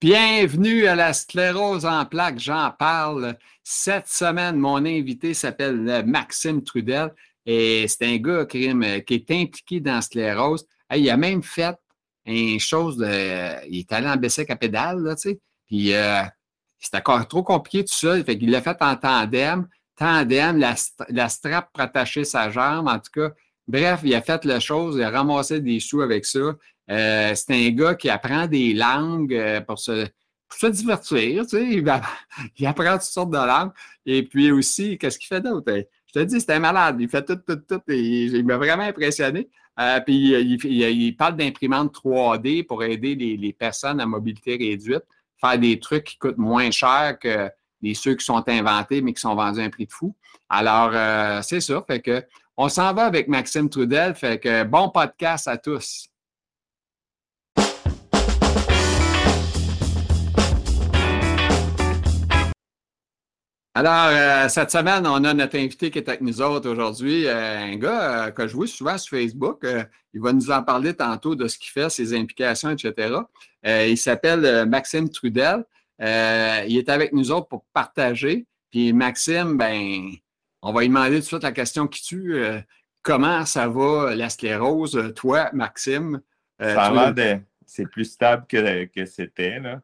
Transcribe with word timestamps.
Bienvenue 0.00 0.86
à 0.86 0.94
la 0.94 1.12
sclérose 1.12 1.84
en 1.84 2.06
plaques, 2.06 2.38
j'en 2.38 2.70
parle. 2.70 3.36
Cette 3.62 4.08
semaine, 4.08 4.56
mon 4.56 4.76
invité 4.86 5.34
s'appelle 5.34 5.86
euh, 5.90 6.02
Maxime 6.02 6.64
Trudel 6.64 7.12
et 7.44 7.86
c'est 7.86 8.06
un 8.06 8.16
gars 8.16 8.46
euh, 8.54 9.00
qui 9.00 9.14
est 9.14 9.30
impliqué 9.30 9.78
dans 9.80 9.96
la 9.96 10.00
sclérose. 10.00 10.66
il 10.96 11.10
a 11.10 11.18
même 11.18 11.42
fait 11.42 11.76
une 12.24 12.58
chose. 12.58 12.96
Il 12.96 13.80
est 13.80 13.92
allé 13.92 14.08
en 14.08 14.16
baisser 14.16 14.46
à 14.48 14.56
pédale, 14.56 15.16
tu 15.16 15.32
sais. 15.32 15.40
Puis 15.66 15.92
euh, 15.92 16.22
encore 16.94 17.28
trop 17.28 17.42
compliqué 17.42 17.84
tout 17.84 17.92
ça. 17.92 18.24
Fait 18.24 18.38
qu'il 18.38 18.50
l'a 18.50 18.62
fait 18.62 18.80
en 18.80 18.96
tandem. 18.96 19.68
Tandem, 19.96 20.56
la, 20.56 20.76
la 21.10 21.28
strap 21.28 21.74
pour 21.74 21.82
attacher 21.82 22.24
sa 22.24 22.48
jambe, 22.48 22.88
en 22.88 22.98
tout 22.98 23.12
cas. 23.12 23.34
Bref, 23.68 24.00
il 24.02 24.14
a 24.14 24.22
fait 24.22 24.46
la 24.46 24.60
chose, 24.60 24.96
il 24.96 25.02
a 25.02 25.10
ramassé 25.10 25.60
des 25.60 25.78
sous 25.78 26.00
avec 26.00 26.24
ça. 26.24 26.56
Euh, 26.90 27.34
c'est 27.34 27.54
un 27.54 27.70
gars 27.70 27.94
qui 27.94 28.10
apprend 28.10 28.46
des 28.46 28.74
langues 28.74 29.34
euh, 29.34 29.60
pour, 29.60 29.78
se, 29.78 30.06
divertir. 30.68 31.46
Tu 31.46 31.56
sais, 31.56 31.64
il, 32.58 32.66
apprend 32.66 32.92
toutes 32.94 33.02
sortes 33.02 33.30
de 33.30 33.36
langues. 33.36 33.70
Et 34.04 34.24
puis 34.24 34.50
aussi, 34.50 34.98
qu'est-ce 34.98 35.18
qu'il 35.18 35.28
fait 35.28 35.40
d'autre? 35.40 35.72
Je 35.72 36.12
te 36.12 36.24
dis, 36.24 36.40
c'est 36.40 36.52
un 36.52 36.58
malade. 36.58 36.96
Il 36.98 37.08
fait 37.08 37.24
tout, 37.24 37.36
tout, 37.36 37.56
tout. 37.56 37.80
Et 37.88 38.24
il 38.24 38.44
m'a 38.44 38.56
vraiment 38.56 38.82
impressionné. 38.82 39.48
Euh, 39.78 40.00
puis 40.00 40.16
il, 40.16 41.16
parle 41.16 41.36
d'imprimante 41.36 41.94
3D 41.94 42.66
pour 42.66 42.82
aider 42.82 43.14
les, 43.14 43.52
personnes 43.52 44.00
à 44.00 44.06
mobilité 44.06 44.56
réduite, 44.56 45.04
faire 45.40 45.58
des 45.58 45.78
trucs 45.78 46.04
qui 46.04 46.18
coûtent 46.18 46.38
moins 46.38 46.70
cher 46.70 47.18
que 47.18 47.48
les 47.80 47.94
ceux 47.94 48.14
qui 48.14 48.24
sont 48.24 48.46
inventés, 48.46 49.00
mais 49.00 49.14
qui 49.14 49.20
sont 49.20 49.34
vendus 49.34 49.60
à 49.60 49.64
un 49.64 49.70
prix 49.70 49.86
de 49.86 49.92
fou. 49.92 50.14
Alors, 50.48 51.44
c'est 51.44 51.60
ça. 51.60 51.82
Fait 51.86 52.00
que 52.00 52.22
on 52.56 52.68
s'en 52.68 52.92
va 52.92 53.06
avec 53.06 53.28
Maxime 53.28 53.70
Trudel. 53.70 54.14
Fait 54.14 54.38
que 54.38 54.64
bon 54.64 54.90
podcast 54.90 55.48
à 55.48 55.56
tous. 55.56 56.09
Alors, 63.72 64.08
euh, 64.08 64.48
cette 64.48 64.72
semaine, 64.72 65.06
on 65.06 65.22
a 65.22 65.32
notre 65.32 65.56
invité 65.56 65.92
qui 65.92 65.98
est 65.98 66.08
avec 66.08 66.22
nous 66.22 66.42
autres 66.42 66.68
aujourd'hui, 66.68 67.26
euh, 67.26 67.58
un 67.58 67.76
gars 67.76 68.26
euh, 68.26 68.30
que 68.32 68.48
je 68.48 68.56
vois 68.56 68.66
souvent 68.66 68.98
sur 68.98 69.16
Facebook. 69.16 69.64
il 70.12 70.20
va 70.20 70.32
nous 70.32 70.50
en 70.50 70.64
parler 70.64 70.92
tantôt 70.92 71.36
de 71.36 71.46
ce 71.46 71.56
qu'il 71.56 71.70
fait, 71.70 71.88
ses 71.88 72.12
implications, 72.18 72.70
etc. 72.70 73.14
il 73.64 73.96
s'appelle 73.96 74.66
Maxime 74.66 75.08
Trudel. 75.08 75.64
il 76.00 76.76
est 76.76 76.88
avec 76.88 77.12
nous 77.12 77.30
autres 77.30 77.46
pour 77.46 77.64
partager. 77.72 78.46
Puis 78.72 78.92
Maxime, 78.92 79.56
ben, 79.56 80.10
on 80.62 80.72
va 80.72 80.80
lui 80.80 80.88
demander 80.88 81.16
tout 81.16 81.20
de 81.20 81.26
suite 81.26 81.42
la 81.44 81.52
question 81.52 81.86
qui 81.86 82.02
tue. 82.02 82.42
comment 83.02 83.46
ça 83.46 83.68
va 83.68 84.16
la 84.16 84.30
sclérose, 84.30 85.12
toi, 85.14 85.48
Maxime? 85.52 86.20
c'est 87.66 87.86
plus 87.86 88.06
stable 88.06 88.46
que, 88.48 88.86
que 88.86 89.04
c'était. 89.04 89.60
Là. 89.60 89.80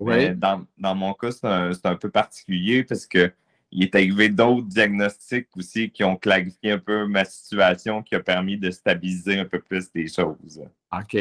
Dans, 0.00 0.64
dans, 0.78 0.94
mon 0.94 1.12
cas, 1.12 1.30
c'est 1.30 1.86
un, 1.86 1.96
peu 1.96 2.10
particulier 2.10 2.84
parce 2.84 3.06
que 3.06 3.30
il 3.72 3.84
est 3.84 3.94
arrivé 3.94 4.28
d'autres 4.28 4.66
diagnostics 4.66 5.48
aussi 5.56 5.90
qui 5.90 6.02
ont 6.02 6.16
clarifié 6.16 6.72
un 6.72 6.78
peu 6.78 7.06
ma 7.06 7.24
situation, 7.24 8.02
qui 8.02 8.14
a 8.16 8.20
permis 8.20 8.58
de 8.58 8.70
stabiliser 8.70 9.38
un 9.38 9.44
peu 9.44 9.60
plus 9.60 9.92
des 9.92 10.08
choses. 10.08 10.60
OK. 10.92 11.16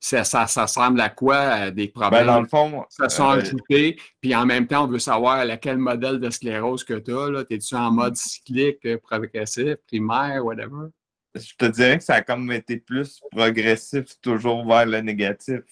Ça, 0.00 0.22
ça, 0.22 0.46
ça 0.46 0.62
ressemble 0.62 1.00
à 1.00 1.08
quoi? 1.08 1.70
des 1.70 1.86
ben, 1.86 1.92
problèmes? 1.92 2.26
dans 2.26 2.40
le 2.42 2.46
fond. 2.46 2.84
Ça 2.90 3.08
sont 3.08 3.30
euh, 3.30 3.40
ajoutés. 3.40 3.98
Puis 4.20 4.34
en 4.34 4.44
même 4.44 4.66
temps, 4.66 4.84
on 4.84 4.88
veut 4.88 4.98
savoir 4.98 5.46
quel 5.62 5.78
modèle 5.78 6.20
de 6.20 6.28
sclérose 6.28 6.84
que 6.84 6.94
tu 6.94 7.10
as. 7.12 7.44
Es-tu 7.48 7.74
en 7.74 7.90
mode 7.90 8.16
cyclique, 8.16 8.84
euh, 8.84 8.98
progressif, 8.98 9.76
primaire, 9.86 10.44
whatever? 10.44 10.88
Je 11.34 11.54
te 11.56 11.64
dirais 11.64 11.96
que 11.96 12.04
ça 12.04 12.16
a 12.16 12.22
comme 12.22 12.52
été 12.52 12.76
plus 12.76 13.18
progressif, 13.30 14.20
toujours 14.20 14.66
vers 14.66 14.84
le 14.84 15.00
négatif. 15.00 15.62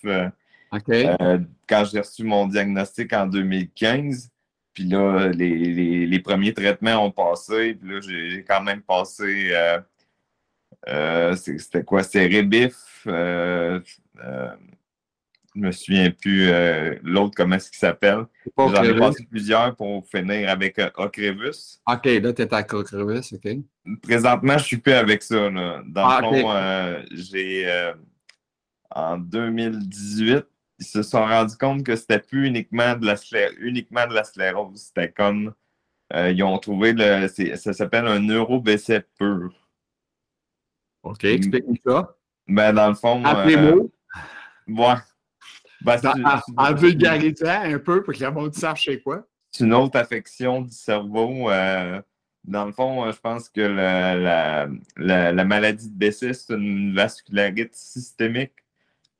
Euh, 0.72 1.16
euh, 1.20 1.38
quand 1.68 1.84
j'ai 1.84 2.00
reçu 2.00 2.24
mon 2.24 2.46
diagnostic 2.46 3.12
en 3.12 3.26
2015, 3.26 4.30
puis 4.72 4.84
là, 4.84 5.28
les, 5.28 6.20
premiers 6.20 6.54
traitements 6.54 7.04
ont 7.04 7.10
passé, 7.10 7.74
puis 7.74 7.90
là, 7.90 8.00
j'ai 8.00 8.44
quand 8.44 8.62
même 8.62 8.80
passé. 8.80 9.50
Euh, 9.52 9.80
euh, 10.88 11.36
c'était 11.36 11.84
quoi? 11.84 12.02
C'était 12.02 12.38
Rebif. 12.38 13.02
je 13.04 13.80
me 15.54 15.70
souviens 15.72 16.10
plus 16.10 16.50
l'autre, 17.02 17.34
comment 17.36 17.56
est-ce 17.56 17.70
qu'il 17.70 17.78
s'appelle. 17.78 18.24
J'en 18.56 18.82
ai 18.82 18.98
passé 18.98 19.26
plusieurs 19.30 19.76
pour 19.76 20.06
finir 20.06 20.48
avec 20.48 20.80
Ocrevus. 20.96 21.80
OK, 21.86 22.06
là, 22.06 22.32
tu 22.32 22.42
es 22.42 22.54
avec 22.54 22.72
Ocrevus, 22.72 23.34
OK. 23.34 23.48
Présentement, 24.00 24.56
je 24.56 24.64
suis 24.64 24.78
plus 24.78 24.94
avec 24.94 25.22
ça. 25.22 25.50
Là. 25.50 25.82
Dans 25.86 26.08
le 26.08 26.14
ah, 26.14 27.02
fond, 27.02 27.06
j'ai 27.12 27.92
en 28.94 29.18
2018, 29.18 30.46
ils 30.82 30.84
se 30.84 31.02
sont 31.02 31.24
rendus 31.24 31.56
compte 31.56 31.84
que 31.84 31.94
c'était 31.94 32.18
plus 32.18 32.48
uniquement 32.48 32.96
de 32.96 33.06
la, 33.06 33.16
uniquement 33.60 34.06
de 34.06 34.14
la 34.14 34.24
sclérose. 34.24 34.82
C'était 34.88 35.10
comme. 35.10 35.54
Euh, 36.12 36.30
ils 36.30 36.42
ont 36.42 36.58
trouvé 36.58 36.92
le. 36.92 37.28
Ça 37.56 37.72
s'appelle 37.72 38.06
un 38.06 38.18
neuro-BC 38.18 39.00
pur. 39.18 39.52
OK, 41.04 41.24
explique-nous 41.24 41.76
ça. 41.86 42.16
Ben, 42.48 42.72
dans 42.72 42.88
le 42.88 42.94
fond. 42.94 43.24
En 43.24 43.44
les 43.44 43.56
mots. 43.56 43.92
Ouais. 44.68 44.94
Ben, 45.82 45.98
en, 46.56 46.74
vulgarisant 46.74 47.62
un 47.62 47.78
peu 47.78 48.02
pour 48.02 48.14
que 48.14 48.20
la 48.20 48.30
monde 48.30 48.54
sache 48.54 48.84
c'est 48.84 49.02
quoi. 49.02 49.26
C'est 49.50 49.64
une 49.64 49.74
autre 49.74 49.98
affection 49.98 50.62
du 50.62 50.72
cerveau. 50.72 51.50
Euh, 51.50 52.00
dans 52.44 52.66
le 52.66 52.72
fond, 52.72 53.10
je 53.10 53.18
pense 53.18 53.48
que 53.48 53.60
la, 53.60 54.68
la 54.96 55.44
maladie 55.44 55.88
de 55.88 55.94
BC, 55.94 56.34
c'est 56.34 56.54
une 56.54 56.94
vascularité 56.94 57.70
systémique. 57.72 58.61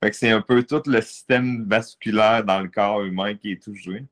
Fait 0.03 0.11
que 0.11 0.17
c'est 0.17 0.31
un 0.31 0.41
peu 0.41 0.65
tout 0.65 0.83
le 0.87 1.01
système 1.01 1.65
vasculaire 1.69 2.43
dans 2.43 2.61
le 2.61 2.69
corps 2.69 3.05
humain 3.05 3.35
qui 3.37 3.53
est 3.53 3.63
touché. 3.63 4.05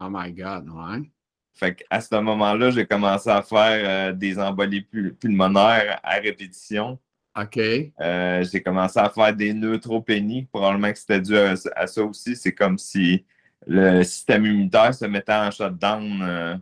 Oh 0.00 0.08
my 0.10 0.32
God, 0.32 0.68
ouais. 0.68 1.08
Fait 1.54 1.76
qu'à 1.76 2.00
ce 2.00 2.16
moment-là, 2.16 2.70
j'ai 2.70 2.86
commencé 2.86 3.30
à 3.30 3.42
faire 3.42 4.10
euh, 4.10 4.12
des 4.12 4.36
embolies 4.38 4.82
pulmonaires 5.20 6.00
à 6.02 6.14
répétition. 6.14 6.98
OK. 7.40 7.56
Euh, 7.56 8.44
j'ai 8.50 8.60
commencé 8.62 8.98
à 8.98 9.10
faire 9.10 9.32
des 9.32 9.54
neutropénies. 9.54 10.46
Probablement 10.46 10.90
que 10.90 10.98
c'était 10.98 11.20
dû 11.20 11.36
à, 11.36 11.86
ça 11.86 12.02
aussi. 12.02 12.34
C'est 12.34 12.54
comme 12.54 12.76
si 12.76 13.24
le 13.64 14.02
système 14.02 14.44
immunitaire 14.44 14.92
se 14.92 15.04
mettait 15.04 15.32
en 15.32 15.52
shutdown. 15.52 16.20
Euh, 16.20 16.56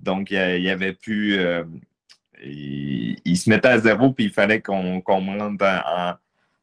donc, 0.00 0.30
il 0.30 0.62
n'y 0.62 0.70
avait 0.70 0.94
plus. 0.94 1.38
Il, 2.42 3.36
se 3.36 3.50
mettait 3.50 3.68
à 3.68 3.78
zéro, 3.78 4.12
puis 4.12 4.24
il 4.24 4.30
fallait 4.30 4.62
qu'on 4.62 5.02
qu 5.02 5.10
rentre 5.10 5.64
en, 5.64 6.14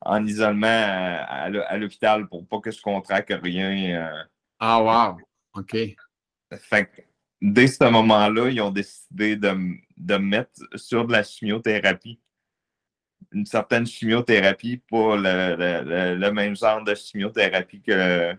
en 0.02 0.26
isolement 0.26 0.68
à, 0.68 1.78
l'hôpital 1.78 2.28
pour 2.28 2.46
pas 2.48 2.60
que 2.60 2.72
je 2.72 2.82
contracte 2.82 3.34
rien. 3.42 4.02
Euh. 4.02 4.24
Ah, 4.60 4.82
wow! 4.82 5.18
OK. 5.54 5.76
Fait 6.58 6.86
que 6.86 7.02
dès 7.42 7.68
ce 7.68 7.90
moment-là, 7.90 8.50
ils 8.50 8.62
ont 8.62 8.72
décidé 8.72 9.36
de, 9.36 9.50
de 9.98 10.18
me 10.18 10.26
mettre 10.26 10.60
sur 10.76 11.06
de 11.06 11.12
la 11.12 11.24
chimiothérapie. 11.24 12.20
Une 13.32 13.46
certaine 13.46 13.86
chimiothérapie, 13.86 14.78
pas 14.90 15.16
le, 15.16 16.32
même 16.32 16.56
genre 16.56 16.84
de 16.84 16.96
chimiothérapie 16.96 17.82
que 17.82 18.36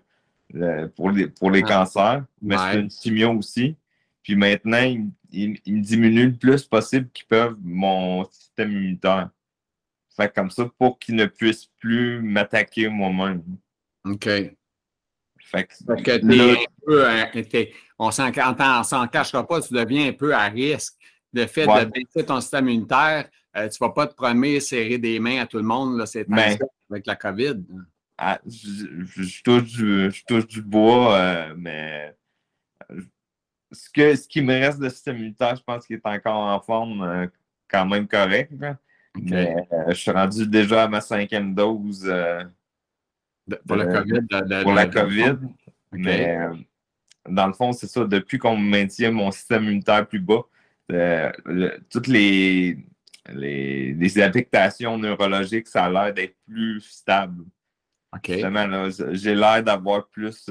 pour 0.97 1.11
les, 1.11 1.29
pour 1.29 1.51
les 1.51 1.63
ah. 1.65 1.69
cancers, 1.69 2.25
mais 2.43 2.57
c'est 2.59 2.81
une 2.81 2.91
chimio 2.91 3.33
aussi. 3.33 3.77
Puis 4.23 4.37
maintenant, 4.37 4.83
ils, 4.83 5.11
ils 5.33 5.77
me 5.77 5.81
diminuent 5.81 6.27
le 6.27 6.37
plus 6.37 6.65
possible 6.65 7.09
qu'ils 7.11 7.27
peuvent 7.27 7.57
mon 7.63 8.25
système 8.31 8.71
immunitaire. 8.71 9.31
Fait 10.17 10.33
comme 10.33 10.51
ça 10.51 10.69
pour 10.79 10.99
qu'il 10.99 11.15
ne 11.15 11.27
puisse 11.27 11.67
plus 11.79 12.21
m'attaquer 12.21 12.89
moi-même. 12.89 13.43
OK. 14.05 14.25
Fait 14.25 15.67
que, 15.67 16.13
un 16.13 16.65
peu, 16.87 17.07
hein, 17.07 17.31
on 17.99 18.11
s'en 18.11 19.07
cachera 19.09 19.47
pas, 19.47 19.61
tu 19.61 19.75
deviens 19.75 20.09
un 20.09 20.13
peu 20.13 20.35
à 20.35 20.45
risque. 20.49 20.95
Le 21.33 21.47
fait 21.47 21.67
de 21.67 21.85
baisser 21.91 22.27
ton 22.27 22.41
système 22.41 22.69
immunitaire, 22.69 23.29
euh, 23.57 23.69
tu 23.69 23.83
ne 23.83 23.87
vas 23.87 23.93
pas 23.93 24.07
te 24.07 24.15
promener 24.15 24.61
serrer 24.61 24.99
des 24.99 25.19
mains 25.19 25.43
à 25.43 25.47
tout 25.47 25.59
le 25.59 25.63
monde, 25.63 26.05
c'est 26.07 26.29
ben, 26.29 26.57
avec 26.91 27.07
la 27.07 27.17
COVID. 27.17 27.63
Ah, 28.19 28.41
je, 28.47 29.43
touche 29.43 30.47
du, 30.47 30.63
bois, 30.63 31.17
euh, 31.17 31.55
mais 31.57 32.15
ce, 33.73 33.91
que, 33.91 34.15
ce 34.15 34.29
qui 34.29 34.43
me 34.43 34.53
reste 34.53 34.79
de 34.79 34.89
système 34.89 35.17
immunitaire, 35.17 35.57
je 35.57 35.63
pense 35.63 35.87
qu'il 35.87 35.97
est 35.97 36.07
encore 36.07 36.37
en 36.37 36.61
forme 36.61 37.03
euh, 37.03 37.27
quand 37.69 37.87
même 37.87 38.07
correct. 38.07 38.53
Mais 39.15 39.55
euh, 39.73 39.85
je 39.89 39.95
suis 39.95 40.11
rendu 40.11 40.47
déjà 40.47 40.85
à 40.85 40.89
ma 40.89 41.01
cinquième 41.01 41.55
dose. 41.55 42.05
Euh, 42.07 42.45
pour 43.67 43.77
la 43.77 43.87
COVID. 43.87 44.27
pour 44.63 44.73
la 44.73 44.87
COVID. 44.87 45.37
Mais 45.93 46.39
euh, 46.39 46.55
dans 47.29 47.47
le 47.47 47.53
fond, 47.53 47.73
c'est 47.73 47.89
ça. 47.89 48.05
Depuis 48.05 48.39
qu'on 48.39 48.57
maintient 48.57 49.11
mon 49.11 49.31
système 49.31 49.65
immunitaire 49.65 50.07
plus 50.07 50.21
bas, 50.21 50.43
toutes 51.91 52.07
les, 52.07 52.79
les, 53.33 54.19
affectations 54.21 54.99
neurologiques, 54.99 55.69
ça 55.69 55.85
a 55.85 55.91
l'air 55.91 56.15
d'être 56.15 56.37
plus 56.47 56.81
stable. 56.81 57.45
J'ai 58.25 59.35
l'air 59.35 59.63
d'avoir 59.63 60.09
plus 60.09 60.51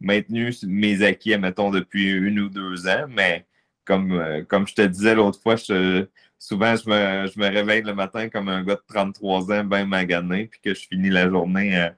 maintenu 0.00 0.52
mes 0.66 1.02
acquis, 1.02 1.36
mettons, 1.38 1.70
depuis 1.70 2.10
une 2.10 2.40
ou 2.40 2.48
deux 2.48 2.88
ans, 2.88 3.06
mais 3.08 3.46
comme, 3.84 4.44
comme 4.48 4.66
je 4.66 4.74
te 4.74 4.82
disais 4.82 5.14
l'autre 5.14 5.40
fois, 5.40 5.56
je, 5.56 6.06
souvent, 6.40 6.74
je 6.74 6.88
me, 6.88 7.48
réveille 7.48 7.82
le 7.82 7.94
matin 7.94 8.28
comme 8.28 8.48
un 8.48 8.64
gars 8.64 8.74
de 8.74 8.82
33 8.88 9.52
ans, 9.52 9.64
bien 9.64 9.86
magané, 9.86 10.46
puis 10.46 10.60
que 10.60 10.74
je 10.74 10.88
finis 10.88 11.10
la 11.10 11.28
journée 11.28 11.78
euh, 11.78 11.90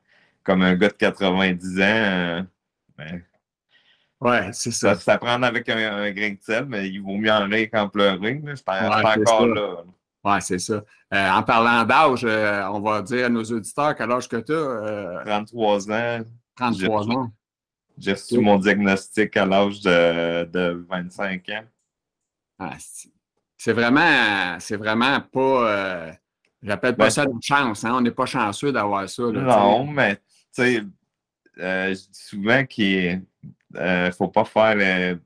comme 0.43 0.62
un 0.62 0.75
gars 0.75 0.89
de 0.89 0.94
90 0.94 1.81
ans. 1.81 1.83
Euh, 1.83 2.43
Oui, 4.21 4.37
c'est 4.53 4.73
ça. 4.73 4.97
ça. 4.97 5.17
prend 5.17 5.43
avec 5.43 5.69
un, 5.69 6.11
grain 6.11 6.31
de 6.31 6.39
sel, 6.41 6.67
mais 6.67 6.89
il 6.89 7.00
vaut 7.00 7.17
mieux 7.17 7.31
en 7.31 7.49
rire 7.49 7.69
qu'en 7.73 7.89
pleurer. 7.89 8.43
Je 8.44 8.55
suis 8.56 8.65
encore 8.69 9.47
là. 9.47 9.77
Oui, 10.25 10.37
c'est 10.41 10.59
ça. 10.59 10.85
Euh, 11.15 11.31
en 11.31 11.43
parlant 11.43 11.85
d'âge, 11.85 12.25
on 12.25 12.81
va 12.81 13.03
dire 13.03 13.27
à 13.27 13.29
nos 13.29 13.44
auditeurs 13.44 13.94
quel 13.97 14.11
âge 14.11 14.29
que 14.29 14.37
tu 14.37 14.53
as. 14.53 15.25
33 15.25 15.91
ans. 15.91 16.21
33 16.56 17.11
ans. 17.11 17.33
J'ai 17.99 18.12
reçu 18.12 18.39
mon 18.39 18.59
diagnostic 18.59 19.37
à 19.37 19.47
l'âge 19.47 19.81
de, 19.81 20.85
25 20.89 21.49
ans. 21.50 21.65
Ah, 22.59 22.77
c'est 22.79 23.11
vraiment, 23.70 24.59
c'est 24.59 24.76
vraiment 24.76 25.20
pas. 25.20 25.70
Euh, 25.70 26.12
j'appelle 26.62 26.97
pas 26.97 27.05
ben, 27.05 27.11
ça 27.11 27.25
une 27.25 27.41
chance. 27.41 27.85
Hein? 27.85 27.93
On 27.94 28.00
n'est 28.00 28.11
pas 28.11 28.26
chanceux 28.26 28.73
d'avoir 28.73 29.09
ça. 29.09 29.23
non, 29.23 29.87
mais 29.87 30.17
tu 30.17 30.23
sais, 30.50 30.82
euh, 31.61 31.88
je 31.88 31.94
dis 31.94 32.09
souvent 32.12 32.67
qu'il 32.67 33.23
ne 33.73 33.79
euh, 33.79 34.11
faut 34.11 34.26
pas 34.26 34.44
faire. 34.44 35.17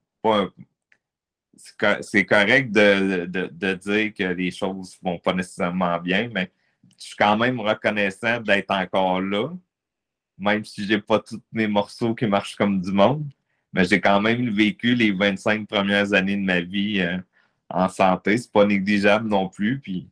c'est 2.00 2.26
correct 2.26 2.70
de, 2.72 3.24
dire 3.74 4.12
que 4.12 4.34
les 4.34 4.50
choses 4.50 4.98
ne 5.02 5.10
vont 5.10 5.18
pas 5.18 5.32
nécessairement 5.32 5.98
bien, 5.98 6.28
mais 6.30 6.52
je 6.98 7.06
suis 7.06 7.16
quand 7.16 7.38
même 7.38 7.58
reconnaissant 7.60 8.40
d'être 8.40 8.70
encore 8.70 9.22
là 9.22 9.48
même 10.38 10.64
si 10.64 10.86
j'ai 10.86 11.00
pas 11.00 11.20
tous 11.20 11.40
mes 11.52 11.66
morceaux 11.66 12.14
qui 12.14 12.26
marchent 12.26 12.56
comme 12.56 12.80
du 12.80 12.92
monde. 12.92 13.28
Mais 13.72 13.84
j'ai 13.84 14.00
quand 14.00 14.20
même 14.20 14.50
vécu 14.50 14.94
les 14.94 15.12
25 15.12 15.66
premières 15.68 16.12
années 16.12 16.36
de 16.36 16.42
ma 16.42 16.60
vie 16.60 17.00
euh, 17.00 17.18
en 17.68 17.88
santé. 17.88 18.38
C'est 18.38 18.52
pas 18.52 18.64
négligeable 18.64 19.28
non 19.28 19.48
plus. 19.48 19.80
Puis 19.80 20.08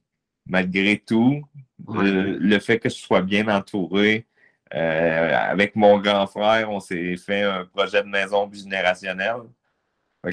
malgré 0.47 0.99
tout, 0.99 1.43
le, 1.89 2.59
fait 2.59 2.79
que 2.79 2.89
je 2.89 2.95
sois 2.95 3.23
bien 3.23 3.49
entouré, 3.49 4.27
euh, 4.75 5.37
avec 5.51 5.77
mon 5.77 5.99
grand 5.99 6.27
frère, 6.27 6.71
on 6.71 6.81
s'est 6.81 7.17
fait 7.17 7.43
un 7.43 7.65
projet 7.65 8.03
de 8.03 8.09
maison 8.09 8.47
bigénérationnelle. 8.47 9.43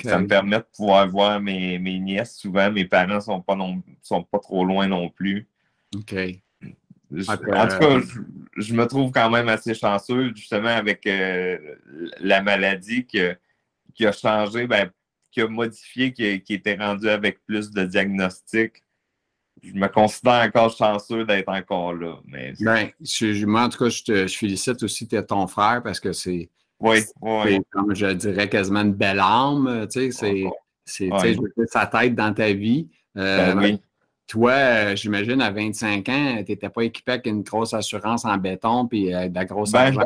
Ça 0.03 0.19
me 0.19 0.27
permet 0.27 0.57
de 0.57 0.65
pouvoir 0.75 1.07
voir 1.07 1.41
mes, 1.41 1.77
mes 1.77 2.00
nièces 2.00 2.38
souvent. 2.38 2.71
Mes 2.71 2.85
parents 2.85 3.15
ne 3.15 3.19
sont, 3.19 3.41
pas 3.41 3.57
sont 4.01 4.23
pas 4.23 4.39
trop 4.39 4.63
loin 4.63 4.88
non 4.88 5.09
plus. 5.09 5.47
OK 5.95 6.15
en 7.13 7.68
tout 7.68 7.77
cas, 7.77 8.00
je, 8.57 8.73
me 8.73 8.85
trouve 8.85 9.12
quand 9.12 9.29
même 9.29 9.50
assez 9.50 9.73
chanceux, 9.73 10.33
justement, 10.35 10.69
avec 10.69 11.06
euh, 11.07 11.57
la 12.19 12.41
maladie 12.41 13.06
qui, 13.06 13.19
a 14.06 14.12
changé, 14.12 14.68
ben, 14.68 14.89
qui 15.31 15.42
a 15.42 15.48
modifié, 15.48 16.13
qui, 16.13 16.54
était 16.54 16.75
rendu 16.75 17.10
avec 17.10 17.44
plus 17.45 17.72
de 17.72 17.83
diagnostics. 17.83 18.83
Je 19.63 19.74
me 19.74 19.88
considère 19.88 20.44
encore 20.45 20.75
chanceux 20.75 21.25
d'être 21.25 21.50
encore 21.50 21.94
là. 21.94 22.19
Mais... 22.25 22.54
Ben, 22.60 22.89
moi, 23.45 23.63
en 23.63 23.69
tout 23.69 23.78
cas, 23.78 23.89
je, 23.89 24.04
te, 24.04 24.28
félicite 24.28 24.81
aussi 24.83 25.07
ton 25.07 25.48
frère 25.48 25.81
parce 25.83 26.00
que 26.00 26.13
c'est. 26.13 26.50
Oui, 26.80 27.00
oui. 27.22 27.60
Comme 27.69 27.94
je 27.94 28.07
dirais, 28.07 28.50
quasiment 28.50 28.81
une 28.81 28.94
belle 28.94 29.19
âme. 29.19 29.88
Tu 29.92 30.12
sais, 30.12 30.50
c'est. 30.86 31.10
sa 31.68 31.86
tête 31.86 32.16
dans 32.16 32.33
ta 32.33 32.51
vie. 32.54 32.89
Euh, 33.18 33.54
ben. 33.54 33.78
Toi, 34.31 34.51
euh, 34.51 34.95
j'imagine, 34.95 35.42
à 35.42 35.51
25 35.51 36.07
ans, 36.07 36.36
tu 36.38 36.51
n'étais 36.51 36.69
pas 36.69 36.83
équipé 36.83 37.12
avec 37.12 37.25
une 37.25 37.42
grosse 37.42 37.74
assurance 37.74 38.24
en 38.24 38.38
béton 38.38 38.88
puis 38.88 39.13
euh, 39.13 39.28
de 39.28 39.36
la 39.36 39.44
grosse 39.44 39.74
ben, 39.74 39.88
argent. 39.88 40.06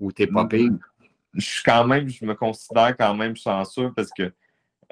Ou 0.00 0.10
t'es 0.12 0.26
pas 0.26 0.46
pire? 0.46 0.72
Je 1.34 1.44
suis 1.44 1.62
quand 1.62 1.84
même, 1.84 2.08
je 2.08 2.24
me 2.24 2.34
considère 2.34 2.96
quand 2.96 3.14
même 3.14 3.36
chanceux 3.36 3.92
parce 3.92 4.10
que 4.10 4.32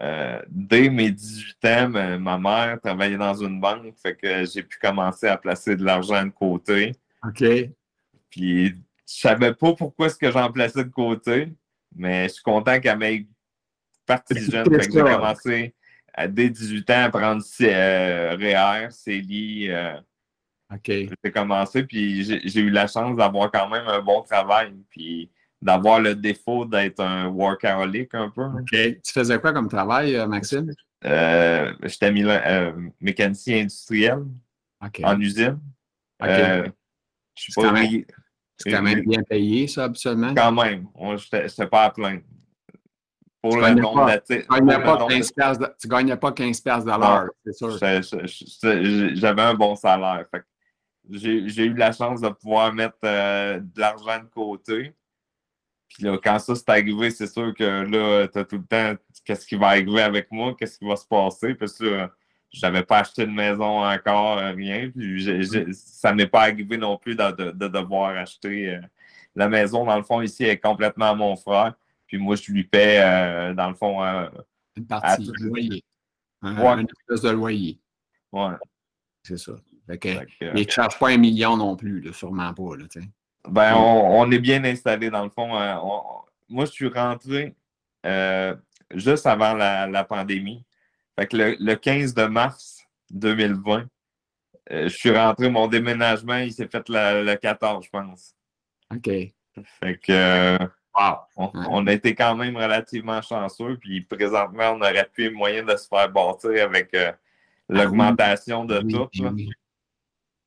euh, 0.00 0.41
dès 0.49 0.89
mes 0.89 1.11
18 1.11 1.65
ans, 1.67 1.89
ma, 2.19 2.39
mère 2.39 2.81
travaillait 2.81 3.17
dans 3.17 3.35
une 3.35 3.61
banque, 3.61 3.94
fait 4.03 4.17
que 4.17 4.44
j'ai 4.44 4.62
pu 4.62 4.79
commencer 4.79 5.29
à 5.29 5.37
placer 5.37 5.77
de 5.77 5.85
l'argent 5.85 6.25
de 6.25 6.31
côté. 6.31 6.93
OK. 7.25 7.44
Puis 8.31 8.69
je 8.69 8.75
savais 9.06 9.55
pas 9.55 9.75
pourquoi 9.75 10.06
est-ce 10.06 10.17
que 10.17 10.31
j'en 10.31 10.50
plaçais 10.50 10.85
de 10.85 10.91
côté, 10.91 11.53
mais 11.94 12.25
je 12.29 12.35
suis 12.35 12.43
content 12.43 12.81
qu'elle 12.81 12.99
m'ait 12.99 13.27
parti 14.06 14.41
jeune. 14.41 14.65
Fait 14.65 14.89
que 14.89 14.93
j'ai 14.93 15.00
commencé 15.00 15.75
à 16.15 16.27
dès 16.27 16.50
18 16.50 16.91
ans 16.91 17.03
à 17.05 17.11
prendre 17.11 17.43
euh, 17.61 18.37
REER, 18.37 18.91
CELI. 18.91 19.71
Euh, 19.71 19.97
OK. 20.73 20.87
J'ai 20.89 21.33
commencé, 21.33 21.85
puis 21.85 22.25
j'ai 22.25 22.61
eu 22.61 22.71
la 22.71 22.87
chance 22.87 23.17
d'avoir 23.17 23.50
quand 23.50 23.69
même 23.69 23.87
un 23.87 24.00
bon 24.00 24.23
travail, 24.23 24.73
puis 24.89 25.31
d'avoir 25.62 26.00
le 26.00 26.14
défaut 26.14 26.64
d'être 26.64 27.00
un 27.00 27.29
workaholic 27.29 28.14
un 28.14 28.29
peu. 28.29 28.44
OK. 28.44 28.70
Tu 28.70 29.12
faisais 29.12 29.38
quoi 29.38 29.53
comme 29.53 29.69
travail, 29.69 30.17
euh, 30.17 30.26
Maxime? 30.26 30.70
Euh, 31.05 31.73
J'étais 31.85 32.12
mécanicien 33.00 33.61
industriel 33.62 34.25
en 34.81 35.20
usine. 35.20 35.59
OK. 36.20 36.29
c'est 36.29 37.55
quand, 37.55 37.73
quand, 38.64 38.82
même 38.82 39.00
bien 39.03 39.23
payé, 39.23 39.67
ça, 39.69 39.85
absolument? 39.85 40.35
Quand 40.35 40.53
même. 40.53 40.87
Je 40.99 41.65
pas 41.65 41.85
à 41.85 41.91
plaindre 41.91 42.23
pour 43.43 43.56
le 43.56 43.75
nombre 43.75 44.06
de 44.06 44.23
Tu 44.26 44.35
ne 45.85 45.88
gagnais 45.91 46.17
pas 46.17 46.32
15 46.32 46.61
piastres 46.61 46.85
de 46.85 47.00
l'heure, 47.00 47.29
c'est 47.44 47.53
sûr. 47.53 49.15
J'avais 49.17 49.43
un 49.43 49.55
bon 49.55 49.75
salaire. 49.75 50.26
J'ai 51.11 51.65
eu 51.65 51.75
la 51.75 51.93
chance 51.93 52.20
de 52.20 52.29
pouvoir 52.29 52.73
mettre 52.73 52.99
euh, 53.05 53.58
de 53.58 53.81
l'argent 53.81 54.20
de 54.20 54.29
côté. 54.32 54.94
Puis 55.94 56.05
là, 56.05 56.19
quand 56.23 56.39
ça 56.39 56.55
s'est 56.55 56.71
arrivé, 56.71 57.11
c'est 57.11 57.27
sûr 57.27 57.55
que 57.55 57.65
là, 57.65 58.29
tu 58.29 58.39
as 58.39 58.44
tout 58.44 58.56
le 58.56 58.65
temps 58.65 58.94
qu'est-ce 59.25 59.47
qui 59.47 59.56
va 59.56 59.69
arriver 59.69 60.03
avec 60.03 60.31
moi, 60.31 60.55
qu'est-ce 60.59 60.79
qui 60.79 60.87
va 60.87 60.97
se 60.97 61.06
passer? 61.06 61.55
Parce 61.55 61.79
que 61.79 62.09
je 62.53 62.61
n'avais 62.62 62.83
pas 62.83 62.99
acheté 62.99 63.27
de 63.27 63.31
maison 63.31 63.85
encore, 63.85 64.39
euh, 64.39 64.53
rien. 64.53 64.91
Puis 64.91 65.27
ça 65.73 66.12
m'est 66.15 66.27
pas 66.27 66.43
arrivé 66.43 66.77
non 66.77 66.97
plus 66.99 67.15
de, 67.15 67.69
devoir 67.69 68.17
acheter 68.17 68.75
euh, 68.75 68.81
la 69.35 69.49
maison. 69.49 69.85
Dans 69.85 69.97
le 69.97 70.03
fond, 70.03 70.21
ici, 70.21 70.44
est 70.44 70.59
complètement 70.59 71.11
à 71.11 71.15
mon 71.15 71.37
frère. 71.37 71.75
Puis 72.06 72.19
moi, 72.19 72.37
je 72.37 72.53
lui 72.53 72.65
paie, 72.65 73.00
euh, 73.00 73.55
dans 73.55 73.69
le 73.69 73.75
fond, 73.75 74.05
euh, 74.05 74.29
une 74.77 74.87
partie 74.87 75.23
du 75.23 75.44
loyer. 75.44 75.85
Une 76.43 76.87
espèce 77.00 77.23
de 77.23 77.31
loyer. 77.31 77.81
Ouais. 78.33 78.55
C'est 79.23 79.39
ça. 79.39 79.53
Fait 79.87 79.99
que, 79.99 80.53
ne 80.53 80.71
charge 80.71 80.99
pas 80.99 81.09
un 81.09 81.17
million 81.17 81.56
non 81.56 81.77
plus, 81.77 82.00
là, 82.00 82.12
sûrement 82.12 82.53
pas. 82.53 82.77
Là, 82.77 82.85
ben, 83.49 83.75
on, 83.77 84.31
est 84.31 84.39
bien 84.39 84.62
installé 84.65 85.11
dans 85.11 85.25
le 85.25 85.31
fond. 85.31 85.56
Euh, 85.58 85.77
moi, 86.49 86.65
je 86.65 86.70
suis 86.70 86.89
rentré 86.89 87.55
juste 88.94 89.27
avant 89.27 89.55
la, 89.55 90.05
pandémie. 90.05 90.65
Fait 91.19 91.27
que 91.27 91.56
le, 91.58 91.75
15 91.75 92.15
de 92.15 92.25
mars 92.25 92.87
2020, 93.11 93.87
je 94.70 94.89
suis 94.89 95.11
rentré, 95.11 95.51
mon 95.51 95.67
déménagement, 95.67 96.37
il 96.37 96.53
s'est 96.53 96.69
fait 96.69 96.89
le 96.89 97.34
14, 97.34 97.84
je 97.84 97.91
pense. 97.91 98.34
OK. 98.94 99.08
Fait 99.81 99.99
que 99.99 100.58
on, 101.37 101.87
a 101.87 101.93
été 101.93 102.15
quand 102.15 102.37
même 102.37 102.56
relativement 102.56 103.20
chanceux, 103.22 103.77
puis 103.79 104.03
présentement, 104.03 104.72
on 104.72 104.81
aurait 104.81 105.08
pu 105.13 105.31
moyen 105.31 105.63
de 105.63 105.77
se 105.77 105.89
faire 105.89 106.11
bâtir 106.11 106.65
avec 106.65 106.93
euh, 106.94 107.13
ah 107.13 107.17
l'augmentation 107.69 108.65
de 108.65 108.81
tout. 108.81 109.08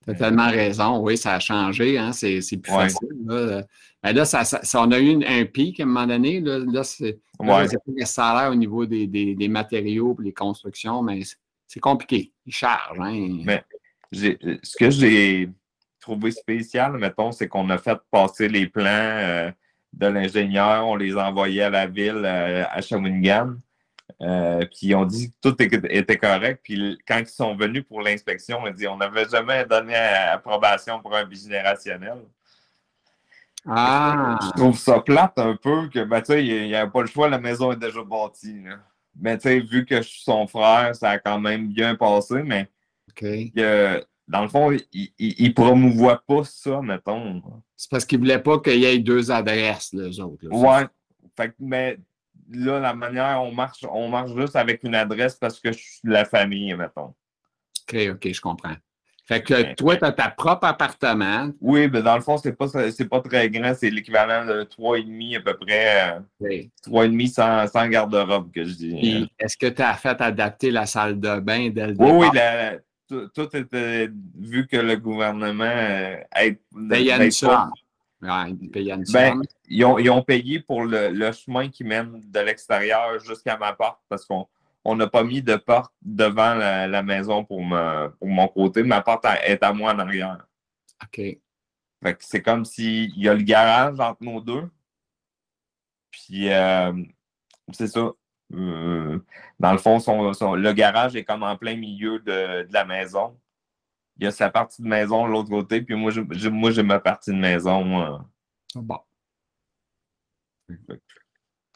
Tu 0.05 0.11
as 0.11 0.13
tellement 0.15 0.49
raison, 0.49 0.99
oui, 0.99 1.17
ça 1.17 1.33
a 1.33 1.39
changé, 1.39 1.97
hein, 1.97 2.11
c'est 2.11 2.39
plus 2.57 2.71
facile. 2.71 3.09
Là, 3.25 3.63
ben 4.03 4.13
là 4.13 4.25
ça, 4.25 4.43
on 4.75 4.91
a 4.91 4.99
eu 4.99 5.23
un 5.25 5.45
pic 5.45 5.79
à 5.79 5.83
un 5.83 5.85
moment 5.87 6.05
donné. 6.05 6.39
Là, 6.39 6.59
là 6.59 6.83
c'est 6.83 7.17
le 7.39 8.05
salaire 8.05 8.51
au 8.51 8.55
niveau 8.55 8.85
des, 8.85 9.07
des, 9.07 9.47
matériaux 9.47 10.15
et 10.19 10.25
les 10.25 10.33
constructions, 10.33 11.01
mais 11.01 11.21
c'est 11.65 11.79
compliqué. 11.79 12.31
Ils 12.45 12.53
chargent. 12.53 12.99
Hein. 12.99 13.39
Mais 13.43 13.63
ce 14.11 14.77
que 14.77 14.91
j'ai 14.91 15.49
trouvé 15.99 16.29
spécial, 16.29 16.97
mettons, 16.97 17.31
c'est 17.31 17.47
qu'on 17.47 17.69
a 17.71 17.79
fait 17.79 17.97
passer 18.11 18.47
les 18.47 18.67
plans. 18.67 18.85
Euh, 18.85 19.51
de 19.95 20.07
l'ingénieur, 20.07 20.87
on 20.87 20.95
les 20.95 21.15
a 21.15 21.29
envoyés 21.29 21.63
à 21.63 21.69
la 21.69 21.87
ville, 21.87 22.21
euh, 22.25 22.65
à 22.69 22.81
Shawinigan. 22.81 23.55
Euh, 24.21 24.59
puis 24.65 24.87
ils 24.87 24.95
ont 24.95 25.05
dit 25.05 25.31
que 25.31 25.49
tout 25.49 25.61
était 25.61 26.17
correct. 26.17 26.61
Puis 26.63 26.97
quand 27.07 27.17
ils 27.19 27.27
sont 27.27 27.55
venus 27.55 27.83
pour 27.83 28.01
l'inspection, 28.01 28.59
on 28.61 28.65
a 28.65 28.71
dit 28.71 28.87
on 28.87 28.97
n'avait 28.97 29.27
jamais 29.27 29.65
donné 29.65 29.95
approbation 29.95 31.01
pour 31.01 31.15
un 31.15 31.25
bigénérationnel. 31.25 32.19
Ah. 33.67 34.37
Je 34.43 34.61
trouve 34.61 34.77
ça 34.77 34.99
plate 34.99 35.37
un 35.37 35.55
peu 35.55 35.89
que 35.89 36.03
ben, 36.03 36.21
il 36.29 36.67
n'y 36.67 36.75
a 36.75 36.87
pas 36.87 37.01
le 37.01 37.07
choix, 37.07 37.27
la 37.27 37.39
maison 37.39 37.71
est 37.71 37.77
déjà 37.77 38.03
bâtie. 38.03 38.63
Mais 39.19 39.37
vu 39.37 39.85
que 39.85 39.97
je 39.97 40.07
suis 40.07 40.23
son 40.23 40.45
frère, 40.47 40.95
ça 40.95 41.11
a 41.11 41.19
quand 41.19 41.39
même 41.39 41.67
bien 41.67 41.95
passé, 41.95 42.43
mais 42.43 42.69
dans 44.27 44.41
le 44.41 44.47
fond, 44.49 44.71
il 44.93 45.11
ne 45.19 45.53
promouvoit 45.53 46.21
pas 46.27 46.43
ça, 46.43 46.81
mettons. 46.81 47.41
C'est 47.75 47.89
parce 47.89 48.05
qu'il 48.05 48.19
ne 48.19 48.23
voulait 48.23 48.39
pas 48.39 48.59
qu'il 48.59 48.79
y 48.79 48.85
ait 48.85 48.99
deux 48.99 49.31
adresses, 49.31 49.93
les 49.93 50.19
autres. 50.19 50.47
ouais. 50.49 50.85
Fait 51.35 51.53
mais 51.59 51.97
là, 52.51 52.79
la 52.79 52.93
manière 52.93 53.41
on 53.41 53.51
marche, 53.51 53.85
on 53.89 54.09
marche 54.09 54.31
juste 54.35 54.55
avec 54.55 54.83
une 54.83 54.95
adresse 54.95 55.35
parce 55.35 55.59
que 55.59 55.71
je 55.71 55.77
suis 55.77 55.99
de 56.03 56.11
la 56.11 56.25
famille, 56.25 56.73
mettons. 56.73 57.13
OK, 57.87 57.97
OK, 58.11 58.31
je 58.31 58.41
comprends. 58.41 58.75
Fait 59.27 59.41
que 59.41 59.73
toi, 59.73 59.97
tu 59.97 60.05
as 60.05 60.11
ta 60.11 60.29
propre 60.29 60.67
appartement. 60.67 61.49
Oui, 61.59 61.89
mais 61.91 62.03
dans 62.03 62.15
le 62.15 62.21
fond, 62.21 62.37
c'est 62.37 62.53
pas, 62.53 62.67
pas 62.67 63.21
très 63.21 63.49
grand. 63.49 63.73
C'est 63.73 63.89
l'équivalent 63.89 64.45
de 64.45 64.63
3,5 64.63 65.37
à 65.37 65.41
peu 65.41 65.57
près. 65.57 66.17
Okay. 66.39 66.69
3,5 66.85 67.27
sans, 67.29 67.67
sans 67.67 67.87
garde-robe, 67.87 68.51
que 68.51 68.63
je 68.63 68.73
dis. 68.75 69.27
Est-ce 69.39 69.57
que 69.57 69.65
tu 69.65 69.81
as 69.81 69.95
fait 69.95 70.21
adapter 70.21 70.69
la 70.69 70.85
salle 70.85 71.19
de 71.19 71.39
bain 71.39 71.71
dès 71.71 71.87
le 71.87 71.95
Oui, 71.97 72.27
oui, 72.31 72.39
tout, 73.07 73.55
était 73.55 74.09
vu 74.39 74.67
que 74.67 74.77
le 74.77 74.95
gouvernement 74.97 75.63
euh, 75.65 76.17
aide, 76.35 76.57
ben, 76.71 77.31
ils, 78.21 78.69
ben, 79.11 79.41
ils, 79.67 80.09
ont, 80.09 80.21
payé 80.23 80.59
pour 80.59 80.83
le, 80.83 81.31
chemin 81.31 81.69
qui 81.69 81.83
mène 81.83 82.21
de 82.25 82.39
l'extérieur 82.39 83.19
jusqu'à 83.19 83.57
ma 83.57 83.73
porte 83.73 83.99
parce 84.09 84.25
qu'on 84.25 84.95
n'a 84.95 85.07
pas 85.07 85.23
mis 85.23 85.41
de 85.41 85.55
porte 85.55 85.93
devant 86.01 86.55
la, 86.55 87.03
maison 87.03 87.43
pour, 87.43 87.59
pour 88.19 88.27
mon 88.27 88.47
côté. 88.47 88.83
Ma 88.83 89.01
porte 89.01 89.25
est 89.43 89.61
à 89.61 89.73
moi 89.73 89.93
en 89.93 89.99
arrière. 89.99 90.47
OK. 91.03 91.21
c'est 92.19 92.41
comme 92.41 92.65
s'il 92.65 93.17
y 93.17 93.27
a 93.29 93.33
le 93.33 93.43
garage 93.43 93.99
entre 93.99 94.23
nos 94.23 94.41
deux. 94.41 94.69
Puis, 96.15 96.51
euh, 96.51 96.93
c'est 97.73 97.87
ça. 97.87 98.11
Euh, 98.53 99.19
dans 99.59 99.71
le 99.71 99.77
fond, 99.77 99.97
le 100.55 100.71
garage 100.73 101.15
est 101.15 101.25
comme 101.25 101.43
en 101.43 101.57
plein 101.57 101.75
milieu 101.75 102.19
de, 102.19 102.67
la 102.71 102.85
maison. 102.85 103.37
Il 104.17 104.23
y 104.23 104.27
a 104.27 104.31
sa 104.31 104.49
partie 104.49 104.81
de 104.81 104.87
maison 104.87 105.27
de 105.27 105.31
l'autre 105.31 105.49
côté, 105.49 105.81
puis 105.81 105.95
moi, 105.95 106.11
j'ai, 106.11 106.49
moi, 106.49 106.71
j'ai 106.71 106.83
ma 106.83 106.99
partie 106.99 107.31
de 107.31 107.37
maison. 107.37 108.01
Euh. 108.01 108.17
Bon. 108.75 108.99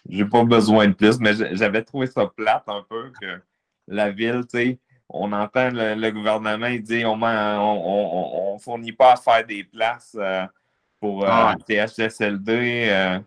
J'ai 0.08 0.26
pas 0.26 0.44
besoin 0.44 0.88
de 0.88 0.94
plus, 0.94 1.20
mais 1.20 1.34
j'avais 1.56 1.84
trouvé 1.84 2.08
ça 2.08 2.26
plate 2.26 2.64
un 2.68 2.84
peu 2.90 3.12
que 3.22 3.42
la 3.88 4.12
ville, 4.12 4.44
tu 4.50 4.58
sais, 4.58 4.80
on 5.10 5.32
entend 5.34 5.70
le, 5.72 6.10
gouvernement, 6.12 6.68
il 6.68 6.82
dit 6.82 7.04
on 7.06 7.18
ne 7.18 8.60
fournit 8.60 8.94
pas 8.94 9.14
à 9.14 9.18
faire 9.18 9.46
des 9.46 9.64
places 9.64 10.16
euh, 10.18 10.46
pour 11.00 11.26
euh, 11.28 11.54
THSLD. 11.68 13.20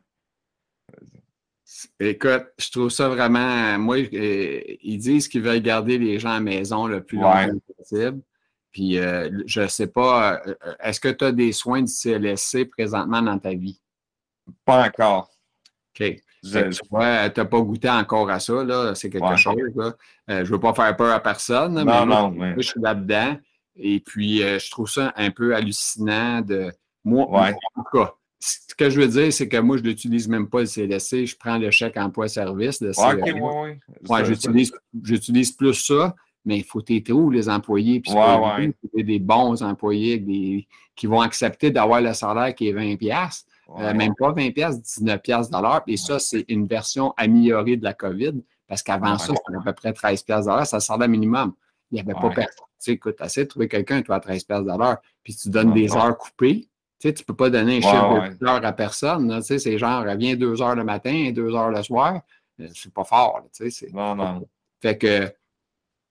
Écoute, 1.98 2.46
je 2.58 2.70
trouve 2.70 2.90
ça 2.90 3.08
vraiment. 3.08 3.78
Moi, 3.78 3.98
euh, 4.12 4.60
ils 4.82 4.98
disent 4.98 5.28
qu'ils 5.28 5.42
veulent 5.42 5.62
garder 5.62 5.98
les 5.98 6.18
gens 6.18 6.30
à 6.30 6.34
la 6.34 6.40
maison 6.40 6.86
le 6.86 7.02
plus 7.02 7.18
longtemps 7.18 7.58
possible. 7.76 8.20
Puis, 8.72 8.98
euh, 8.98 9.30
je 9.46 9.60
ne 9.60 9.66
sais 9.66 9.86
pas, 9.86 10.40
euh, 10.46 10.54
est-ce 10.80 10.98
que 10.98 11.08
tu 11.08 11.24
as 11.24 11.32
des 11.32 11.52
soins 11.52 11.82
du 11.82 11.92
CLSC 11.92 12.64
présentement 12.64 13.20
dans 13.20 13.38
ta 13.38 13.50
vie? 13.50 13.80
Pas 14.64 14.86
encore. 14.86 15.30
OK. 15.94 16.20
tu 16.42 16.48
n'as 16.50 17.28
pas 17.30 17.60
goûté 17.60 17.90
encore 17.90 18.30
à 18.30 18.40
ça, 18.40 18.64
là. 18.64 18.94
C'est 18.94 19.10
quelque 19.10 19.36
chose, 19.36 19.56
là. 19.76 19.94
je 20.28 20.34
ne 20.34 20.44
veux 20.44 20.60
pas 20.60 20.72
faire 20.72 20.96
peur 20.96 21.12
à 21.12 21.20
personne. 21.20 21.74
Non, 21.74 21.84
mais 21.84 22.06
non, 22.06 22.54
je 22.56 22.62
suis 22.62 22.80
là-dedans. 22.80 23.36
Et 23.76 24.00
puis, 24.00 24.38
je 24.38 24.70
trouve 24.70 24.88
ça 24.88 25.12
un 25.16 25.30
peu 25.30 25.54
hallucinant 25.54 26.40
de. 26.40 26.72
Moi, 27.04 27.26
en 27.26 27.52
tout 27.82 27.84
cas, 27.92 28.14
ce 28.42 28.74
que 28.74 28.90
je 28.90 29.00
veux 29.00 29.08
dire, 29.08 29.32
c'est 29.32 29.48
que 29.48 29.56
moi, 29.58 29.76
je 29.76 29.82
n'utilise 29.82 30.28
même 30.28 30.48
pas 30.48 30.60
le 30.60 30.66
CLSC. 30.66 31.26
Je 31.26 31.36
prends 31.36 31.58
le 31.58 31.70
chèque 31.70 31.96
emploi-service. 31.96 32.82
j'utilise 35.02 35.52
plus 35.52 35.74
ça, 35.74 36.14
mais 36.44 36.58
il 36.58 36.64
faut 36.64 36.82
t'aider 36.82 37.12
où 37.12 37.30
les 37.30 37.48
employés? 37.48 38.00
Puis 38.00 38.12
ouais, 38.12 38.74
des 39.02 39.18
bons 39.18 39.62
employés 39.62 40.66
qui 40.94 41.06
vont 41.06 41.20
accepter 41.20 41.70
d'avoir 41.70 42.00
le 42.00 42.12
salaire 42.14 42.54
qui 42.54 42.68
est 42.68 42.72
20$. 42.72 43.44
Euh, 43.78 43.94
même 43.94 44.12
pas 44.18 44.32
20$, 44.32 44.52
19$ 44.52 45.48
de 45.48 45.62
l'heure. 45.62 45.82
Et 45.86 45.96
ça, 45.96 46.18
c'est 46.18 46.44
une 46.48 46.66
version 46.66 47.14
améliorée 47.16 47.76
de 47.76 47.84
la 47.84 47.94
COVID. 47.94 48.34
Parce 48.68 48.82
qu'avant 48.82 49.16
ça, 49.18 49.32
c'était 49.34 49.58
à 49.58 49.62
peu 49.64 49.72
près 49.72 49.92
13$ 49.92 50.42
de 50.42 50.48
l'heure. 50.48 50.66
Ça 50.66 50.80
salaire 50.80 51.08
minimum. 51.08 51.54
Il 51.90 51.94
n'y 51.96 52.00
avait 52.00 52.14
pas 52.14 52.30
personne. 52.30 52.66
Tu 52.78 52.86
sais, 52.86 52.92
écoute, 52.92 53.16
assez 53.20 53.44
de 53.44 53.48
trouver 53.48 53.68
quelqu'un, 53.68 54.02
toi, 54.02 54.16
à 54.16 54.18
13$ 54.18 54.64
de 54.64 54.78
l'heure. 54.78 54.98
Puis 55.22 55.36
tu 55.36 55.48
donnes 55.48 55.72
des 55.72 55.94
heures 55.94 56.18
coupées 56.18 56.68
tu 57.02 57.08
sais, 57.08 57.14
tu 57.14 57.24
peux 57.24 57.34
pas 57.34 57.50
donner 57.50 57.78
un 57.78 57.80
chiffre 57.80 58.38
de 58.38 58.46
heures 58.46 58.64
à 58.64 58.72
personne. 58.72 59.28
Tu 59.40 59.42
sais, 59.42 59.58
c'est 59.58 59.76
genre, 59.76 60.04
viens 60.16 60.36
deux 60.36 60.62
heures 60.62 60.76
le 60.76 60.84
matin 60.84 61.12
et 61.12 61.32
deux 61.32 61.52
heures 61.52 61.70
le 61.70 61.82
soir. 61.82 62.20
Euh, 62.60 62.68
c'est 62.72 62.94
pas 62.94 63.02
fort. 63.02 63.42
tu 63.52 63.68
sais, 63.72 63.88
non, 63.92 64.14
non. 64.14 64.46
Fait 64.80 64.96
que 64.96 65.28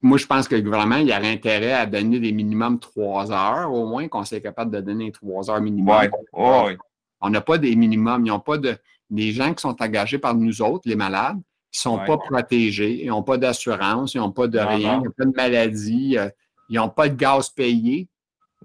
moi, 0.02 0.18
je 0.18 0.26
pense 0.26 0.48
que 0.48 0.56
le 0.56 0.62
gouvernement, 0.62 0.98
il 0.98 1.12
aurait 1.12 1.32
intérêt 1.32 1.74
à 1.74 1.86
donner 1.86 2.20
des 2.20 2.32
minimums 2.32 2.80
trois 2.80 3.32
heures, 3.32 3.72
au 3.72 3.86
moins, 3.88 4.08
qu'on 4.08 4.26
soit 4.26 4.40
capable 4.40 4.72
de 4.72 4.82
donner 4.82 5.12
trois 5.12 5.50
heures 5.52 5.62
minimum. 5.62 5.96
Ouais. 6.34 6.78
On 7.22 7.30
n'a 7.30 7.42
pas 7.42 7.60
des 7.60 7.76
minimums. 7.76 8.26
Ils 8.26 8.30
n'ont 8.30 8.40
pas 8.40 8.58
de. 8.58 8.76
Les 9.12 9.32
gens 9.32 9.54
qui 9.54 9.62
sont 9.62 9.80
engagés 9.80 10.18
par 10.18 10.34
nous 10.34 10.62
autres, 10.62 10.88
les 10.88 10.96
malades, 10.96 11.38
qui 11.72 11.80
ne 11.80 11.82
sont 11.82 11.98
pas 12.00 12.18
protégés, 12.18 13.04
ils 13.04 13.10
n'ont 13.10 13.24
pas 13.24 13.38
d'assurance, 13.38 14.14
ils 14.14 14.18
n'ont 14.18 14.32
pas 14.32 14.48
de 14.48 14.58
rien, 14.58 15.02
ils 15.02 15.06
n'ont 15.06 15.12
pas 15.12 15.26
de 15.26 15.36
maladie, 15.36 16.18
euh, 16.18 16.30
ils 16.70 16.78
n'ont 16.78 16.90
pas 16.90 17.10
de 17.10 17.16
gaz 17.16 17.50
payé. 17.50 18.08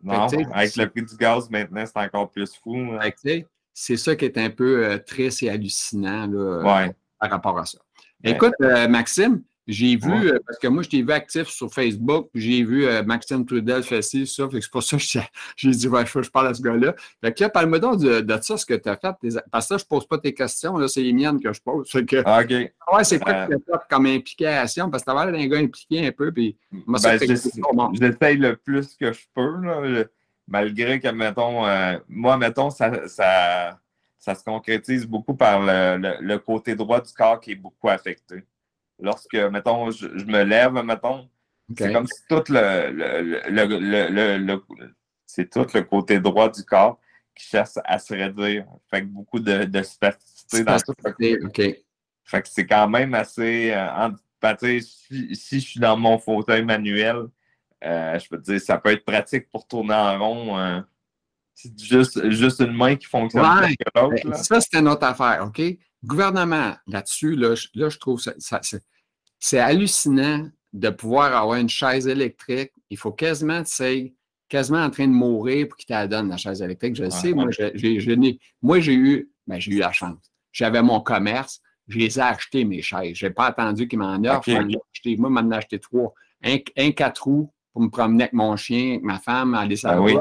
Non, 0.03 0.27
avec 0.53 0.77
le 0.77 0.89
prix 0.89 1.03
du 1.03 1.17
gaz 1.17 1.51
maintenant, 1.51 1.85
c'est 1.85 2.01
encore 2.01 2.31
plus 2.31 2.55
fou. 2.63 2.77
Hein. 2.77 3.11
C'est 3.75 3.97
ça 3.97 4.15
qui 4.15 4.25
est 4.25 4.39
un 4.39 4.51
peu 4.51 4.87
euh, 4.87 4.99
triste 4.99 5.43
et 5.43 5.51
hallucinant 5.51 6.27
là, 6.27 6.91
par 7.19 7.31
rapport 7.31 7.59
à 7.59 7.67
ça. 7.67 7.79
Écoute, 8.23 8.55
euh, 8.63 8.89
Maxime, 8.89 9.43
j'ai 9.67 9.97
vu, 9.97 10.31
euh, 10.31 10.39
parce 10.47 10.59
que 10.59 10.69
moi, 10.69 10.83
je 10.83 10.89
t'ai 10.89 11.03
vu 11.03 11.11
actif 11.11 11.49
sur 11.49 11.73
Facebook, 11.73 12.29
j'ai 12.35 12.63
vu 12.63 12.87
Maxime 13.05 13.45
Trudel 13.45 13.83
faire 13.83 14.03
ci, 14.03 14.27
ça, 14.27 14.45
c'est 14.51 14.71
pour 14.71 14.83
ça 14.83 14.97
que 14.97 15.03
j'ai 15.57 15.71
dit, 15.71 15.89
ouais, 15.89 16.05
je, 16.07 16.23
je 16.23 16.31
parle 16.31 16.49
à 16.49 16.55
ce 16.55 16.63
gars-là. 16.63 16.95
Fait 17.21 17.33
que 17.33 17.43
là, 17.43 17.51
parle-moi 17.51 17.79
donc 17.79 18.01
de, 18.01 18.39
ça, 18.43 18.57
ce 18.57 18.65
que 18.65 18.75
tu 18.75 18.89
as 18.89 18.97
fait. 18.97 19.41
parce 19.51 19.69
que 19.69 19.75
là, 19.75 19.79
je 19.79 19.85
ne 19.85 19.89
pose 19.89 20.07
pas 20.07 20.19
tes 20.19 20.33
questions, 20.33 20.77
là, 20.77 20.89
c'est 20.89 21.03
les 21.03 21.13
miennes 21.13 21.41
que 21.41 21.53
je 21.53 21.61
pose. 21.61 21.91
que, 21.91 22.23
ah, 22.25 22.43
OK. 22.43 22.51
Ouais, 22.93 23.03
c'est 23.03 23.19
quoi 23.19 23.33
que 23.33 23.55
tu 23.55 23.73
as 23.73 23.79
fait 23.79 23.85
comme 23.91 24.07
implication? 24.07 24.89
Parce 24.89 25.03
que 25.03 25.11
tu 25.11 25.17
as 25.17 25.25
l'air 25.25 25.33
d'un 25.33 25.47
gars 25.49 25.59
impliqué 25.59 26.07
un 26.07 26.13
peu, 26.13 26.31
puis 26.31 26.57
moi, 26.71 27.01
ben, 27.03 27.19
J'essaye 27.19 28.37
le 28.37 28.57
plus 28.57 28.95
que 28.95 29.13
je 29.13 29.25
peux, 29.35 29.61
là, 29.61 30.05
malgré 30.47 31.01
que, 31.01 31.09
mettons, 31.09 31.67
euh, 31.67 31.99
moi, 32.09 32.37
mettons, 32.37 32.71
ça, 32.71 33.09
ça, 33.09 33.79
ça, 34.19 34.35
se 34.35 34.45
concrétise 34.45 35.07
beaucoup 35.07 35.35
par 35.35 35.61
le, 35.61 36.19
le, 36.21 36.39
côté 36.39 36.75
droit 36.75 37.01
du 37.01 37.13
corps 37.13 37.41
qui 37.41 37.53
est 37.53 37.57
beaucoup 37.57 37.89
affecté 37.89 38.45
lorsque, 38.99 39.35
mettons, 39.35 39.91
je, 39.91 40.07
me 40.07 40.43
lève, 40.43 40.73
mettons, 40.73 41.29
c'est 41.77 41.93
comme 41.93 42.07
si 42.07 42.23
tout 42.29 42.45
le, 42.49 42.91
le, 43.49 44.63
c'est 45.27 45.51
tout 45.51 45.67
le 45.75 45.83
côté 45.83 46.21
droit 46.21 46.49
du 46.51 46.65
corps 46.65 47.01
qui 47.35 47.45
cherche 47.45 47.73
à 47.85 47.99
se 47.99 48.15
réduire. 48.15 48.67
Fait 48.91 49.03
que 49.03 49.07
beaucoup 49.07 49.41
de, 49.41 49.65
de 49.65 49.83
spasticité 49.83 50.65
dans 50.65 50.79
tout 50.79 50.95
le. 51.05 51.75
Fait 52.25 52.43
que 52.43 52.49
c'est 52.49 52.67
quand 52.67 52.89
même 52.89 53.15
assez. 53.15 53.73
Euh, 53.73 54.09
ben, 54.41 54.57
si, 54.61 55.35
si, 55.35 55.61
je 55.61 55.67
suis 55.67 55.81
dans 55.81 55.97
mon 55.97 56.19
fauteuil 56.19 56.65
manuel, 56.65 57.27
euh, 57.85 58.19
je 58.19 58.29
peux 58.29 58.39
te 58.39 58.51
dire, 58.51 58.61
ça 58.61 58.79
peut 58.79 58.91
être 58.91 59.05
pratique 59.05 59.51
pour 59.51 59.67
tourner 59.67 59.95
en 59.95 60.19
rond. 60.19 60.59
Euh, 60.59 60.81
c'est 61.55 61.79
juste, 61.79 62.31
juste 62.31 62.61
une 62.61 62.75
main 62.75 62.97
qui 62.97 63.07
fonctionne 63.07 63.43
ouais. 63.43 63.77
que 63.77 63.99
l'autre. 63.99 64.29
Ben, 64.29 64.35
ça, 64.35 64.61
c'est 64.61 64.79
une 64.79 64.89
autre 64.89 65.05
affaire, 65.05 65.45
OK? 65.47 65.63
Gouvernement, 66.05 66.75
là-dessus, 66.87 67.35
là, 67.35 67.55
là, 67.75 67.89
je 67.89 67.99
trouve 67.99 68.21
ça, 68.21 68.35
c'est 69.39 69.59
hallucinant 69.59 70.49
de 70.73 70.91
pouvoir 70.91 71.35
avoir 71.35 71.59
une 71.59 71.69
chaise 71.69 72.07
électrique. 72.07 72.73
Il 72.91 72.97
faut 72.97 73.13
quasiment, 73.13 73.63
tu 73.63 73.73
sais, 73.73 74.15
quasiment 74.49 74.83
en 74.83 74.91
train 74.91 75.07
de 75.07 75.13
mourir 75.13 75.69
pour 75.69 75.77
qu'il 75.77 75.87
te 75.87 75.93
la 75.93 76.07
donne, 76.07 76.29
la 76.29 76.37
chaise 76.37 76.63
électrique. 76.63 76.97
Je 76.97 77.09
sais, 77.11 77.33
moi, 77.33 77.49
j'ai, 77.51 78.39
moi, 78.63 78.81
j'ai 78.81 78.95
eu, 78.95 79.31
ben, 79.47 79.59
j'ai 79.59 79.73
eu 79.73 79.79
la 79.79 79.93
chance. 79.93 80.19
J'avais 80.53 80.83
mon 80.83 81.01
commerce, 81.01 81.61
je 81.89 81.99
les 81.99 82.19
ai 82.19 82.23
achetés, 82.23 82.65
mes 82.65 82.83
chaises. 82.83 83.17
Je 83.17 83.27
n'ai 83.27 83.33
pas 83.33 83.47
attendu 83.47 83.89
qu'ils 83.89 83.99
m'en 83.99 84.17
offrent. 84.25 84.51
Moi, 85.19 85.31
m'en 85.31 85.51
ai 85.51 85.57
acheté 85.57 85.79
trois. 85.79 86.15
Un, 86.43 86.59
un, 86.77 86.91
quatre 86.93 87.25
roues 87.25 87.53
pour 87.73 87.83
me 87.83 87.89
promener 87.89 88.25
avec 88.25 88.33
mon 88.33 88.57
chien, 88.57 88.91
avec 88.93 89.03
ma 89.03 89.19
femme, 89.19 89.55
aller 89.55 89.77
ah, 89.85 90.01
oui. 90.01 90.15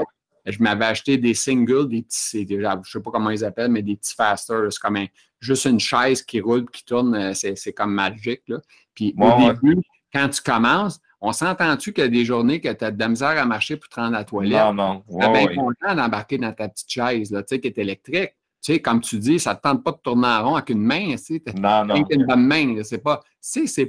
Je 0.46 0.62
m'avais 0.62 0.86
acheté 0.86 1.18
des 1.18 1.34
singles, 1.34 1.90
des 1.90 2.04
petits, 2.04 2.48
je 2.48 2.56
ne 2.56 2.84
sais 2.84 3.00
pas 3.00 3.12
comment 3.12 3.32
ils 3.32 3.44
appellent, 3.44 3.72
mais 3.72 3.82
des 3.82 3.96
petits 3.96 4.14
fasters. 4.14 4.72
C'est 4.72 4.80
comme 4.80 4.98
juste 5.40 5.66
une 5.66 5.80
chaise 5.80 6.22
qui 6.22 6.40
roule, 6.40 6.70
qui 6.70 6.86
tourne, 6.86 7.16
euh, 7.16 7.34
c'est 7.34 7.74
comme 7.74 7.94
magique. 7.94 8.44
Là. 8.48 8.60
Puis 8.94 9.16
au 9.18 9.54
début, 9.54 9.82
quand 10.14 10.30
tu 10.30 10.42
commences, 10.42 11.00
on 11.20 11.32
s'entend-tu 11.32 11.94
qu'il 11.94 12.04
y 12.04 12.08
a 12.08 12.10
des 12.10 12.25
journées 12.25 12.62
que 12.62 12.72
tu 12.72 12.86
as 12.86 12.92
de 12.92 13.00
la 13.00 13.10
misère 13.10 13.30
à 13.30 13.46
marcher 13.46 13.78
pour 13.78 13.90
te 13.90 13.96
rendre 13.96 14.16
à 14.16 14.20
la 14.20 14.24
toilette? 14.24 14.60
Non, 14.60 14.74
non. 14.74 15.04
tu 15.10 15.25
es 15.25 15.32
bien 15.32 15.56
content 15.56 15.96
d'embarquer 15.96 16.38
dans 16.38 16.54
ta 16.54 16.70
petite 16.70 16.92
chaise, 16.92 17.32
là, 17.32 17.42
tu 17.42 17.56
sais, 17.56 17.60
qui 17.60 17.68
est 17.68 17.78
électrique. 17.78 18.36
Tu 18.62 18.74
sais, 18.74 18.80
comme 18.80 19.02
tu 19.02 19.18
dis, 19.18 19.40
ça 19.40 19.52
ne 19.52 19.56
te 19.58 19.62
tente 19.62 19.84
pas 19.84 19.92
de 19.92 19.98
tourner 19.98 20.28
en 20.28 20.50
rond 20.50 20.56
avec 20.56 20.70
une 20.70 20.82
main. 20.82 21.12
Tu 21.12 21.18
sais, 21.18 21.44
non, 21.58 21.86
non. 21.86 22.06
une 22.10 22.25
bonne 22.25 22.46
main. 22.46 22.84
C'est 22.84 23.00
pas, 23.00 23.22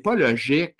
pas 0.02 0.14
logique 0.14 0.74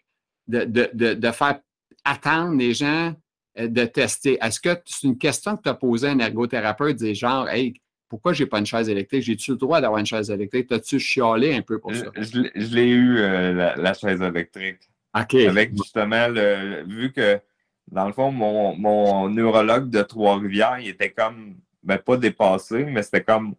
de, 0.49 0.65
de, 0.65 0.91
de, 0.93 1.15
de 1.15 1.31
faire 1.31 1.61
attendre 2.05 2.57
les 2.57 2.73
gens 2.73 3.15
de 3.57 3.85
tester. 3.85 4.39
Est-ce 4.41 4.61
que 4.61 4.71
c'est 4.85 5.07
une 5.07 5.19
question 5.19 5.57
que 5.57 5.63
tu 5.63 5.69
as 5.69 5.75
posée 5.75 6.09
à 6.09 6.11
un 6.11 6.19
ergothérapeute, 6.19 6.97
des 6.97 7.15
genre, 7.15 7.49
hey, 7.49 7.75
pourquoi 8.09 8.33
j'ai 8.33 8.47
pas 8.47 8.59
une 8.59 8.67
chaise 8.67 8.89
électrique? 8.89 9.23
J'ai-tu 9.23 9.53
le 9.53 9.57
droit 9.57 9.81
d'avoir 9.81 9.99
une 9.99 10.07
chaise 10.07 10.31
électrique? 10.31 10.69
T'as-tu 10.69 10.99
chialé 10.99 11.55
un 11.55 11.63
peu 11.63 11.79
pour 11.79 11.95
ça? 11.95 12.07
Je, 12.17 12.75
l'ai 12.75 12.89
eu, 12.89 13.19
euh, 13.19 13.75
la, 13.77 13.95
chaise 13.95 14.21
électrique. 14.21 14.89
OK. 15.19 15.35
Avec 15.35 15.73
justement, 15.77 16.29
le, 16.29 16.85
vu 16.87 17.13
que, 17.13 17.41
dans 17.89 18.07
le 18.07 18.13
fond, 18.13 18.31
mon, 18.31 19.29
neurologue 19.29 19.91
de 19.91 20.03
Trois-Rivières, 20.03 20.79
il 20.79 20.89
était 20.89 21.11
comme, 21.11 21.57
ben, 21.83 21.99
pas 21.99 22.17
dépassé, 22.17 22.85
mais 22.85 23.03
c'était 23.03 23.25
comme, 23.25 23.55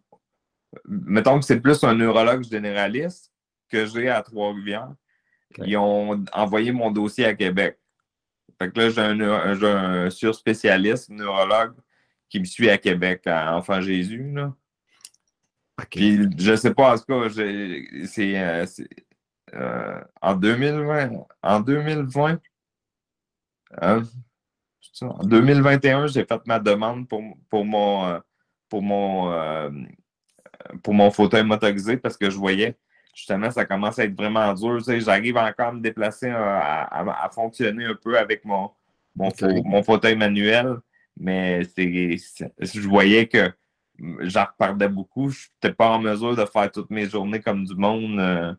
mettons 0.86 1.38
que 1.38 1.44
c'est 1.44 1.60
plus 1.60 1.82
un 1.84 1.94
neurologue 1.94 2.44
généraliste 2.44 3.32
que 3.68 3.84
j'ai 3.86 4.08
à 4.08 4.22
Trois-Rivières. 4.22 4.92
Ils 5.64 5.76
ont 5.76 6.24
envoyé 6.32 6.72
mon 6.72 6.90
dossier 6.90 7.24
à 7.24 7.34
Québec. 7.34 7.78
Fait 8.60 8.70
que 8.70 8.80
là, 8.80 8.90
j'ai 8.90 9.00
un, 9.00 9.20
un, 9.20 10.10
surspécialiste, 10.10 11.10
neurologue, 11.10 11.74
qui 12.28 12.40
me 12.40 12.44
suit 12.44 12.70
à 12.70 12.78
Québec, 12.78 13.26
à 13.26 13.56
Enfant 13.56 13.80
Jésus. 13.80 14.32
Là. 14.32 14.52
Puis, 15.90 16.18
je 16.36 16.56
sais 16.56 16.74
pas, 16.74 16.94
en 16.94 16.98
tout 16.98 17.04
cas, 17.04 17.28
c'est 17.30 18.38
euh, 18.38 18.66
euh, 19.54 20.00
en 20.20 20.34
2020. 20.34 21.10
En 21.42 21.60
2020. 21.60 22.40
Hein, 23.80 24.02
en 25.02 25.24
2021, 25.24 26.08
j'ai 26.08 26.24
fait 26.24 26.46
ma 26.46 26.58
demande 26.58 27.08
pour, 27.08 27.22
pour 27.48 27.64
mon, 27.64 28.06
euh, 28.06 28.18
pour 28.68 28.82
mon, 28.82 29.32
euh, 29.32 29.70
pour 30.82 30.94
mon 30.94 31.10
fauteuil 31.10 31.44
motorisé 31.44 31.96
parce 31.96 32.16
que 32.16 32.30
je 32.30 32.36
voyais 32.36 32.76
justement 33.18 33.50
ça 33.50 33.64
commence 33.64 33.98
à 33.98 34.04
être 34.04 34.16
vraiment 34.16 34.52
dur. 34.54 34.78
J'arrive 35.00 35.36
encore 35.36 35.68
à 35.68 35.72
me 35.72 35.80
déplacer, 35.80 36.30
à, 36.30 37.28
fonctionner 37.32 37.84
un 37.84 37.94
peu 37.94 38.16
avec 38.16 38.44
mon, 38.44 38.70
mon, 39.16 39.30
mon 39.64 39.82
fauteuil 39.82 40.16
manuel, 40.16 40.76
mais 41.18 41.62
je 41.64 42.88
voyais 42.88 43.26
que 43.26 43.52
j'en 44.20 44.44
repardais 44.44 44.88
beaucoup. 44.88 45.30
Je 45.30 45.48
n'étais 45.54 45.74
pas 45.74 45.90
en 45.90 45.98
mesure 45.98 46.36
de 46.36 46.44
faire 46.44 46.70
toutes 46.70 46.90
mes 46.90 47.08
journées 47.08 47.40
comme 47.40 47.64
du 47.64 47.74
monde. 47.74 48.20
Euh, 48.20 48.54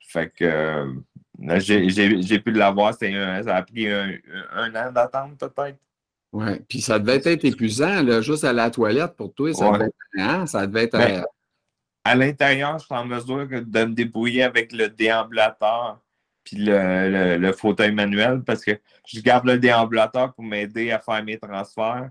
fait 0.00 0.28
que 0.30 0.44
euh, 0.44 1.60
j'ai 1.60 2.40
pu 2.40 2.50
l'avoir. 2.50 2.94
Ça 2.94 3.06
a 3.06 3.62
pris 3.62 3.88
un, 3.88 4.74
an 4.74 4.90
d'attente 4.92 5.38
peut-être. 5.38 5.78
Oui, 6.32 6.60
puis 6.68 6.80
ça 6.80 6.98
devait 6.98 7.20
être 7.24 7.44
épuisant, 7.44 8.02
là, 8.02 8.20
juste 8.20 8.44
à 8.44 8.52
la 8.52 8.70
toilette 8.70 9.16
pour 9.16 9.34
toi. 9.34 9.52
Ça, 9.52 9.70
devait, 9.72 9.86
être, 9.86 9.94
hein, 10.18 10.46
ça 10.46 10.66
devait 10.66 10.84
être. 10.84 11.26
Euh, 12.06 12.10
à 12.10 12.14
l'intérieur, 12.14 12.78
je 12.78 12.84
suis 12.84 12.94
en 12.94 13.04
mesure 13.04 13.46
de 13.48 13.84
me 13.84 13.94
débrouiller 13.94 14.42
avec 14.42 14.72
le 14.72 14.88
déambulateur 14.88 16.00
puis 16.44 16.56
le, 16.56 17.36
le, 17.36 17.52
fauteuil 17.52 17.92
manuel 17.92 18.42
parce 18.44 18.64
que 18.64 18.72
je 19.06 19.20
garde 19.20 19.46
le 19.46 19.58
déambulateur 19.58 20.32
pour 20.32 20.44
m'aider 20.44 20.90
à 20.90 20.98
faire 20.98 21.22
mes 21.22 21.38
transferts. 21.38 22.10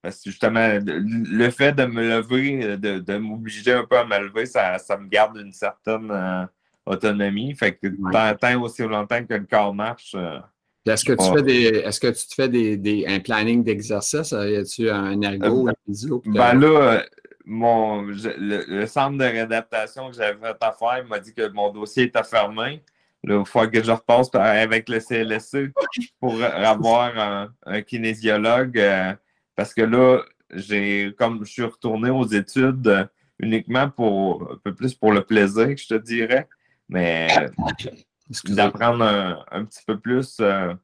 Parce 0.00 0.22
que 0.22 0.30
justement, 0.30 0.78
le 0.84 1.50
fait 1.50 1.72
de 1.72 1.84
me 1.84 2.08
lever, 2.08 2.76
de, 2.76 3.00
de 3.00 3.16
m'obliger 3.16 3.72
un 3.72 3.84
peu 3.84 3.98
à 3.98 4.04
me 4.04 4.18
lever, 4.18 4.46
ça, 4.46 4.78
ça 4.78 4.96
me 4.96 5.08
garde 5.08 5.36
une 5.38 5.52
certaine 5.52 6.08
euh, 6.10 6.44
autonomie. 6.86 7.54
Fait 7.56 7.74
que 7.74 7.88
tant, 8.36 8.62
aussi 8.62 8.82
longtemps 8.82 9.24
que 9.24 9.34
le 9.34 9.44
corps 9.44 9.74
marche. 9.74 10.12
Euh, 10.14 10.38
est-ce 10.86 11.04
que 11.04 11.12
tu 11.12 11.36
fais 11.36 11.42
des. 11.42 11.64
Est-ce 11.80 12.00
que 12.00 12.06
tu 12.06 12.26
te 12.28 12.34
fais 12.34 12.48
des, 12.48 12.76
des 12.76 13.04
un 13.06 13.18
planning 13.18 13.64
d'exercice? 13.64 14.30
Y 14.30 14.56
a-tu 14.56 14.88
un 14.88 15.20
ergo, 15.20 15.68
un 15.68 15.74
physio? 15.84 16.22
Ben 16.24 16.54
là, 16.54 17.04
mon, 17.48 18.02
le, 18.02 18.86
centre 18.86 19.16
de 19.16 19.24
réadaptation 19.24 20.10
que 20.10 20.16
j'avais 20.16 20.38
fait 20.38 20.56
à 20.60 20.72
faire 20.72 21.04
m'a 21.08 21.18
dit 21.18 21.32
que 21.32 21.48
mon 21.48 21.72
dossier 21.72 22.04
était 22.04 22.22
fermé. 22.22 22.82
il 23.24 23.42
faut 23.46 23.66
que 23.66 23.82
je 23.82 23.90
repasse 23.90 24.28
avec 24.34 24.88
le 24.88 25.00
CLSC 25.00 25.72
pour 26.20 26.42
avoir 26.42 27.48
un, 27.66 27.82
kinésiologue. 27.82 28.78
Euh, 28.78 29.14
parce 29.56 29.72
que 29.72 29.80
là, 29.80 30.22
j'ai 30.52 31.14
comme 31.18 31.44
je 31.44 31.50
suis 31.50 31.64
retourné 31.64 32.10
aux 32.10 32.26
études 32.26 32.86
euh, 32.86 33.04
uniquement 33.38 33.88
pour 33.88 34.52
un 34.52 34.56
peu 34.62 34.74
plus 34.74 34.94
pour 34.94 35.12
le 35.12 35.22
plaisir, 35.22 35.74
je 35.76 35.86
te 35.86 35.94
dirais. 35.94 36.46
Mais 36.90 37.28
d'apprendre 38.44 39.44
un, 39.50 39.64
petit 39.64 39.82
peu 39.86 39.98
plus. 39.98 40.36
Euh, 40.40 40.74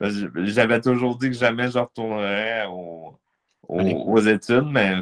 j'avais 0.00 0.80
toujours 0.80 1.18
dit 1.18 1.30
que 1.30 1.36
jamais 1.36 1.70
je 1.70 1.78
retournerais 1.78 2.66
aux 3.68 4.20
études, 4.20 4.68
mais 4.70 5.00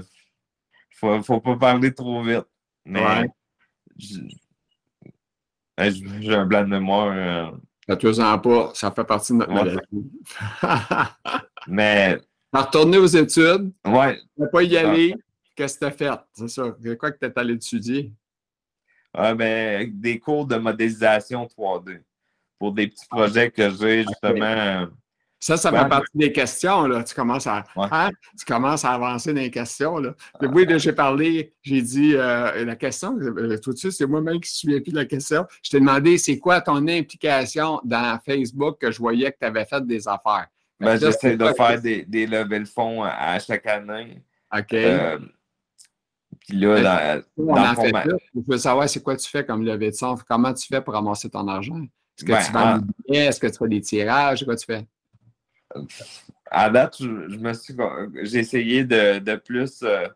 faut, 1.02 1.22
faut 1.22 1.40
pas 1.40 1.56
parler 1.56 1.92
trop 1.92 2.22
vite. 2.22 2.46
Mais 2.84 3.26
j'ai 5.78 6.34
un 6.34 6.46
blanc 6.46 6.62
de 6.62 6.68
mémoire. 6.68 7.54
Ça 7.88 7.96
te 7.96 8.12
sens 8.12 8.42
pas, 8.42 8.70
ça 8.74 8.90
fait 8.92 9.04
partie 9.04 9.32
de 9.32 9.38
notre 9.38 9.52
maladie. 9.52 9.80
mais 11.66 12.18
Retourner 12.52 12.98
aux 12.98 13.06
études. 13.06 13.72
Ouais. 13.86 14.18
Ne 14.36 14.46
pas 14.46 14.62
y 14.62 14.76
aller. 14.76 15.14
Qu'est-ce 15.56 15.74
que 15.74 15.78
tu 15.80 15.84
as 15.86 15.90
fait? 15.90 16.10
C'est 16.32 16.48
ça. 16.48 16.76
Quoi 16.98 17.12
que 17.12 17.18
tu 17.18 17.26
es 17.26 17.38
allé 17.38 17.54
étudier? 17.54 18.12
Ah, 19.14 19.34
ben, 19.34 19.90
des 19.92 20.18
cours 20.18 20.46
de 20.46 20.56
modélisation 20.56 21.46
3D 21.46 22.02
pour 22.58 22.72
des 22.72 22.88
petits 22.88 23.06
projets 23.08 23.50
que 23.50 23.70
j'ai 23.70 24.04
justement. 24.04 24.86
Ça, 25.42 25.56
ça 25.56 25.72
fait 25.72 25.88
partie 25.88 26.16
des 26.16 26.30
questions. 26.30 26.86
Là. 26.86 27.02
Tu, 27.02 27.16
commences 27.16 27.48
à, 27.48 27.64
hein? 27.76 28.10
tu 28.38 28.44
commences 28.44 28.84
à 28.84 28.92
avancer 28.92 29.32
dans 29.32 29.40
les 29.40 29.50
questions. 29.50 29.98
Là. 29.98 30.14
Oui, 30.40 30.64
j'ai 30.78 30.92
parlé, 30.92 31.52
j'ai 31.62 31.82
dit 31.82 32.14
euh, 32.14 32.64
la 32.64 32.76
question, 32.76 33.18
euh, 33.18 33.58
tout 33.58 33.72
de 33.72 33.76
suite, 33.76 33.90
c'est 33.90 34.06
moi-même 34.06 34.40
qui 34.40 34.52
ne 34.52 34.54
souviens 34.54 34.80
plus 34.80 34.92
de 34.92 34.98
la 34.98 35.04
question. 35.04 35.44
Je 35.64 35.70
t'ai 35.70 35.80
demandé 35.80 36.16
c'est 36.16 36.38
quoi 36.38 36.60
ton 36.60 36.86
implication 36.86 37.80
dans 37.82 38.20
Facebook 38.24 38.78
que 38.80 38.92
je 38.92 38.98
voyais 38.98 39.32
que 39.32 39.38
tu 39.40 39.44
avais 39.44 39.64
fait 39.64 39.84
des 39.84 40.06
affaires? 40.06 40.46
Ben, 40.78 40.96
j'essaie 40.96 41.36
de 41.36 41.46
faire 41.56 41.80
des, 41.80 42.04
des 42.04 42.28
levées 42.28 42.60
de 42.60 42.64
fonds 42.64 43.02
à, 43.02 43.36
chaque 43.40 43.66
année. 43.66 44.22
OK. 44.56 44.74
Euh, 44.74 45.18
puis 46.38 46.56
là, 46.56 47.22
dans, 47.36 47.46
dans 47.56 47.74
fait 47.82 47.92
Je 48.32 48.40
veux 48.46 48.58
savoir 48.58 48.88
c'est 48.88 49.02
quoi 49.02 49.16
tu 49.16 49.28
fais 49.28 49.44
comme 49.44 49.64
levée 49.64 49.90
de 49.90 49.96
fonds? 49.96 50.16
Comment 50.28 50.54
tu 50.54 50.68
fais 50.68 50.80
pour 50.80 50.94
ramasser 50.94 51.28
ton 51.28 51.48
argent? 51.48 51.82
Est-ce 52.16 52.24
que 52.24 52.30
ben, 52.30 52.44
tu 52.44 52.52
vends 52.52 52.78
des 52.78 52.94
billets? 53.08 53.24
Est-ce 53.26 53.40
que 53.40 53.48
tu 53.48 53.58
fais 53.58 53.68
des 53.68 53.80
tirages? 53.80 54.44
Quoi 54.44 54.54
tu 54.54 54.66
fais? 54.66 54.86
À 56.50 56.70
date, 56.70 56.96
je, 57.00 57.06
me 57.06 57.52
suis 57.54 57.74
j'ai 58.22 58.38
essayé 58.40 58.84
de, 58.84 59.18
de 59.18 59.36
plus 59.36 59.82
euh, 59.82 60.06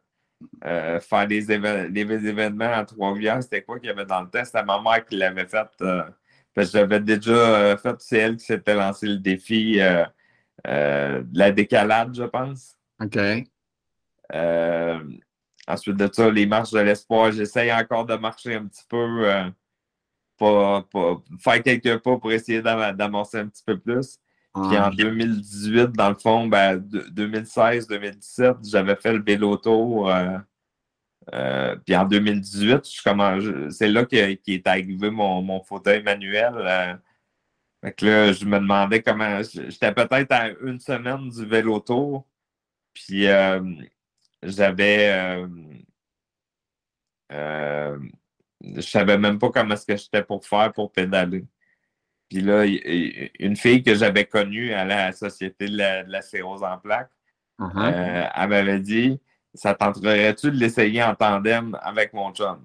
euh, 0.65 1.01
faire 1.01 1.27
des, 1.27 1.51
événements 1.51 2.73
en 2.73 2.85
Trois-Rivières. 2.85 3.43
C'était 3.43 3.63
quoi 3.63 3.79
qu'il 3.79 3.89
y 3.89 3.93
avait 3.93 4.05
dans 4.05 4.23
le 4.23 4.29
test? 4.29 4.53
C'était 4.53 4.65
ma 4.65 4.81
mère 4.81 5.05
qui 5.05 5.17
l'avait 5.17 5.47
fait. 5.47 5.69
parce 6.55 6.71
que 6.71 6.79
j'avais 6.79 7.01
déjà 7.01 7.77
fait, 7.79 7.97
c'est 8.01 8.19
elle 8.19 8.37
qui 8.37 8.45
s'était 8.45 8.75
lancé 8.75 9.07
le 9.07 9.17
défi 9.17 9.81
euh, 10.67 11.23
la 11.33 11.53
décalade, 11.53 12.15
je 12.15 12.25
pense. 12.25 12.77
OK. 13.01 13.19
Euh, 14.35 15.01
ensuite 15.69 15.97
de 15.97 16.11
ça, 16.13 16.31
les 16.31 16.47
marches 16.47 16.73
de 16.73 16.81
l'espoir, 16.81 17.31
j'essaye 17.31 17.73
encore 17.73 18.07
de 18.07 18.15
marcher 18.15 18.55
un 18.55 18.67
petit 18.67 18.85
peu, 18.89 19.31
euh, 19.31 19.51
pour, 20.37 21.23
faire 21.39 21.63
quelques 21.63 21.99
pas 21.99 22.19
pour 22.19 22.33
essayer 22.33 22.63
d'amorcer 22.63 23.39
un 23.39 23.49
petit 23.49 23.63
peu 23.65 23.79
plus. 23.79 24.19
Puis 24.69 24.79
en 24.79 24.91
2018, 24.91 25.93
dans 25.93 26.09
le 26.09 26.17
fond, 26.17 26.47
ben, 26.47 26.79
2016-2017, 26.79 28.71
j'avais 28.71 28.97
fait 28.97 29.13
le 29.13 29.23
vélo 29.23 29.57
tour. 29.57 30.11
puis 31.85 31.97
en 31.97 32.05
2018, 32.05 32.81
c'est 33.71 33.89
là 33.89 34.05
qu'est 34.05 34.41
est 34.47 34.67
arrivé 34.67 35.11
mon, 35.11 35.43
mon 35.43 35.63
fauteuil 35.63 36.03
manuel. 36.03 37.01
Fait 37.87 37.93
que 37.93 38.07
là, 38.07 38.33
je 38.33 38.45
me 38.45 38.59
demandais 38.59 39.03
comment. 39.03 39.41
J'étais 39.43 39.93
peut-être 39.93 40.33
à 40.33 40.49
une 40.49 40.81
semaine 40.81 41.29
du 41.29 41.45
vélo 41.47 41.79
tour. 41.81 42.27
Puis 42.95 43.29
euh, 43.29 43.63
j'avais. 44.43 45.13
Euh, 45.13 45.49
euh, 47.33 47.99
je 48.61 48.81
savais 48.81 49.19
même 49.19 49.39
pas 49.39 49.51
comment 49.51 49.75
est-ce 49.75 49.87
que 49.87 49.97
j'étais 49.97 50.25
pour 50.25 50.45
faire 50.45 50.73
pour 50.73 50.91
pédaler. 50.91 51.45
Puis 52.29 52.41
là, 52.41 52.65
une 53.39 53.57
fille 53.57 53.83
que 53.83 53.95
j'avais 53.95 54.25
connue 54.25 54.73
à 54.73 54.85
la 54.85 55.13
Société 55.13 55.69
de 55.69 55.77
la, 55.77 56.03
de 56.03 56.43
en 56.43 56.79
plaques, 56.79 57.11
uh-huh. 57.61 58.31
elle 58.35 58.49
m'avait 58.49 58.81
dit 58.81 59.21
Ça 59.55 59.75
tenterait-tu 59.75 60.51
de 60.51 60.57
l'essayer 60.57 61.03
en 61.03 61.15
tandem 61.15 61.79
avec 61.83 62.13
mon 62.13 62.33
chum? 62.33 62.65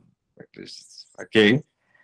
OK. 1.20 1.64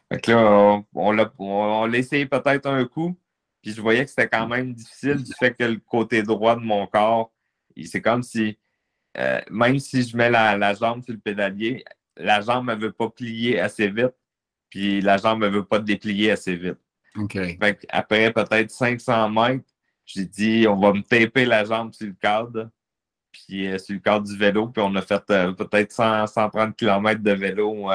Fait 0.10 0.22
que 0.22 0.32
là, 0.32 0.82
on, 0.94 1.86
l'a 1.86 1.98
essayé 1.98 2.26
peut-être 2.26 2.66
un 2.68 2.86
coup, 2.86 3.18
puis 3.62 3.72
je 3.72 3.82
voyais 3.82 4.06
que 4.06 4.10
c'était 4.10 4.30
quand 4.30 4.48
même 4.48 4.74
difficile 4.74 5.22
du 5.22 5.34
fait 5.38 5.54
que 5.54 5.66
le 5.66 5.80
côté 5.80 6.24
droit 6.24 6.56
de 6.56 6.62
mon 6.62 6.88
corps, 6.88 7.34
c'est 7.86 8.02
comme 8.02 8.24
si, 8.24 8.58
euh, 9.18 9.42
même 9.52 9.80
si 9.80 10.04
je 10.04 10.16
mets 10.16 10.30
la, 10.30 10.74
jambe 10.74 11.04
sur 11.04 11.14
le 11.14 11.20
pédalier, 11.20 11.84
la 12.16 12.42
jambe 12.42 12.70
ne 12.70 12.76
veut 12.76 12.92
pas 12.92 13.10
plier 13.10 13.60
assez 13.60 13.90
vite, 13.90 14.16
puis 14.70 15.02
la 15.02 15.18
jambe 15.18 15.42
ne 15.42 15.48
veut 15.48 15.66
pas 15.66 15.80
déplier 15.80 16.32
assez 16.32 16.56
vite. 16.56 16.80
Fait 17.60 17.86
après 17.90 18.32
peut-être 18.32 18.72
500 18.72 19.30
mètres, 19.30 19.66
j'ai 20.06 20.26
dit, 20.26 20.66
on 20.68 20.78
va 20.78 20.94
me 20.94 21.02
taper 21.02 21.46
la 21.46 21.66
jambe 21.66 21.94
sur 21.94 22.08
le 22.08 22.14
cadre, 22.14 22.70
puis 23.32 23.68
euh, 23.68 23.78
sur 23.78 23.94
le 23.94 24.00
cadre 24.00 24.26
du 24.26 24.38
vélo, 24.38 24.68
puis 24.68 24.82
on 24.86 24.96
a 24.96 25.02
fait 25.02 25.24
euh, 25.32 25.52
peut-être 25.52 25.92
130 25.92 26.76
km 26.76 27.22
de 27.22 27.32
vélo 27.32 27.90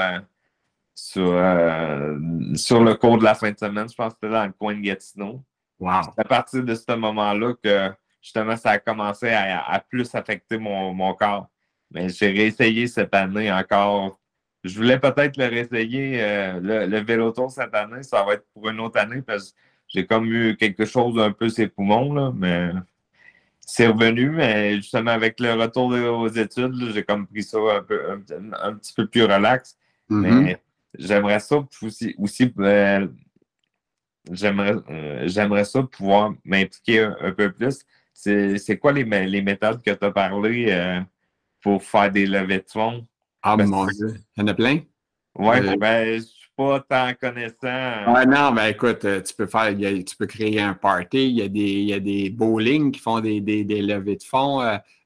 sur, 0.94 1.33
euh, 1.35 2.18
sur 2.55 2.83
le 2.83 2.94
cours 2.94 3.18
de 3.18 3.25
la 3.25 3.35
fin 3.35 3.51
de 3.51 3.59
semaine. 3.59 3.88
Je 3.88 3.94
pense 3.94 4.12
que 4.12 4.18
c'était 4.22 4.35
dans 4.35 4.46
le 4.46 4.53
coin 4.53 4.75
de 4.75 4.81
Gatineau. 4.81 5.42
Wow. 5.79 6.03
C'est 6.14 6.20
à 6.20 6.25
partir 6.25 6.62
de 6.62 6.75
ce 6.75 6.92
moment-là 6.94 7.55
que 7.62 7.90
justement 8.20 8.57
ça 8.57 8.70
a 8.70 8.79
commencé 8.79 9.31
à, 9.31 9.83
plus 9.88 10.14
affecter 10.14 10.59
mon, 10.59 11.14
corps. 11.14 11.48
Mais 11.90 12.09
j'ai 12.09 12.31
réessayé 12.31 12.87
cette 12.87 13.14
année 13.14 13.51
encore. 13.51 14.18
Je 14.64 14.77
voulais 14.77 14.98
peut-être 14.98 15.37
le 15.37 15.46
réessayer, 15.46 16.22
euh, 16.22 16.61
le, 16.61 16.87
le 16.87 16.98
vélo 17.01 17.33
tour 17.33 17.51
cette 17.51 17.75
année. 17.75 18.03
Ça 18.03 18.22
va 18.25 18.35
être 18.35 18.46
pour 18.55 18.68
une 18.68 18.81
autre 18.81 18.98
année 18.98 19.22
parce 19.22 19.51
que 19.51 19.57
j'ai 19.88 20.07
comme 20.07 20.27
eu 20.27 20.57
quelque 20.57 20.85
chose 20.85 21.18
un 21.18 21.33
peu 21.33 21.48
ses 21.48 21.68
poumons, 21.68 22.14
là, 22.14 22.33
mais 22.35 22.70
c'est 23.61 23.87
revenu. 23.87 24.31
Mais 24.31 24.77
justement, 24.77 25.11
avec 25.11 25.38
le 25.40 25.55
retour 25.55 25.87
aux 25.90 26.29
études, 26.29 26.92
j'ai 26.92 27.03
comme 27.03 27.27
pris 27.27 27.42
ça 27.42 27.59
un, 27.59 27.83
peu, 27.83 28.01
un, 28.11 28.75
petit 28.75 28.94
peu 28.94 29.07
plus 29.07 29.25
relax. 29.25 29.77
Mm-hmm. 30.11 30.42
Mais 30.42 30.62
j'aimerais 30.98 31.40
ça 31.40 31.64
aussi, 31.83 32.14
aussi 32.18 32.53
euh, 32.59 33.07
j'aimerais, 34.31 34.75
euh, 34.90 35.22
j'aimerais 35.27 35.64
ça 35.64 35.83
pouvoir 35.83 36.35
m'impliquer 36.44 37.01
un, 37.01 37.33
peu 37.33 37.53
plus. 37.53 37.81
C'est, 38.12 38.79
quoi 38.79 38.92
les, 38.92 39.05
les, 39.05 39.42
méthodes 39.42 39.83
que 39.83 39.90
tu 39.90 40.05
as 40.05 40.11
parlé 40.11 40.66
euh, 40.68 41.01
pour 41.61 41.83
faire 41.83 42.11
des 42.11 42.27
levées 42.27 42.59
de 42.59 42.68
fonds? 42.68 43.07
Ah, 43.42 43.57
mon 43.57 43.87
Dieu. 43.87 44.14
Il 44.37 44.40
y 44.40 44.44
en 44.44 44.48
a 44.48 44.55
plein? 44.55 44.81
Oui, 45.37 45.76
ben, 45.78 46.07
je 46.07 46.14
ne 46.14 46.20
suis 46.20 46.50
pas 46.57 46.81
tant 46.81 47.12
connaissant. 47.18 48.12
Ouais, 48.14 48.26
non, 48.26 48.52
ben 48.52 48.66
écoute, 48.66 49.00
tu 49.00 49.35
peux 49.35 49.46
faire, 49.46 49.74
tu 49.76 50.16
peux 50.16 50.26
créer 50.26 50.61
un 50.61 50.74
party. 50.74 51.28
Il 51.28 51.37
y 51.37 51.42
a 51.42 51.48
des, 51.48 51.61
il 51.61 51.88
y 51.88 51.94
a 51.94 52.00
des 52.00 52.31
bowling 52.31 52.92
qui 52.92 53.00
font 53.00 53.20
des, 53.20 53.40
des, 53.40 53.64
des 53.64 53.81
levées 53.81 54.16
de 54.16 54.22
fonds. 54.22 54.61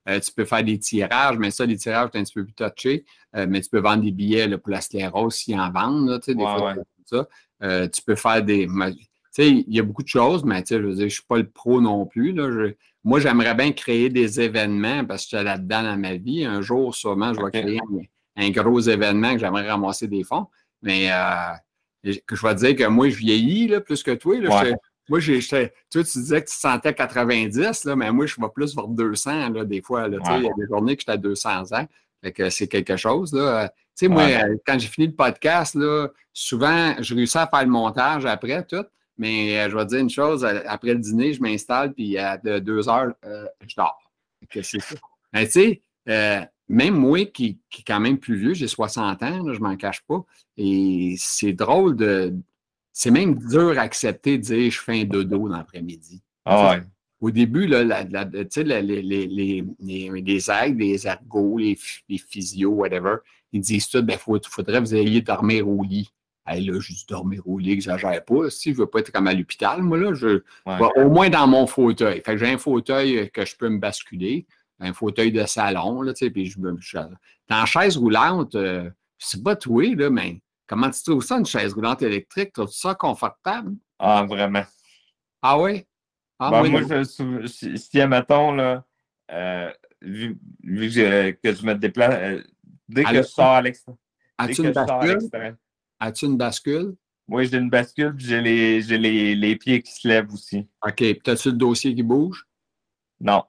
Euh, 0.08 0.20
tu 0.20 0.32
peux 0.32 0.44
faire 0.44 0.62
des 0.62 0.78
tirages, 0.78 1.36
mais 1.38 1.50
ça, 1.50 1.66
les 1.66 1.76
tirages, 1.76 2.10
c'est 2.12 2.18
un 2.18 2.24
petit 2.24 2.34
peu 2.34 2.44
plus 2.44 2.54
touché. 2.54 3.04
Euh, 3.34 3.46
mais 3.48 3.60
tu 3.60 3.68
peux 3.68 3.80
vendre 3.80 4.02
des 4.02 4.12
billets 4.12 4.46
là, 4.46 4.58
pour 4.58 4.70
la 4.70 4.80
sclérose 4.80 5.34
s'ils 5.34 5.58
en 5.58 5.70
vendent, 5.70 6.20
tu 6.20 6.26
sais, 6.26 6.34
des 6.34 6.44
fois, 6.44 6.74
ça. 7.04 7.28
Euh, 7.62 7.88
tu 7.88 8.02
peux 8.02 8.14
faire 8.14 8.42
des. 8.42 8.66
Tu 8.66 9.08
sais, 9.30 9.50
il 9.50 9.74
y 9.74 9.80
a 9.80 9.82
beaucoup 9.82 10.02
de 10.02 10.08
choses, 10.08 10.44
mais 10.44 10.62
tu 10.62 10.74
sais, 10.74 10.80
je 10.80 10.86
veux 10.86 10.94
dire, 10.94 11.00
je 11.00 11.04
ne 11.04 11.08
suis 11.10 11.26
pas 11.28 11.38
le 11.38 11.48
pro 11.48 11.80
non 11.80 12.06
plus. 12.06 12.32
Là. 12.32 12.70
moi, 13.04 13.20
j'aimerais 13.20 13.54
bien 13.54 13.72
créer 13.72 14.08
des 14.08 14.40
événements 14.40 15.04
parce 15.04 15.24
que 15.24 15.30
je 15.32 15.36
suis 15.36 15.44
là-dedans 15.44 15.82
dans 15.82 15.98
ma 15.98 16.14
vie. 16.14 16.44
Un 16.44 16.60
jour, 16.60 16.94
sûrement, 16.94 17.34
je 17.34 17.40
vais 17.40 17.50
créer 17.50 17.80
un, 18.36 18.50
gros 18.50 18.80
événement 18.80 19.32
que 19.32 19.38
j'aimerais 19.38 19.68
ramasser 19.68 20.06
des 20.06 20.24
fonds. 20.24 20.46
Mais 20.82 21.10
que 22.04 22.36
je 22.36 22.42
vais 22.42 22.54
te 22.54 22.60
dire 22.60 22.76
que 22.76 22.86
moi, 22.88 23.08
je 23.08 23.16
vieillis 23.16 23.68
là, 23.68 23.80
plus 23.80 24.02
que 24.02 24.12
toi. 24.12 24.38
Là, 24.38 24.64
moi, 25.08 25.20
j'ai, 25.20 25.40
toi, 25.40 25.68
tu 25.90 26.02
disais 26.02 26.42
que 26.42 26.48
tu 26.48 26.56
sentais 26.56 26.92
90, 26.92 27.84
là, 27.84 27.96
mais 27.96 28.10
moi, 28.10 28.26
je 28.26 28.34
vais 28.40 28.48
plus 28.52 28.74
vers 28.74 28.88
200 28.88 29.50
là, 29.50 29.64
des 29.64 29.80
fois. 29.80 30.08
Là, 30.08 30.18
Il 30.36 30.44
y 30.44 30.48
a 30.48 30.52
des 30.56 30.66
journées 30.68 30.96
que 30.96 31.02
j'étais 31.02 31.12
à 31.12 31.16
200 31.16 31.72
ans. 31.72 31.86
Fait 32.22 32.32
que 32.32 32.50
c'est 32.50 32.66
quelque 32.66 32.96
chose. 32.96 33.32
Là. 33.32 33.68
Tu 33.68 33.74
sais, 33.94 34.08
moi, 34.08 34.26
quand 34.66 34.78
j'ai 34.78 34.88
fini 34.88 35.06
le 35.06 35.14
podcast, 35.14 35.74
là, 35.74 36.08
souvent, 36.32 36.94
je 37.00 37.14
réussis 37.14 37.38
à 37.38 37.46
faire 37.46 37.62
le 37.62 37.70
montage 37.70 38.26
après 38.26 38.64
tout. 38.64 38.84
Mais 39.18 39.58
euh, 39.58 39.70
je 39.70 39.76
vais 39.76 39.84
te 39.84 39.90
dire 39.90 40.00
une 40.00 40.10
chose, 40.10 40.44
euh, 40.44 40.60
après 40.66 40.92
le 40.92 40.98
dîner, 40.98 41.32
je 41.32 41.40
m'installe, 41.40 41.94
puis 41.94 42.18
à 42.18 42.36
deux 42.36 42.88
heures, 42.88 43.14
euh, 43.24 43.46
je 43.66 43.74
dors. 43.74 43.98
c'est 44.50 44.62
ça. 44.62 44.96
tu 45.32 45.46
sais, 45.46 46.50
même 46.68 46.94
moi 46.94 47.24
qui, 47.26 47.58
qui 47.70 47.82
est 47.82 47.84
quand 47.86 48.00
même 48.00 48.18
plus 48.18 48.36
vieux, 48.36 48.54
j'ai 48.54 48.68
60 48.68 49.22
ans, 49.22 49.42
là, 49.42 49.52
je 49.52 49.60
m'en 49.60 49.76
cache 49.76 50.02
pas. 50.02 50.24
Et 50.56 51.14
c'est 51.18 51.52
drôle 51.52 51.96
de, 51.96 52.34
c'est 52.92 53.10
même 53.10 53.36
dur 53.36 53.78
à 53.78 53.82
accepter 53.82 54.38
de 54.38 54.42
dire 54.42 54.70
je 54.70 54.80
fais 54.80 55.02
un 55.02 55.04
dodo 55.04 55.48
dans 55.48 55.56
l'après-midi. 55.56 56.22
Ah 56.46 56.78
Au 57.20 57.30
début, 57.30 57.66
là, 57.66 57.84
la, 57.84 58.04
les, 58.04 58.82
les, 58.82 59.02
les, 59.02 59.64
les, 59.78 60.50
aides, 60.50 60.78
les 60.78 61.06
ergots, 61.06 61.58
les, 61.58 61.78
les 62.08 62.18
physios, 62.18 62.70
whatever, 62.70 63.16
ils 63.52 63.60
disent 63.60 63.88
tout, 63.88 64.02
ben, 64.02 64.16
il 64.26 64.40
faudrait 64.48 64.78
que 64.78 64.80
vous 64.80 64.94
ayez 64.94 65.20
dormir 65.20 65.68
au 65.68 65.82
lit. 65.82 66.10
Hey, 66.46 66.64
là, 66.64 66.78
juste 66.78 67.08
dormir 67.08 67.42
au 67.46 67.58
lit, 67.58 67.70
j'exagère 67.70 68.24
pas. 68.24 68.48
Si 68.50 68.72
je 68.72 68.78
veux 68.78 68.86
pas 68.86 69.00
être 69.00 69.12
comme 69.12 69.26
à 69.26 69.34
l'hôpital, 69.34 69.82
moi, 69.82 69.98
là, 69.98 70.14
je 70.14 70.42
au 70.66 71.10
moins 71.10 71.28
dans 71.28 71.46
mon 71.46 71.66
fauteuil. 71.66 72.22
Fait 72.24 72.32
que 72.32 72.38
j'ai 72.38 72.50
un 72.50 72.58
fauteuil 72.58 73.30
que 73.30 73.44
je 73.44 73.56
peux 73.56 73.68
me 73.68 73.78
basculer, 73.78 74.46
un 74.80 74.92
fauteuil 74.92 75.32
de 75.32 75.44
salon, 75.46 76.02
là, 76.02 76.12
tu 76.12 76.26
sais, 76.26 76.30
puis 76.30 76.46
je 76.46 76.58
me. 76.58 76.72
Dans 77.48 77.60
la 77.60 77.66
chaise 77.66 77.96
roulante, 77.96 78.54
euh, 78.54 78.90
c'est 79.18 79.42
pas 79.42 79.56
toi, 79.56 79.94
là, 79.94 80.10
mais 80.10 80.40
Comment 80.66 80.90
tu 80.90 81.02
trouves 81.02 81.24
ça, 81.24 81.38
une 81.38 81.46
chaise 81.46 81.72
roulante 81.72 82.02
électrique? 82.02 82.52
Trouves-tu 82.52 82.78
ça 82.78 82.94
confortable? 82.94 83.74
Ah, 83.98 84.24
vraiment. 84.24 84.64
Ah 85.40 85.58
oui? 85.58 85.84
Ah, 86.38 86.50
ben, 86.50 86.68
moi, 86.68 86.82
je, 86.82 87.04
si, 87.46 87.78
si, 87.78 88.00
admettons, 88.00 88.52
là, 88.52 88.84
euh, 89.30 89.72
vu, 90.02 90.36
que, 90.62 91.54
je 91.54 91.64
me 91.64 91.74
déplace, 91.74 92.14
euh, 92.14 92.42
dès 92.88 93.04
que 93.04 93.14
je 93.14 93.22
sors 93.22 93.46
à 93.46 93.62
l'extérieur. 93.62 93.98
As-tu 94.38 94.62
une, 94.62 94.72
bascule? 94.72 95.56
As-tu 95.98 96.26
une 96.26 96.36
bascule? 96.36 96.96
Oui, 97.28 97.48
j'ai 97.48 97.56
une 97.56 97.70
bascule, 97.70 98.14
puis 98.14 98.26
j'ai 98.26 98.42
les, 98.42 98.80
les, 98.82 99.34
les, 99.34 99.56
pieds 99.56 99.82
qui 99.82 99.92
se 99.92 100.06
lèvent 100.06 100.32
aussi. 100.32 100.68
OK. 100.84 100.96
Puis 100.96 101.20
as-tu 101.26 101.50
le 101.50 101.56
dossier 101.56 101.94
qui 101.94 102.02
bouge? 102.02 102.46
Non. 103.20 103.44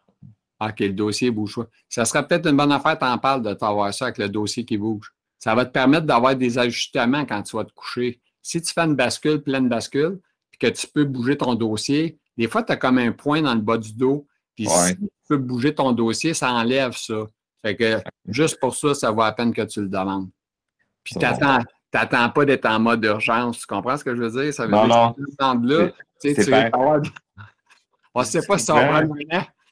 OK, 0.60 0.80
le 0.80 0.93
dossier 0.93 1.30
bouge 1.32 1.56
pas. 1.56 1.67
Ça 1.88 2.06
serait 2.06 2.26
peut-être 2.26 2.48
une 2.48 2.58
bonne 2.58 2.72
affaire, 2.72 2.98
t'en 2.98 3.17
parles, 3.17 3.43
de 3.43 3.54
t'avoir 3.54 3.93
ça 3.93 4.06
avec 4.06 4.17
le 4.17 4.30
dossier 4.30 4.65
qui 4.65 4.78
bouge. 4.78 5.13
Ça 5.38 5.54
va 5.54 5.65
te 5.65 5.72
permettre 5.72 6.06
d'avoir 6.08 6.36
des 6.36 6.58
ajustements 6.58 7.26
quand 7.26 7.43
tu 7.43 7.56
vas 7.56 7.63
te 7.63 7.74
coucher. 7.74 8.20
Si 8.41 8.62
tu 8.62 8.74
fais 8.74 8.82
une 8.82 8.96
bascule, 8.96 9.41
pleine 9.43 9.70
bascule, 9.70 10.20
puis 10.50 10.58
que 10.58 10.67
tu 10.67 10.88
peux 10.88 11.04
bouger 11.06 11.38
ton 11.38 11.54
dossier, 11.54 12.17
des 12.38 12.48
fois, 12.48 12.63
tu 12.63 12.72
as 12.72 12.76
comme 12.76 12.98
un 12.98 13.12
point 13.12 13.41
dans 13.41 13.54
le 13.54 13.62
bas 13.62 13.78
du 13.78 13.93
dos. 13.93 14.26
Puis 14.56 14.67
si 14.67 14.96
tu 14.96 15.08
peux 15.30 15.38
bouger 15.38 15.76
ton 15.76 15.91
dossier, 15.91 16.34
ça 16.34 16.52
enlève 16.52 16.93
ça. 16.93 17.28
Fait 17.63 17.76
que 17.76 18.02
juste 18.28 18.60
pour 18.60 18.76
ça, 18.76 18.93
ça 18.96 19.12
vaut 19.12 19.22
la 19.22 19.32
peine 19.32 19.54
que 19.54 19.62
tu 19.62 19.82
le 19.82 19.89
demandes. 19.89 20.30
Puis 21.04 21.15
tu 21.15 21.26
n'attends 21.26 22.30
pas 22.30 22.46
d'être 22.46 22.65
en 22.65 22.80
mode 22.80 23.04
urgence. 23.04 23.60
Tu 23.60 23.67
comprends 23.67 23.98
ce 23.98 24.04
que 24.04 24.15
je 24.15 24.22
veux 24.24 24.43
dire? 24.43 24.54
Ça 24.54 24.65
veut 24.65 24.72
non, 24.72 24.86
dire 24.86 25.26
non. 25.39 25.62
que 25.62 25.67
là, 25.67 25.89
tu 26.22 26.34
sais, 26.34 26.43
tu 26.43 26.54
avoir... 26.54 27.02
On 28.15 28.22
ne 28.22 28.26
sait 28.26 28.41
pas 28.48 28.58
si 28.58 28.65
ça 28.65 28.74
va 28.74 29.04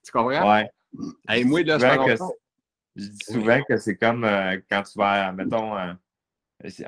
Tu 0.05 0.11
comprends? 0.11 0.61
Oui. 1.27 1.43
moi, 1.45 1.63
là, 1.63 1.77
je 2.95 3.09
dis 3.09 3.25
souvent 3.25 3.61
que 3.67 3.77
c'est 3.77 3.97
comme 3.97 4.23
euh, 4.23 4.57
quand 4.69 4.83
tu 4.83 4.97
vas, 4.97 5.31
mettons, 5.33 5.77
euh, 5.77 5.93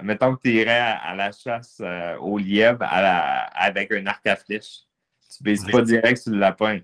mettons 0.01 0.35
que 0.35 0.41
tu 0.43 0.53
irais 0.53 0.97
à, 1.01 1.15
la 1.15 1.31
chasse 1.31 1.81
euh, 1.81 2.15
au 2.17 2.37
lièvre 2.37 2.79
avec 2.81 3.91
un 3.91 4.05
arc 4.07 4.25
à 4.25 4.35
flèche. 4.37 4.83
Tu 5.35 5.43
ne 5.43 5.49
vises 5.49 5.65
pas 5.65 5.81
direct 5.81 6.17
sur 6.17 6.31
le 6.31 6.39
lapin. 6.39 6.79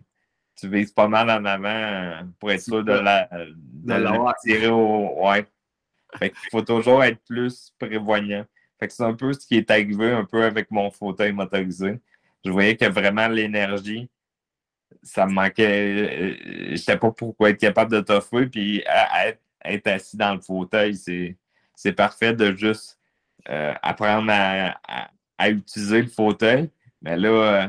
Tu 0.55 0.67
vises 0.67 0.91
pas 0.91 1.07
mal 1.07 1.29
en 1.29 1.45
avant 1.45 2.27
pour 2.39 2.51
être 2.51 2.61
sûr 2.61 2.83
de, 2.83 2.91
la, 2.91 3.27
de, 3.31 4.41
tirer 4.41 4.67
au. 4.67 5.25
Ouais. 5.25 5.45
Fait 6.17 6.29
qu'il 6.29 6.49
faut 6.51 6.61
toujours 6.61 7.03
être 7.03 7.23
plus 7.25 7.73
prévoyant. 7.79 8.45
Fait 8.79 8.87
que 8.87 8.93
c'est 8.93 9.03
un 9.03 9.13
peu 9.13 9.33
ce 9.33 9.47
qui 9.47 9.55
est 9.57 9.71
arrivé 9.71 10.11
un 10.11 10.25
peu 10.25 10.43
avec 10.43 10.69
mon 10.69 10.91
fauteuil 10.91 11.31
motorisé. 11.31 11.99
Je 12.45 12.51
voyais 12.51 12.75
que 12.75 12.85
vraiment 12.85 13.27
l'énergie 13.29 14.09
ça 15.01 15.25
me 15.25 15.33
manquait. 15.33 16.37
Je 16.67 16.71
ne 16.71 16.75
sais 16.75 16.97
pas 16.97 17.11
pourquoi 17.11 17.49
être 17.49 17.59
capable 17.59 17.91
de 17.91 18.01
t'offrir. 18.01 18.49
Puis 18.49 18.83
être, 19.63 19.87
assis 19.87 20.17
dans 20.17 20.33
le 20.33 20.41
fauteuil, 20.41 20.95
c'est 21.75 21.91
parfait 21.93 22.33
de 22.33 22.55
juste 22.55 22.99
euh, 23.49 23.73
apprendre 23.81 24.31
à, 24.31 25.49
utiliser 25.49 26.01
le 26.01 26.07
fauteuil. 26.07 26.69
Mais 27.01 27.17
là, 27.17 27.29
euh, 27.29 27.67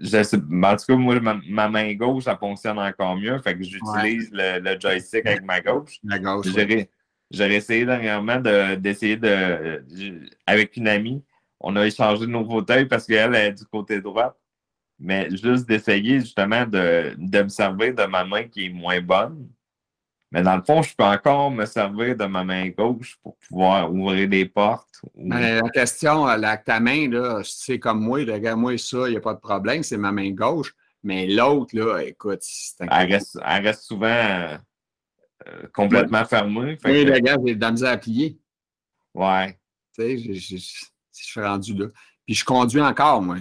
je 0.00 0.22
sais, 0.22 0.36
en 0.36 0.76
tout 0.76 0.84
cas, 0.86 0.96
moi, 0.96 1.18
ma, 1.20 1.68
main 1.68 1.94
gauche, 1.94 2.24
ça 2.24 2.36
fonctionne 2.36 2.78
encore 2.78 3.16
mieux. 3.16 3.38
Fait 3.40 3.56
que 3.56 3.62
j'utilise 3.62 4.30
le, 4.32 4.78
joystick 4.78 5.26
avec 5.26 5.42
ma 5.42 5.60
gauche. 5.60 5.98
La 6.04 6.18
gauche. 6.18 6.46
J'aurais 7.30 7.56
essayé 7.56 7.84
dernièrement 7.84 8.40
d'essayer 8.76 9.16
de, 9.16 9.82
Avec 10.46 10.76
une 10.76 10.88
amie, 10.88 11.22
on 11.60 11.76
a 11.76 11.86
échangé 11.86 12.26
nos 12.26 12.44
fauteuils 12.44 12.86
parce 12.86 13.06
qu'elle 13.06 13.34
est 13.34 13.52
du 13.52 13.64
côté 13.66 14.00
droit 14.00 14.37
mais 14.98 15.30
juste 15.30 15.68
d'essayer 15.68 16.20
justement 16.20 16.66
de, 16.66 17.14
me 17.18 17.48
servir 17.48 17.94
de 17.94 18.04
ma 18.04 18.24
main 18.24 18.44
qui 18.44 18.66
est 18.66 18.70
moins 18.70 19.00
bonne. 19.00 19.48
Mais 20.30 20.42
dans 20.42 20.56
le 20.56 20.62
fond, 20.62 20.82
je 20.82 20.94
peux 20.94 21.04
encore 21.04 21.50
me 21.50 21.64
servir 21.64 22.14
de 22.14 22.26
ma 22.26 22.44
main 22.44 22.68
gauche 22.68 23.16
pour 23.22 23.36
pouvoir 23.38 23.90
ouvrir 23.90 24.28
des 24.28 24.44
portes. 24.44 25.00
la 25.16 25.62
question, 25.70 26.26
là, 26.26 26.56
ta 26.58 26.80
main, 26.80 27.08
là, 27.08 27.40
c'est 27.44 27.78
comme 27.78 28.00
moi, 28.00 28.18
regarde 28.18 28.60
moi 28.60 28.76
ça, 28.76 29.08
il 29.08 29.12
n'y 29.12 29.16
a 29.16 29.20
pas 29.20 29.32
de 29.32 29.40
problème, 29.40 29.82
c'est 29.82 29.96
ma 29.96 30.12
main 30.12 30.30
gauche. 30.32 30.74
Mais 31.02 31.26
l'autre, 31.26 31.74
là, 31.74 32.00
écoute, 32.00 32.40
c'est 32.42 32.84
elle 32.90 33.12
reste, 33.12 33.38
elle 33.42 33.64
reste 33.64 33.84
souvent 33.84 34.06
euh, 34.06 34.58
complètement 35.72 36.24
fermée. 36.24 36.76
oui, 36.84 37.04
que... 37.06 37.12
regarde, 37.12 37.42
j'ai 37.46 37.54
de 37.54 37.60
la 37.60 37.70
misère 37.70 37.92
à 37.92 37.96
plier. 37.96 38.38
Ouais. 39.14 39.58
Tu 39.94 40.18
sais, 40.18 40.34
je 40.34 41.22
suis 41.24 41.40
rendu 41.40 41.74
là. 41.74 41.86
Puis 42.26 42.34
je 42.34 42.44
conduis 42.44 42.82
encore, 42.82 43.22
moi. 43.22 43.36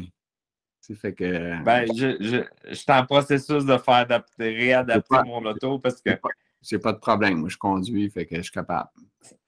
Fait 0.95 1.13
que... 1.13 1.63
Ben, 1.63 1.85
je, 1.95 2.17
je, 2.19 2.37
je 2.69 2.73
suis 2.73 2.91
en 2.91 3.05
processus 3.05 3.65
de 3.65 3.77
faire 3.77 3.95
adapter, 3.95 4.55
réadapter 4.55 5.17
mon 5.25 5.43
auto 5.45 5.79
parce 5.79 6.01
que. 6.01 6.11
C'est 6.61 6.79
pas 6.79 6.91
de 6.91 6.97
problème. 6.97 7.37
Moi, 7.39 7.49
je 7.49 7.57
conduis, 7.57 8.09
fait 8.09 8.25
que 8.25 8.35
je 8.37 8.41
suis 8.41 8.51
capable. 8.51 8.89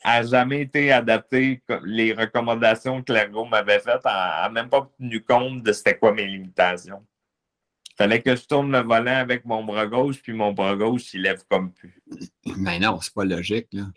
n'a 0.06 0.24
jamais 0.24 0.62
été 0.62 0.92
adapté 0.92 1.62
les 1.84 2.14
recommandations 2.14 3.02
que 3.04 3.12
l'ergo 3.12 3.46
m'avait 3.46 3.80
faites, 3.80 4.06
n'a 4.06 4.50
même 4.50 4.70
pas 4.70 4.90
tenu 4.98 5.22
compte 5.24 5.64
de 5.64 5.74
c'était 5.74 5.98
quoi 5.98 6.14
mes 6.14 6.26
limitations. 6.26 7.06
Il 7.90 7.96
fallait 7.98 8.22
que 8.22 8.36
je 8.36 8.46
tourne 8.46 8.72
le 8.72 8.80
volant 8.80 9.18
avec 9.18 9.44
mon 9.44 9.64
bras 9.64 9.86
gauche, 9.86 10.22
puis 10.22 10.32
mon 10.32 10.54
bras 10.54 10.76
gauche, 10.76 11.14
il 11.14 11.24
lève 11.24 11.44
comme 11.50 11.74
plus. 11.74 12.02
Mais 12.58 12.80
non, 12.80 13.00
c'est 13.02 13.14
pas 13.14 13.26
logique, 13.26 13.68
là. 13.74 13.88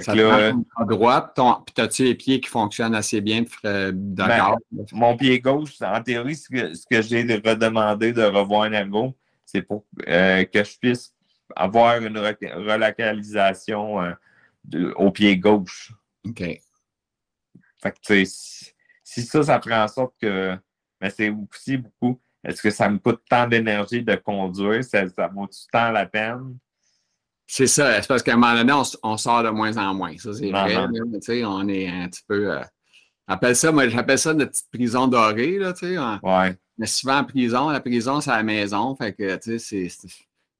Ça 0.00 0.12
à 0.12 0.84
droite, 0.84 1.32
puis 1.66 1.82
as-tu 1.84 2.04
les 2.04 2.14
pieds 2.14 2.40
qui 2.40 2.48
fonctionnent 2.48 2.94
assez 2.94 3.20
bien 3.20 3.42
de 3.42 3.90
ben, 3.92 4.56
Mon 4.92 5.16
pied 5.16 5.40
gauche, 5.40 5.80
en 5.80 6.02
théorie, 6.02 6.36
ce 6.36 6.48
que, 6.48 7.02
j'ai 7.02 7.22
redemandé 7.22 8.12
de 8.12 8.22
revoir 8.22 8.62
un 8.62 8.72
ergo, 8.72 9.14
c'est 9.44 9.62
pour 9.62 9.84
euh, 10.06 10.44
que 10.44 10.64
je 10.64 10.78
puisse 10.78 11.14
avoir 11.56 12.02
une 12.02 12.18
relocalisation 12.18 14.02
euh, 14.02 14.92
au 14.96 15.10
pied 15.10 15.36
gauche. 15.36 15.92
OK. 16.26 16.42
Fait 17.80 17.92
que, 17.92 18.24
si, 18.24 18.74
si 19.04 19.22
ça, 19.22 19.42
ça 19.42 19.58
prend 19.58 19.84
en 19.84 19.88
sorte 19.88 20.14
que. 20.20 20.56
Mais 21.00 21.10
c'est 21.10 21.30
aussi 21.30 21.76
beaucoup. 21.76 22.20
Est-ce 22.44 22.60
que 22.60 22.70
ça 22.70 22.88
me 22.88 22.98
coûte 22.98 23.22
tant 23.28 23.46
d'énergie 23.46 24.02
de 24.02 24.14
conduire? 24.16 24.84
Ça, 24.84 25.08
ça 25.08 25.28
vaut-tu 25.28 25.60
tant 25.72 25.90
la 25.90 26.06
peine? 26.06 26.58
C'est 27.50 27.66
ça. 27.66 28.00
C'est 28.00 28.06
parce 28.06 28.22
qu'à 28.22 28.34
un 28.34 28.36
moment 28.36 28.54
donné, 28.54 28.74
on, 29.02 29.16
sort 29.16 29.42
de 29.42 29.48
moins 29.48 29.74
en 29.78 29.94
moins. 29.94 30.16
Ça, 30.18 30.34
c'est 30.34 30.50
vrai. 30.50 30.86
sais, 31.22 31.44
on 31.46 31.66
est 31.66 31.88
un 31.88 32.06
petit 32.08 32.22
peu. 32.28 32.52
Euh, 32.52 32.60
appelle 33.26 33.56
ça, 33.56 33.72
moi, 33.72 33.88
j'appelle 33.88 34.18
ça 34.18 34.34
notre 34.34 34.50
petite 34.50 34.70
prison 34.70 35.08
dorée. 35.08 35.58
Là, 35.58 35.74
sais. 35.74 35.98
ouais. 35.98 36.56
Mais 36.76 36.86
souvent 36.86 37.18
en 37.18 37.24
prison, 37.24 37.70
la 37.70 37.80
prison, 37.80 38.20
c'est 38.20 38.30
la 38.30 38.42
maison. 38.42 38.94
Fait 38.96 39.14
que, 39.14 39.36
tu 39.36 39.58
sais, 39.58 39.88
c'est, 39.88 40.08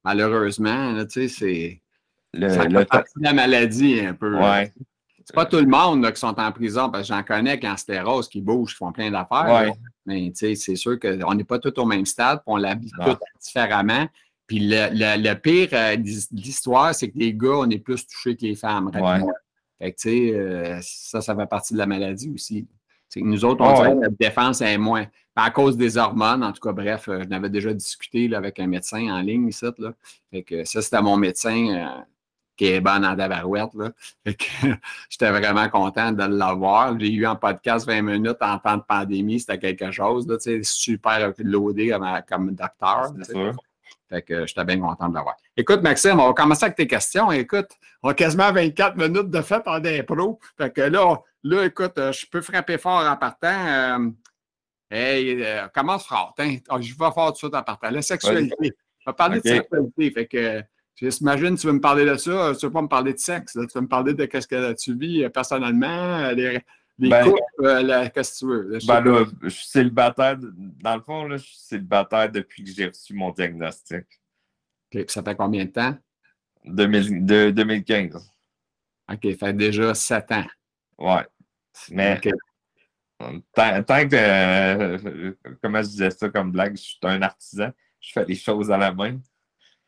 malheureusement, 0.02 0.94
tu 1.04 1.10
sais, 1.10 1.28
c'est. 1.28 1.82
Le, 2.32 2.48
ça 2.48 2.62
fait 2.62 2.84
partie 2.86 3.18
de 3.18 3.24
la 3.24 3.34
maladie 3.34 4.00
un 4.00 4.14
peu. 4.14 4.34
Ouais. 4.36 4.72
C'est 5.24 5.34
pas 5.34 5.44
tout 5.44 5.58
le 5.58 5.66
monde 5.66 6.02
là, 6.02 6.10
qui 6.10 6.20
sont 6.20 6.40
en 6.40 6.52
prison, 6.52 6.88
parce 6.90 7.06
que 7.06 7.14
j'en 7.14 7.22
connais 7.22 7.58
qui 7.60 7.68
en 7.68 7.76
stérose, 7.76 8.30
qui 8.30 8.40
bougent, 8.40 8.70
qui 8.70 8.78
font 8.78 8.92
plein 8.92 9.10
d'affaires. 9.10 9.68
Ouais. 9.68 9.72
Mais 10.06 10.30
tu 10.30 10.36
sais, 10.36 10.54
c'est 10.54 10.76
sûr 10.76 10.98
qu'on 10.98 11.34
n'est 11.34 11.44
pas 11.44 11.58
tous 11.58 11.78
au 11.78 11.84
même 11.84 12.06
stade, 12.06 12.38
puis 12.38 12.44
on 12.46 12.56
l'habite 12.56 12.94
tout 13.04 13.16
différemment. 13.42 14.08
Puis 14.48 14.60
le, 14.60 15.34
pire 15.34 15.68
euh, 15.74 15.96
de 15.96 16.10
l'histoire, 16.32 16.94
c'est 16.94 17.10
que 17.10 17.18
les 17.18 17.34
gars, 17.34 17.58
on 17.58 17.70
est 17.70 17.78
plus 17.78 18.06
touchés 18.06 18.34
que 18.34 18.46
les 18.46 18.56
femmes. 18.56 18.90
Fait 19.78 19.92
que, 19.92 19.96
tu 19.96 20.08
sais, 20.08 20.34
euh, 20.34 20.78
ça, 20.82 21.20
ça 21.20 21.36
fait 21.36 21.46
partie 21.46 21.74
de 21.74 21.78
la 21.78 21.86
maladie 21.86 22.32
aussi. 22.34 22.66
C'est 23.10 23.20
que 23.20 23.26
nous 23.26 23.44
autres, 23.44 23.62
on 23.62 23.74
dirait 23.74 23.90
que 23.90 24.00
notre 24.00 24.16
défense 24.18 24.60
est 24.62 24.78
moins. 24.78 25.06
À 25.36 25.50
cause 25.50 25.76
des 25.76 25.96
hormones, 25.98 26.42
en 26.42 26.52
tout 26.52 26.60
cas, 26.60 26.72
bref, 26.72 27.04
je 27.06 27.28
n'avais 27.28 27.50
déjà 27.50 27.72
discuté 27.72 28.34
avec 28.34 28.58
un 28.58 28.66
médecin 28.66 29.08
en 29.10 29.20
ligne 29.20 29.48
ici. 29.48 29.66
Là. 29.78 29.92
Fait 30.32 30.42
que 30.42 30.64
ça, 30.64 30.82
c'était 30.82 31.00
mon 31.00 31.16
médecin 31.16 32.02
qui 32.56 32.66
est 32.66 32.80
bon 32.80 33.04
en 33.04 33.14
Davarouette. 33.14 33.72
Là. 33.74 33.92
j'étais 35.08 35.30
vraiment 35.30 35.68
content 35.68 36.10
de 36.10 36.24
l'avoir. 36.24 36.98
J'ai 36.98 37.12
eu 37.12 37.24
en 37.26 37.36
podcast 37.36 37.86
20 37.86 38.02
minutes 38.02 38.38
en 38.40 38.58
temps 38.58 38.78
de 38.78 38.82
pandémie, 38.82 39.38
c'était 39.38 39.58
quelque 39.58 39.92
chose. 39.92 40.26
Là, 40.26 40.36
super 40.62 41.32
loadé 41.38 41.90
comme, 41.90 42.22
comme 42.28 42.54
docteur. 42.54 43.12
Fait 44.08 44.22
que 44.22 44.46
j'étais 44.46 44.64
bien 44.64 44.80
content 44.80 45.08
de 45.08 45.14
l'avoir. 45.14 45.36
Écoute, 45.56 45.82
Maxime, 45.82 46.18
on 46.20 46.28
va 46.28 46.32
commencer 46.32 46.64
avec 46.64 46.76
tes 46.76 46.86
questions. 46.86 47.30
Écoute, 47.30 47.68
on 48.02 48.08
a 48.08 48.14
quasiment 48.14 48.50
24 48.52 48.96
minutes 48.96 49.30
de 49.30 49.42
fait 49.42 49.62
en 49.66 49.84
impro. 49.84 50.38
Fait 50.56 50.72
que 50.72 50.80
là, 50.80 51.16
là, 51.42 51.64
écoute, 51.64 51.94
je 51.96 52.26
peux 52.30 52.40
frapper 52.40 52.78
fort 52.78 53.04
en 53.06 53.16
partant. 53.16 53.66
Euh, 53.66 54.10
hey, 54.90 55.42
euh, 55.44 55.68
commence 55.68 56.06
fort. 56.06 56.34
Hein? 56.38 56.56
Ah, 56.68 56.80
je 56.80 56.92
vais 56.92 57.10
faire 57.12 57.32
tout 57.32 57.50
ça 57.50 57.58
en 57.58 57.62
partant. 57.62 57.90
La 57.90 58.02
sexualité. 58.02 58.72
On 59.06 59.10
va 59.10 59.12
parler 59.12 59.40
de 59.40 59.48
sexualité. 59.48 60.10
Fait 60.10 60.26
que 60.26 60.62
J'imagine 61.00 61.56
tu 61.56 61.66
veux 61.68 61.74
me 61.74 61.80
parler 61.80 62.04
de 62.04 62.16
ça. 62.16 62.52
Tu 62.58 62.64
ne 62.64 62.68
veux 62.68 62.72
pas 62.72 62.82
me 62.82 62.88
parler 62.88 63.12
de 63.12 63.18
sexe. 63.18 63.52
Tu 63.52 63.60
veux 63.74 63.80
me 63.80 63.88
parler 63.88 64.14
de 64.14 64.28
ce 64.32 64.46
que 64.46 64.72
tu 64.72 64.96
vis 64.96 65.24
euh, 65.24 65.28
personnellement, 65.28 65.86
euh, 65.86 66.32
les, 66.32 66.60
les 66.98 67.10
ben, 67.10 67.24
couples, 67.24 67.42
euh, 67.60 68.08
qu'est-ce 68.12 68.32
que 68.32 68.38
tu 68.38 68.46
veux. 68.46 68.78
Ben 68.86 69.00
là, 69.00 69.24
je 69.42 69.48
suis 69.48 69.66
célibataire. 69.66 70.36
Dans 70.38 70.96
le 70.96 71.02
fond, 71.02 71.24
là, 71.24 71.36
je 71.36 71.44
suis 71.44 71.58
célibataire 71.58 72.30
depuis 72.30 72.64
que 72.64 72.70
j'ai 72.70 72.86
reçu 72.86 73.14
mon 73.14 73.30
diagnostic. 73.30 74.04
OK. 74.92 75.04
ça 75.08 75.22
fait 75.22 75.36
combien 75.36 75.64
de 75.64 75.70
temps? 75.70 75.96
2015. 76.64 78.16
OK. 79.10 79.18
Ça 79.22 79.46
fait 79.46 79.52
déjà 79.52 79.94
sept 79.94 80.32
ans. 80.32 80.46
Ouais. 80.98 81.26
Mais 81.90 82.20
tant, 83.54 84.08
que, 84.08 85.36
comment 85.62 85.82
je 85.82 85.88
disais 85.88 86.10
ça 86.10 86.28
comme 86.28 86.50
blague, 86.50 86.76
je 86.76 86.82
suis 86.82 86.98
un 87.02 87.22
artisan, 87.22 87.70
je 88.00 88.12
fais 88.12 88.24
les 88.24 88.34
choses 88.34 88.70
à 88.70 88.76
la 88.76 88.92
main. 88.92 89.18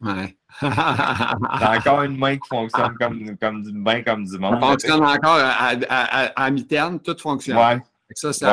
Ouais. 0.01 0.37
T'as 0.61 1.79
encore 1.79 2.03
une 2.03 2.17
main 2.17 2.37
qui 2.37 2.49
fonctionne 2.49 2.95
comme, 2.99 3.37
comme 3.37 3.63
du 3.63 3.73
bien 3.73 4.03
comme 4.03 4.25
du 4.25 4.39
monde. 4.39 4.55
Ça 4.61 4.69
fonctionne 4.69 5.03
encore 5.03 5.37
à, 5.37 5.73
à, 5.89 6.45
à, 6.45 6.51
mi-terme, 6.51 7.01
tout 7.01 7.17
fonctionne. 7.19 7.59
Ouais. 7.59 7.81
Ça, 8.15 8.33
c'est 8.33 8.47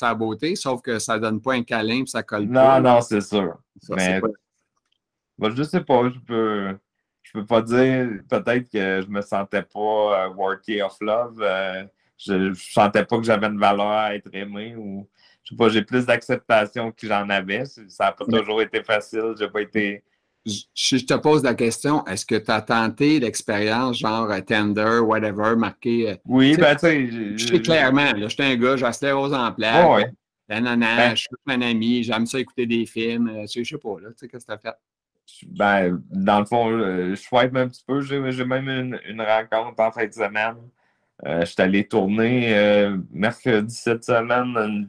la 0.00 0.14
beauté, 0.14 0.56
sauf 0.56 0.80
que 0.80 0.98
ça 0.98 1.16
ne 1.16 1.22
donne 1.22 1.40
pas 1.40 1.54
un 1.54 1.62
câlin 1.62 2.02
et 2.02 2.06
ça 2.06 2.22
colle 2.22 2.48
pas. 2.48 2.80
Non, 2.80 2.90
non, 2.94 3.00
c'est 3.00 3.20
sûr. 3.20 3.58
Mais 3.90 4.20
pas... 4.20 5.50
je 5.50 5.62
sais 5.62 5.82
pas, 5.82 6.08
je 6.08 6.18
peux. 6.20 6.76
Je 7.22 7.32
peux 7.32 7.44
pas 7.44 7.60
dire 7.60 8.08
peut-être 8.30 8.70
que 8.70 9.02
je 9.02 9.08
me 9.08 9.20
sentais 9.20 9.62
pas 9.62 9.80
euh, 10.26 10.28
worthy 10.28 10.80
of 10.80 10.96
love. 11.00 11.42
Euh, 11.42 11.84
je, 12.16 12.32
ne 12.32 12.54
sentais 12.54 13.04
pas 13.04 13.18
que 13.18 13.24
j'avais 13.24 13.48
une 13.48 13.58
valeur 13.58 13.88
à 13.88 14.14
être 14.14 14.32
aimé 14.32 14.76
ou 14.76 15.08
je 15.42 15.50
sais 15.50 15.56
pas, 15.56 15.68
j'ai 15.68 15.82
plus 15.82 16.06
d'acceptation 16.06 16.92
que 16.92 17.06
j'en 17.06 17.28
avais. 17.28 17.64
Ça 17.64 18.04
n'a 18.04 18.12
pas 18.12 18.24
toujours 18.24 18.62
été 18.62 18.82
facile. 18.82 19.34
J'ai 19.36 19.48
pas 19.48 19.60
été 19.60 20.04
je 20.46 21.04
te 21.04 21.14
pose 21.14 21.42
la 21.42 21.54
question, 21.54 22.04
est-ce 22.06 22.24
que 22.24 22.36
tu 22.36 22.50
as 22.50 22.62
tenté 22.62 23.18
l'expérience 23.18 23.98
genre 23.98 24.30
euh, 24.30 24.40
Tender, 24.40 25.00
whatever, 25.00 25.56
marqué? 25.56 26.10
Euh, 26.10 26.16
oui, 26.24 26.56
ben 26.56 26.76
tu 26.76 26.80
sais. 26.80 27.08
Je 27.36 27.56
clairement, 27.56 28.12
je 28.16 28.28
suis 28.28 28.42
un 28.42 28.56
gars, 28.56 28.76
j'ai 28.76 29.12
aux 29.12 29.34
en 29.34 29.52
place. 29.52 29.84
Oh, 29.86 29.96
ouais. 29.96 30.10
Ben, 30.48 30.64
je 31.10 31.22
suis 31.22 31.28
un 31.48 31.60
ami, 31.60 32.04
j'aime 32.04 32.26
ça 32.26 32.38
écouter 32.38 32.66
des 32.66 32.86
films. 32.86 33.28
Euh, 33.28 33.46
je 33.52 33.64
sais 33.64 33.78
pas, 33.78 34.00
là, 34.00 34.10
tu 34.10 34.18
sais, 34.18 34.28
qu'est-ce 34.28 34.46
que 34.46 34.52
tu 34.52 34.68
as 34.68 34.72
fait? 34.72 34.76
Ben, 35.48 36.00
dans 36.10 36.38
le 36.38 36.46
fond, 36.46 36.70
je 36.70 37.14
swipe 37.16 37.56
un 37.56 37.66
petit 37.66 37.82
peu. 37.84 38.00
J'ai 38.00 38.44
même 38.44 38.68
une, 38.68 39.00
une, 39.08 39.20
rencontre 39.20 39.82
en 39.82 39.90
fin 39.90 40.06
de 40.06 40.12
semaine. 40.12 40.54
je 41.24 41.44
suis 41.44 41.60
allé 41.60 41.88
tourner 41.88 42.96
mercredi 43.10 43.74
cette 43.74 44.04
semaine. 44.04 44.88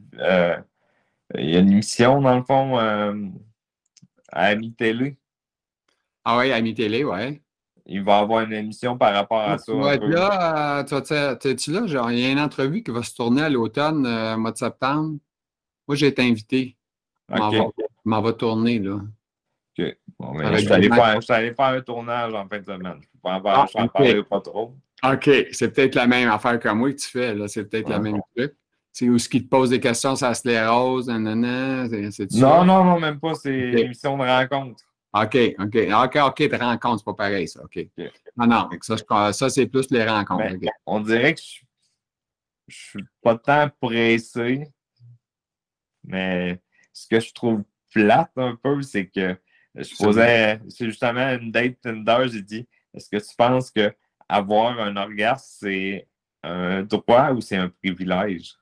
Il 1.34 1.50
y 1.50 1.56
a 1.56 1.58
une 1.58 1.72
émission, 1.72 2.22
dans 2.22 2.36
le 2.36 2.44
fond, 2.44 2.78
à 2.78 4.44
Ami 4.44 4.72
Télé. 4.74 5.18
Ah 6.30 6.36
oui, 6.36 6.52
Ami 6.52 6.74
Télé, 6.74 7.04
oui. 7.04 7.40
Il 7.86 8.02
va 8.02 8.18
avoir 8.18 8.42
une 8.42 8.52
émission 8.52 8.98
par 8.98 9.14
rapport 9.14 9.40
à 9.40 9.56
ça. 9.56 9.72
Tu 9.72 9.80
vas 9.80 9.94
être 9.94 10.04
là, 10.04 10.80
euh, 10.80 11.54
tu 11.54 11.72
là? 11.72 11.86
Genre, 11.86 12.12
il 12.12 12.18
y 12.18 12.26
a 12.26 12.30
une 12.30 12.38
entrevue 12.38 12.82
qui 12.82 12.90
va 12.90 13.02
se 13.02 13.14
tourner 13.14 13.40
à 13.40 13.48
l'automne, 13.48 14.04
euh, 14.04 14.36
mois 14.36 14.52
de 14.52 14.58
septembre. 14.58 15.16
Moi, 15.86 15.96
j'ai 15.96 16.08
été 16.08 16.20
invité. 16.20 16.76
Je 17.30 17.62
m'en 18.04 18.20
vais 18.20 18.34
tourner, 18.34 18.78
là. 18.78 18.96
OK. 19.78 19.96
Bon, 20.20 20.34
mais 20.34 20.52
je, 20.52 20.58
suis 20.58 20.72
allé 20.72 20.90
faire, 20.90 21.22
faire, 21.22 21.54
un 21.60 21.80
tournage 21.80 22.34
en 22.34 22.46
fin 22.46 22.58
de 22.58 22.64
semaine. 22.66 22.98
Je 23.00 23.30
ne 23.30 23.36
peux 23.36 23.42
pas 23.42 23.62
en, 23.62 23.66
ah, 23.74 23.88
parler 23.88 24.22
pas 24.22 24.42
trop. 24.42 24.74
OK. 25.02 25.30
C'est 25.52 25.72
peut-être 25.72 25.94
la 25.94 26.06
même 26.06 26.28
affaire 26.28 26.60
que 26.60 26.68
moi 26.68 26.92
que 26.92 26.98
tu 26.98 27.08
fais. 27.08 27.34
là. 27.34 27.48
C'est 27.48 27.64
peut-être 27.64 27.88
la 27.88 28.00
même 28.00 28.20
truc. 28.36 28.54
C'est 28.92 29.08
où 29.08 29.18
ce 29.18 29.30
qui 29.30 29.42
te 29.42 29.48
pose 29.48 29.70
des 29.70 29.80
questions 29.80 30.14
sur 30.14 30.26
la 30.26 30.34
sclérose, 30.34 31.08
nanana, 31.08 31.86
Non, 32.32 32.66
non, 32.66 32.84
non, 32.84 33.00
même 33.00 33.18
pas. 33.18 33.34
C'est 33.34 33.58
une 33.58 33.78
émission 33.78 34.18
de 34.18 34.24
rencontre. 34.24 34.84
OK, 35.22 35.36
OK. 35.58 35.76
OK, 35.76 36.16
OK, 36.16 36.48
de 36.48 36.56
rencontres, 36.56 36.98
c'est 36.98 37.04
pas 37.04 37.14
pareil, 37.14 37.48
ça. 37.48 37.62
OK. 37.62 37.78
Non, 38.36 38.46
non, 38.46 38.68
ça, 38.80 39.32
ça 39.32 39.50
c'est 39.50 39.66
plus 39.66 39.90
les 39.90 40.04
rencontres. 40.04 40.58
Ben, 40.58 40.70
on 40.86 41.00
dirait 41.00 41.34
que 41.34 41.40
je, 41.40 41.60
je 42.68 42.76
suis 42.76 43.04
pas 43.22 43.36
tant 43.36 43.70
pressé, 43.80 44.68
mais 46.04 46.60
ce 46.92 47.06
que 47.06 47.20
je 47.20 47.32
trouve 47.32 47.62
plate 47.92 48.32
un 48.36 48.56
peu, 48.56 48.82
c'est 48.82 49.06
que 49.06 49.36
je 49.74 49.96
posais, 49.96 50.60
c'est 50.68 50.86
justement 50.86 51.30
une 51.34 51.50
date 51.52 51.80
Tinder, 51.80 52.26
j'ai 52.26 52.42
dit, 52.42 52.68
est-ce 52.94 53.08
que 53.08 53.16
tu 53.16 53.36
penses 53.36 53.70
que 53.70 53.94
avoir 54.28 54.78
un 54.80 54.96
orgasme, 54.96 55.46
c'est 55.60 56.08
un 56.42 56.82
droit 56.82 57.32
ou 57.32 57.40
c'est 57.40 57.56
un 57.56 57.68
privilège? 57.68 58.54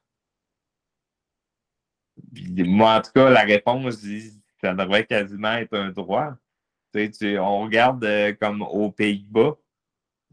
moi, 2.65 2.97
en 2.97 3.03
tout 3.03 3.13
cas, 3.15 3.31
la 3.31 3.43
réponse, 3.43 3.95
je 3.95 4.01
dis, 4.01 4.43
ça 4.61 4.75
devrait 4.75 5.05
quasiment 5.05 5.53
être 5.53 5.77
un 5.77 5.91
droit. 5.91 6.35
On 7.39 7.61
regarde 7.63 8.05
euh, 8.05 8.35
comme 8.41 8.63
aux 8.63 8.91
Pays-Bas, 8.91 9.57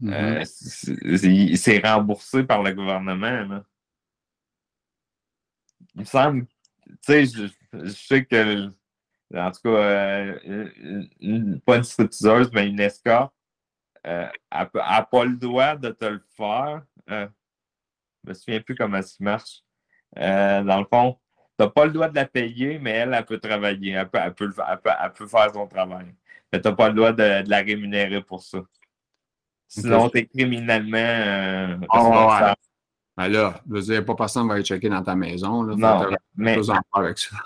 mm-hmm. 0.02 1.08
euh, 1.12 1.56
c'est 1.56 1.78
remboursé 1.78 2.44
par 2.44 2.62
le 2.62 2.72
gouvernement. 2.72 3.62
Il 5.94 6.00
me 6.00 6.04
semble, 6.04 6.46
tu 6.86 6.96
sais, 7.02 7.26
je, 7.26 7.88
sais 7.88 8.24
que, 8.24 8.68
en 9.34 9.50
tout 9.50 9.60
cas, 9.62 9.70
euh, 9.70 11.58
pas 11.64 11.76
une 11.76 11.84
stripteaseuse, 11.84 12.50
mais 12.52 12.68
une 12.68 12.80
escorte, 12.80 13.34
elle 14.02 14.30
n'a 14.50 15.02
pas 15.02 15.24
le 15.24 15.36
droit 15.36 15.76
de 15.76 15.90
te 15.90 16.04
le 16.04 16.22
faire. 16.36 16.82
je 17.08 17.28
me 18.24 18.34
souviens 18.34 18.60
plus 18.60 18.74
comment 18.74 19.00
ça 19.00 19.16
marche. 19.20 19.62
dans 20.16 20.80
le 20.80 20.86
fond, 20.86 21.18
tu 21.58 21.64
n'as 21.64 21.70
pas 21.70 21.84
le 21.86 21.92
droit 21.92 22.08
de 22.08 22.16
la 22.16 22.26
payer, 22.26 22.78
mais 22.80 22.90
elle, 22.90 23.14
elle 23.14 23.24
peut 23.24 23.38
travailler. 23.38 23.92
Elle 23.92 24.08
peut, 24.08 24.18
elle 24.20 24.34
peut, 24.34 24.52
elle 24.58 25.12
peut, 25.12 25.26
faire 25.26 25.52
son 25.52 25.68
travail. 25.68 26.12
Mais 26.54 26.60
tu 26.60 26.68
n'as 26.68 26.74
pas 26.74 26.88
le 26.88 26.94
droit 26.94 27.12
de, 27.12 27.42
la 27.48 27.58
rémunérer 27.58 28.22
pour 28.22 28.40
ça. 28.40 28.60
Sinon, 29.66 30.08
tu 30.08 30.18
es 30.18 30.26
criminellement. 30.26 30.98
Euh, 30.98 31.76
oh, 31.92 32.54
Ben 33.16 33.28
là, 33.28 33.60
je 33.66 33.74
veux 33.74 33.82
dire, 33.82 34.04
pas 34.04 34.14
personne 34.14 34.46
va 34.46 34.54
aller 34.54 34.62
checker 34.62 34.88
dans 34.88 35.02
ta 35.02 35.16
maison. 35.16 35.64
Là, 35.64 35.74
non, 35.74 36.16
mais. 36.36 36.56
Avec 36.92 37.18
ça. 37.18 37.36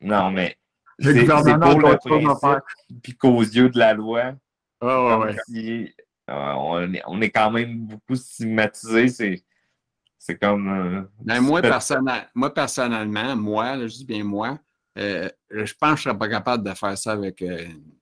Non, 0.00 0.30
mais. 0.30 0.56
C'est 0.98 1.26
pour 1.26 1.78
le 1.78 1.98
principe, 1.98 3.02
puis 3.02 3.14
qu'aux 3.14 3.42
yeux 3.42 3.68
de 3.68 3.78
la 3.78 3.92
loi, 3.92 4.32
oh, 4.80 5.20
ouais, 5.22 5.36
si, 5.46 5.94
euh, 6.30 6.52
on, 6.56 6.94
est, 6.94 7.02
on 7.06 7.20
est 7.20 7.28
quand 7.28 7.50
même 7.50 7.80
beaucoup 7.80 8.14
stigmatisé. 8.14 9.08
C'est 9.08 9.44
c'est 10.16 10.38
comme. 10.38 10.68
Euh, 10.68 11.02
ben, 11.20 11.40
moi, 11.42 11.60
moi, 12.34 12.54
personnellement, 12.54 13.36
moi, 13.36 13.86
je 13.86 13.94
dis 13.98 14.06
bien 14.06 14.24
moi, 14.24 14.58
euh, 14.98 15.28
je 15.50 15.72
pense 15.78 15.96
que 15.96 16.00
je 16.02 16.08
ne 16.08 16.14
serais 16.14 16.18
pas 16.18 16.28
capable 16.28 16.64
de 16.64 16.74
faire 16.74 16.96
ça 16.96 17.12
avec, 17.12 17.42
euh, 17.42 17.64
une, 17.64 17.95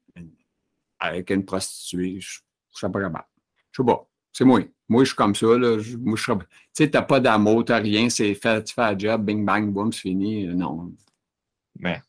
avec 1.04 1.30
une 1.30 1.44
prostituée. 1.44 2.20
Je 2.20 2.40
ne 2.40 2.78
serais 2.78 2.92
pas 2.92 3.00
capable. 3.00 3.26
Je 3.72 3.82
sais 3.82 3.86
pas. 3.86 4.08
C'est 4.32 4.44
moi. 4.44 4.60
Moi, 4.88 5.04
je 5.04 5.08
suis 5.08 5.16
comme 5.16 5.34
ça. 5.34 5.46
Là. 5.46 5.78
Je, 5.78 5.96
moi, 5.96 6.16
je 6.16 6.32
Tu 6.32 6.38
sais, 6.72 6.90
tu 6.90 6.96
n'as 6.96 7.02
pas 7.02 7.20
d'amour, 7.20 7.64
tu 7.64 7.72
n'as 7.72 7.78
rien, 7.78 8.10
c'est 8.10 8.34
fait, 8.34 8.64
tu 8.64 8.74
fais 8.74 8.82
un 8.82 8.98
job, 8.98 9.24
bing, 9.24 9.44
bang, 9.44 9.72
boum, 9.72 9.92
c'est 9.92 10.00
fini. 10.00 10.46
Non. 10.46 10.92
Mais. 11.78 12.02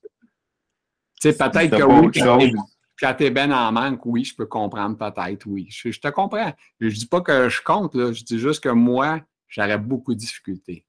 Tu 1.22 1.32
sais, 1.32 1.38
peut-être 1.38 1.78
que 1.78 1.84
oui, 1.84 2.54
quand 3.00 3.14
tu 3.14 3.26
es 3.26 3.30
bien 3.30 3.52
en 3.52 3.72
manque, 3.72 4.06
oui, 4.06 4.24
je 4.24 4.36
peux 4.36 4.46
comprendre 4.46 4.98
peut-être, 4.98 5.46
oui. 5.48 5.68
Je, 5.70 6.00
te 6.00 6.08
comprends. 6.10 6.54
Je 6.80 6.88
ne 6.88 6.92
dis 6.92 7.08
pas 7.08 7.22
que 7.22 7.50
je 7.50 7.62
compte, 7.62 7.96
là. 7.96 8.12
je 8.12 8.24
dis 8.24 8.40
juste 8.40 8.64
que 8.64 8.70
moi, 8.70 9.22
j'aurais 9.48 9.78
beaucoup 9.78 10.14
de 10.14 10.20
difficultés. 10.20 10.86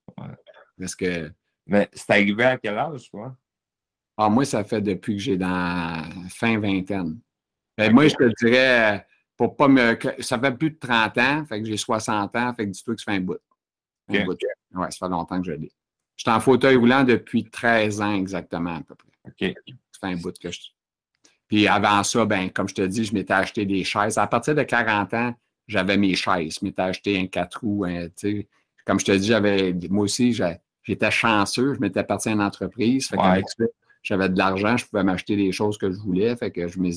Parce 0.78 0.94
que. 0.94 1.32
Mais 1.66 1.88
c'est 1.92 2.10
arrivé 2.10 2.44
à 2.44 2.58
quel 2.58 2.78
âge, 2.78 3.10
toi? 3.10 3.36
Ah, 4.16 4.28
moi, 4.28 4.44
ça 4.44 4.64
fait 4.64 4.80
depuis 4.80 5.16
que 5.16 5.22
j'ai 5.22 5.36
dans 5.36 6.02
fin 6.30 6.58
vingtaine. 6.58 7.18
Ben, 7.76 7.92
moi, 7.92 8.08
je 8.08 8.14
te 8.14 8.44
dirais, 8.44 9.06
pour 9.36 9.56
pas 9.56 9.68
me. 9.68 9.98
Ça 10.20 10.38
fait 10.38 10.52
plus 10.52 10.70
de 10.70 10.78
30 10.78 11.18
ans, 11.18 11.44
fait 11.46 11.60
que 11.60 11.66
j'ai 11.66 11.76
60 11.76 12.34
ans, 12.36 12.54
fait 12.54 12.64
que 12.64 12.70
dis-toi 12.70 12.94
que 12.94 13.00
ça 13.00 13.12
fait 13.12 13.18
un 13.18 13.20
bout. 13.20 13.38
Un 14.08 14.24
bout. 14.24 14.38
Ouais, 14.74 14.90
ça 14.90 15.06
fait 15.06 15.10
longtemps 15.10 15.40
que 15.40 15.46
je 15.46 15.52
l'ai. 15.52 15.72
Je 16.16 16.22
suis 16.22 16.30
en 16.30 16.40
fauteuil 16.40 16.76
roulant 16.76 17.04
depuis 17.04 17.44
13 17.44 18.00
ans 18.00 18.14
exactement, 18.14 18.76
à 18.76 18.80
peu 18.80 18.94
près. 18.94 19.10
OK. 19.26 19.54
Ça 19.92 20.08
fait 20.08 20.14
un 20.14 20.16
bout 20.16 20.36
que 20.38 20.50
je. 20.50 20.60
Puis 21.48 21.68
avant 21.68 22.02
ça, 22.02 22.24
ben, 22.24 22.50
comme 22.50 22.68
je 22.68 22.74
te 22.74 22.82
dis, 22.82 23.04
je 23.04 23.14
m'étais 23.14 23.34
acheté 23.34 23.66
des 23.66 23.84
chaises. 23.84 24.18
À 24.18 24.26
partir 24.26 24.54
de 24.54 24.62
40 24.62 25.14
ans, 25.14 25.34
j'avais 25.68 25.96
mes 25.96 26.14
chaises. 26.14 26.58
Je 26.60 26.64
m'étais 26.64 26.82
acheté 26.82 27.18
un 27.18 27.26
4 27.26 27.60
roues. 27.60 27.86
comme 28.84 28.98
je 28.98 29.04
te 29.04 29.12
dis, 29.12 29.28
j'avais, 29.28 29.72
moi 29.90 30.04
aussi, 30.04 30.32
j'étais 30.32 31.10
chanceux. 31.10 31.74
Je 31.74 31.80
m'étais 31.80 32.02
parti 32.02 32.30
à 32.30 32.32
une 32.32 32.40
entreprise. 32.40 33.08
Fait 33.08 33.16
j'avais 34.02 34.28
de 34.28 34.38
l'argent, 34.38 34.76
je 34.76 34.86
pouvais 34.86 35.02
m'acheter 35.02 35.34
des 35.34 35.50
choses 35.50 35.78
que 35.78 35.90
je 35.90 35.98
voulais. 35.98 36.36
Fait 36.36 36.52
que 36.52 36.68
je 36.68 36.78
me 36.78 36.90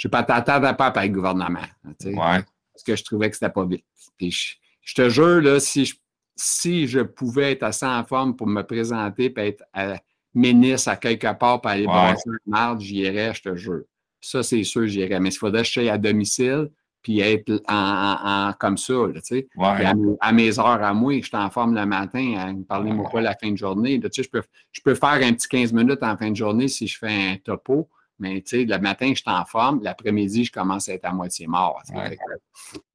je 0.00 0.08
pas 0.08 0.22
t'attendais 0.22 0.72
pas 0.72 0.86
avec 0.86 1.10
le 1.10 1.14
gouvernement. 1.14 1.60
Parce 1.82 2.84
que 2.86 2.96
je 2.96 3.04
trouvais 3.04 3.28
que 3.28 3.36
c'était 3.36 3.50
pas 3.50 3.66
vite. 3.66 3.84
Puis 4.16 4.56
je, 4.80 4.94
te 4.94 5.10
jure, 5.10 5.42
là, 5.42 5.60
si 5.60 5.84
je, 5.84 5.94
si 6.36 6.88
je 6.88 7.00
pouvais 7.00 7.52
être 7.52 7.64
assez 7.64 7.84
en 7.84 8.02
forme 8.04 8.34
pour 8.34 8.46
me 8.46 8.62
présenter 8.62 9.26
et 9.36 9.48
être 9.48 9.62
à, 9.74 9.98
ministre 10.32 10.88
à 10.88 10.96
quelque 10.96 11.30
part 11.38 11.60
pour 11.60 11.70
aller 11.70 11.82
ouais. 11.82 11.92
brasser 11.92 12.30
marde, 12.46 12.80
j'y 12.80 13.00
irais, 13.00 13.34
je 13.34 13.42
te 13.42 13.54
jure. 13.56 13.82
Ça, 14.22 14.42
c'est 14.42 14.64
sûr, 14.64 14.86
j'y 14.86 15.00
irais. 15.00 15.20
Mais 15.20 15.28
il 15.28 15.36
faudrait 15.36 15.62
que 15.62 15.68
je 15.68 15.72
sois 15.72 15.92
à 15.92 15.98
domicile 15.98 16.70
puis 17.02 17.20
être 17.20 17.62
en, 17.68 18.52
comme 18.58 18.78
ça, 18.78 18.94
tu 19.16 19.20
sais. 19.22 19.48
À, 19.58 20.32
mes 20.32 20.58
heures 20.58 20.82
à 20.82 20.94
moi, 20.94 21.18
je 21.20 21.26
suis 21.26 21.36
en 21.36 21.50
forme 21.50 21.74
le 21.74 21.84
matin, 21.84 22.54
parlez-moi 22.66 23.08
pas 23.10 23.20
la 23.20 23.34
fin 23.34 23.50
de 23.50 23.56
journée. 23.56 24.00
tu 24.00 24.08
sais, 24.12 24.22
je, 24.22 24.30
peux, 24.30 24.42
je 24.72 24.80
peux 24.80 24.94
faire 24.94 25.20
un 25.22 25.32
petit 25.34 25.48
15 25.48 25.74
minutes 25.74 26.02
en 26.02 26.16
fin 26.16 26.30
de 26.30 26.36
journée 26.36 26.68
si 26.68 26.86
je 26.86 26.98
fais 26.98 27.32
un 27.32 27.36
topo, 27.36 27.88
mais 28.20 28.40
tu 28.42 28.60
sais, 28.60 28.64
le 28.64 28.78
matin, 28.78 29.08
je 29.08 29.20
suis 29.20 29.30
en 29.30 29.44
forme, 29.44 29.82
l'après-midi, 29.82 30.44
je 30.44 30.52
commence 30.52 30.88
à 30.88 30.94
être 30.94 31.06
à 31.06 31.12
moitié 31.12 31.46
mort. 31.46 31.82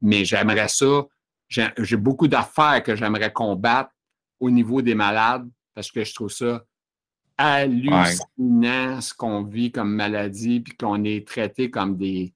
Mais 0.02 0.24
j'aimerais 0.24 0.68
ça. 0.68 1.06
J'ai 1.50 1.98
beaucoup 1.98 2.28
d'affaires 2.28 2.82
que 2.84 2.96
j'aimerais 2.96 3.34
combattre 3.34 3.92
au 4.40 4.50
niveau 4.50 4.82
des 4.82 4.96
malades 4.96 5.48
parce 5.74 5.92
que 5.92 6.04
je 6.04 6.14
trouve 6.14 6.32
ça 6.32 6.64
hallucinant 7.38 9.02
ce 9.02 9.14
qu'on 9.14 9.44
vit 9.44 9.72
comme 9.72 9.94
maladie, 9.94 10.62
puis 10.62 10.76
qu'on 10.76 11.04
est 11.04 11.28
traité 11.28 11.70
comme 11.70 11.98
des. 11.98 12.34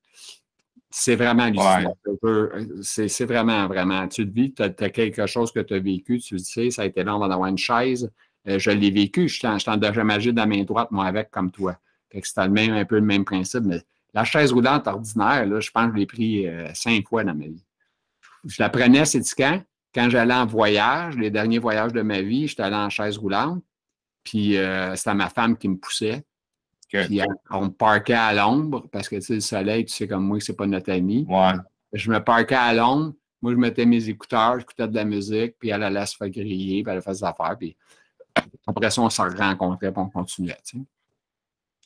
C'est 0.90 1.16
vraiment 1.16 1.44
hallucinant. 1.44 1.96
C'est 2.82 3.26
vraiment, 3.26 3.68
vraiment. 3.68 4.08
Tu 4.08 4.28
te 4.28 4.34
vis, 4.34 4.54
tu 4.54 4.64
as, 4.64 4.90
quelque 4.90 5.26
chose 5.28 5.52
que 5.52 5.60
tu 5.60 5.76
as 5.76 5.80
vécu, 5.80 6.20
tu 6.20 6.36
le 6.36 6.40
sais, 6.40 6.72
ça 6.72 6.82
a 6.82 6.86
été 6.86 7.04
long 7.04 7.26
d'avoir 7.26 7.48
une 7.48 7.58
chaise. 7.58 8.12
Euh, 8.48 8.58
je 8.58 8.72
l'ai 8.72 8.90
vécu, 8.90 9.28
je 9.28 9.36
suis 9.38 9.48
en, 9.48 9.78
de 9.78 10.36
la 10.36 10.46
main 10.46 10.64
droite, 10.64 10.90
moi, 10.92 11.06
avec, 11.06 11.30
comme 11.30 11.52
toi. 11.52 11.78
C'est 12.12 12.48
même, 12.48 12.74
un 12.74 12.86
peu 12.86 12.96
le 12.96 13.06
même 13.06 13.26
principe, 13.26 13.64
mais 13.64 13.82
la 14.14 14.24
chaise 14.24 14.52
roulante 14.52 14.88
ordinaire, 14.88 15.46
là, 15.46 15.60
je 15.60 15.70
pense 15.70 15.88
que 15.88 15.94
je 15.94 15.98
l'ai 15.98 16.06
pris 16.06 16.48
euh, 16.48 16.68
cinq 16.74 17.08
fois 17.08 17.24
dans 17.24 17.36
ma 17.36 17.46
vie. 17.46 17.64
Je 18.46 18.56
la 18.62 18.70
prenais, 18.70 19.06
c'est 19.06 19.22
quand? 19.38 19.62
Quand 19.94 20.10
j'allais 20.10 20.34
en 20.34 20.46
voyage, 20.46 21.18
les 21.18 21.32
derniers 21.32 21.60
voyages 21.60 21.94
de 21.94 22.02
ma 22.02 22.22
vie, 22.22 22.48
j'étais 22.48 22.64
allé 22.64 22.76
en 22.76 22.90
chaise 22.90 23.18
roulante. 23.18 23.64
Puis 24.24 24.58
euh, 24.58 24.96
c'était 24.96 25.14
ma 25.14 25.30
femme 25.30 25.58
qui 25.58 25.68
me 25.68 25.78
poussait. 25.78 26.24
Puis 26.92 27.22
on 27.52 27.66
me 27.66 27.70
parquait 27.70 28.14
à 28.14 28.34
l'ombre 28.34 28.88
parce 28.92 29.08
que 29.08 29.16
tu 29.18 29.22
sais, 29.22 29.34
le 29.36 29.40
soleil, 29.42 29.86
tu 29.86 29.94
sais 29.94 30.08
comme 30.08 30.26
moi 30.26 30.40
que 30.40 30.44
c'est 30.44 30.56
pas 30.56 30.66
notre 30.66 30.92
ami. 30.92 31.26
Je 31.94 32.12
me 32.12 32.20
parquais 32.24 32.56
à 32.56 32.74
l'ombre. 32.74 33.14
Moi, 33.42 33.54
je 33.54 33.58
mettais 33.58 33.86
mes 33.86 34.10
écouteurs, 34.10 34.60
j'écoutais 34.60 34.88
de 34.88 34.96
la 34.96 35.06
musique, 35.06 35.56
puis 35.58 35.70
elle 35.70 35.82
allait 35.82 36.06
se 36.06 36.18
faire 36.18 36.30
griller, 36.30 36.84
puis 36.84 36.94
elle 36.94 37.02
faisait 37.02 37.22
des 37.22 37.24
affaires. 37.24 37.56
Puis 37.58 37.78
après 38.68 38.90
ça, 38.90 39.02
on 39.02 39.10
se 39.10 39.22
rencontrait, 39.22 39.92
puis 39.92 40.02
on 40.02 40.10
continuait. 40.10 40.58
Tu 40.66 40.78
sais. 40.78 40.84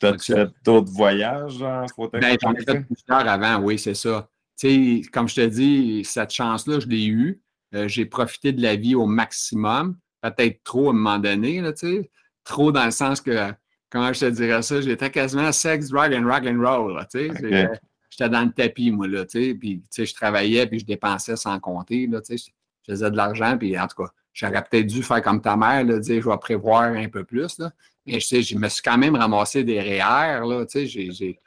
As 0.06 0.18
fait 0.18 0.50
d'autres 0.64 0.92
voyages 0.92 1.62
en 1.62 1.86
fauteuil? 1.88 2.22
Ben, 2.22 2.38
j'en 2.42 2.54
ai 2.54 2.64
fait 2.64 2.82
plusieurs 2.82 3.28
avant, 3.28 3.60
oui, 3.62 3.78
c'est 3.80 3.94
ça. 3.94 4.30
Tu 4.60 5.02
sais, 5.02 5.10
comme 5.12 5.28
je 5.28 5.36
te 5.36 5.46
dis, 5.46 6.04
cette 6.06 6.32
chance-là, 6.32 6.80
je 6.80 6.88
l'ai 6.88 7.06
eue. 7.06 7.42
Euh, 7.74 7.88
j'ai 7.88 8.06
profité 8.06 8.52
de 8.52 8.62
la 8.62 8.76
vie 8.76 8.94
au 8.94 9.08
maximum, 9.08 9.98
peut-être 10.22 10.64
trop 10.64 10.88
à 10.88 10.90
un 10.92 10.94
moment 10.94 11.18
donné, 11.18 11.60
là, 11.60 11.74
tu 11.74 11.88
sais 11.88 12.12
trop 12.44 12.72
dans 12.72 12.86
le 12.86 12.92
sens 12.92 13.22
que, 13.22 13.52
comment 13.90 14.12
je 14.14 14.22
te 14.22 14.30
dirais 14.30 14.62
ça, 14.62 14.82
j'étais 14.82 15.10
quasiment 15.10 15.52
sex, 15.52 15.90
drug 15.90 16.14
and 16.14 16.28
rock 16.28 16.44
and 16.46 16.60
roll. 16.60 17.06
tu 17.12 17.30
sais. 17.30 17.70
J'étais 18.10 18.30
dans 18.30 18.44
le 18.44 18.52
tapis, 18.52 18.92
moi, 18.92 19.08
là, 19.08 19.26
tu 19.26 19.44
sais, 19.44 19.56
puis 19.56 19.80
tu 19.80 19.88
sais, 19.90 20.06
je 20.06 20.14
travaillais, 20.14 20.68
puis 20.68 20.80
je 20.80 20.86
dépensais 20.86 21.36
sans 21.36 21.60
compter, 21.60 22.06
là, 22.06 22.22
tu 22.22 22.38
sais, 22.38 22.52
je 22.88 22.92
faisais 22.92 23.10
de 23.10 23.18
l'argent, 23.18 23.58
puis 23.58 23.78
en 23.80 23.88
tout 23.88 24.04
cas, 24.04 24.12
j'aurais 24.34 24.64
peut-être 24.64 24.86
dû 24.86 25.02
faire 25.02 25.22
comme 25.24 25.42
ta 25.42 25.58
mère, 25.58 25.84
là, 25.84 25.98
dire, 25.98 26.22
je 26.22 26.30
vais 26.30 26.38
prévoir 26.38 26.84
un 26.84 27.10
peu 27.10 27.24
plus, 27.24 27.58
là. 27.58 27.72
Mais 28.06 28.20
je 28.20 28.28
sais, 28.28 28.42
je 28.42 28.58
me 28.58 28.68
suis 28.68 28.82
quand 28.82 28.98
même 28.98 29.16
ramassé 29.16 29.64
des 29.64 29.80
REER, 29.80 30.46
là, 30.46 30.66
tu 30.66 30.88
sais, 30.88 31.12
j'ai... 31.12 31.40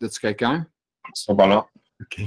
As-tu 0.00 0.20
quelqu'un? 0.20 0.66
C'est 1.12 1.36
pas 1.36 1.46
là. 1.46 1.66
OK. 2.00 2.20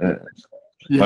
Euh, 0.00 0.16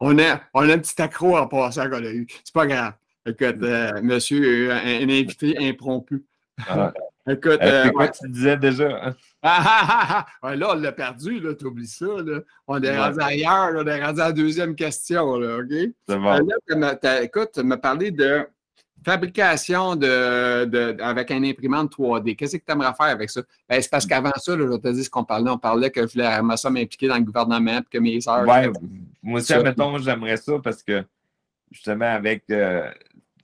on, 0.00 0.18
a, 0.18 0.42
on 0.52 0.68
a 0.68 0.74
un 0.74 0.78
petit 0.78 1.00
accro 1.00 1.36
en 1.36 1.46
passant 1.46 1.88
qu'on 1.88 2.04
a 2.04 2.10
eu. 2.10 2.26
C'est 2.44 2.52
pas 2.52 2.66
grave. 2.66 2.94
Écoute, 3.24 3.62
euh, 3.62 4.02
monsieur, 4.02 4.72
un, 4.72 4.76
un, 4.76 5.08
invité 5.08 5.56
impromptu. 5.58 6.26
Ah. 6.68 6.92
Écoute. 7.28 7.60
Euh, 7.62 7.90
quoi 7.90 8.08
tu 8.08 8.28
disais 8.28 8.56
déjà? 8.56 9.14
là, 9.42 10.26
on 10.42 10.74
l'a 10.74 10.92
perdu, 10.92 11.38
là, 11.38 11.50
oublies 11.64 11.86
ça. 11.86 12.06
Là. 12.06 12.40
On 12.66 12.82
est 12.82 12.98
rendu 12.98 13.20
ailleurs, 13.20 13.70
on 13.76 13.86
est 13.86 14.04
rendu 14.04 14.20
à 14.20 14.26
la 14.26 14.32
deuxième 14.32 14.74
question, 14.74 15.36
là, 15.36 15.58
OK? 15.58 15.90
C'est 16.08 16.18
bon. 16.18 16.48
Euh, 16.70 17.22
écoute, 17.22 17.50
tu 17.54 17.62
m'as 17.62 17.76
parlé 17.76 18.10
de 18.10 18.46
Fabrication 19.04 19.96
de, 19.96 21.02
avec 21.02 21.30
un 21.32 21.42
imprimante 21.42 21.92
3D. 21.92 22.36
Qu'est-ce 22.36 22.56
que 22.56 22.64
tu 22.64 22.72
aimerais 22.72 22.94
faire 22.94 23.06
avec 23.06 23.30
ça? 23.30 23.42
Ben, 23.68 23.80
c'est 23.80 23.90
parce 23.90 24.06
qu'avant 24.06 24.32
ça, 24.36 24.56
je 24.56 24.76
te 24.76 24.88
dis 24.88 25.04
ce 25.04 25.10
qu'on 25.10 25.24
parlait. 25.24 25.50
On 25.50 25.58
parlait 25.58 25.90
que 25.90 26.06
je 26.06 26.12
voulais 26.12 26.40
m'impliquer 26.40 27.08
dans 27.08 27.16
le 27.16 27.22
gouvernement 27.22 27.78
et 27.78 27.82
que 27.90 27.98
mes 27.98 28.20
sœurs. 28.20 28.46
Ouais, 28.46 28.70
moi 29.22 29.40
aussi, 29.40 29.52
admettons, 29.52 29.98
j'aimerais 29.98 30.36
ça 30.36 30.52
parce 30.62 30.82
que 30.84 31.04
justement, 31.72 32.14
avec 32.14 32.44
euh, 32.50 32.90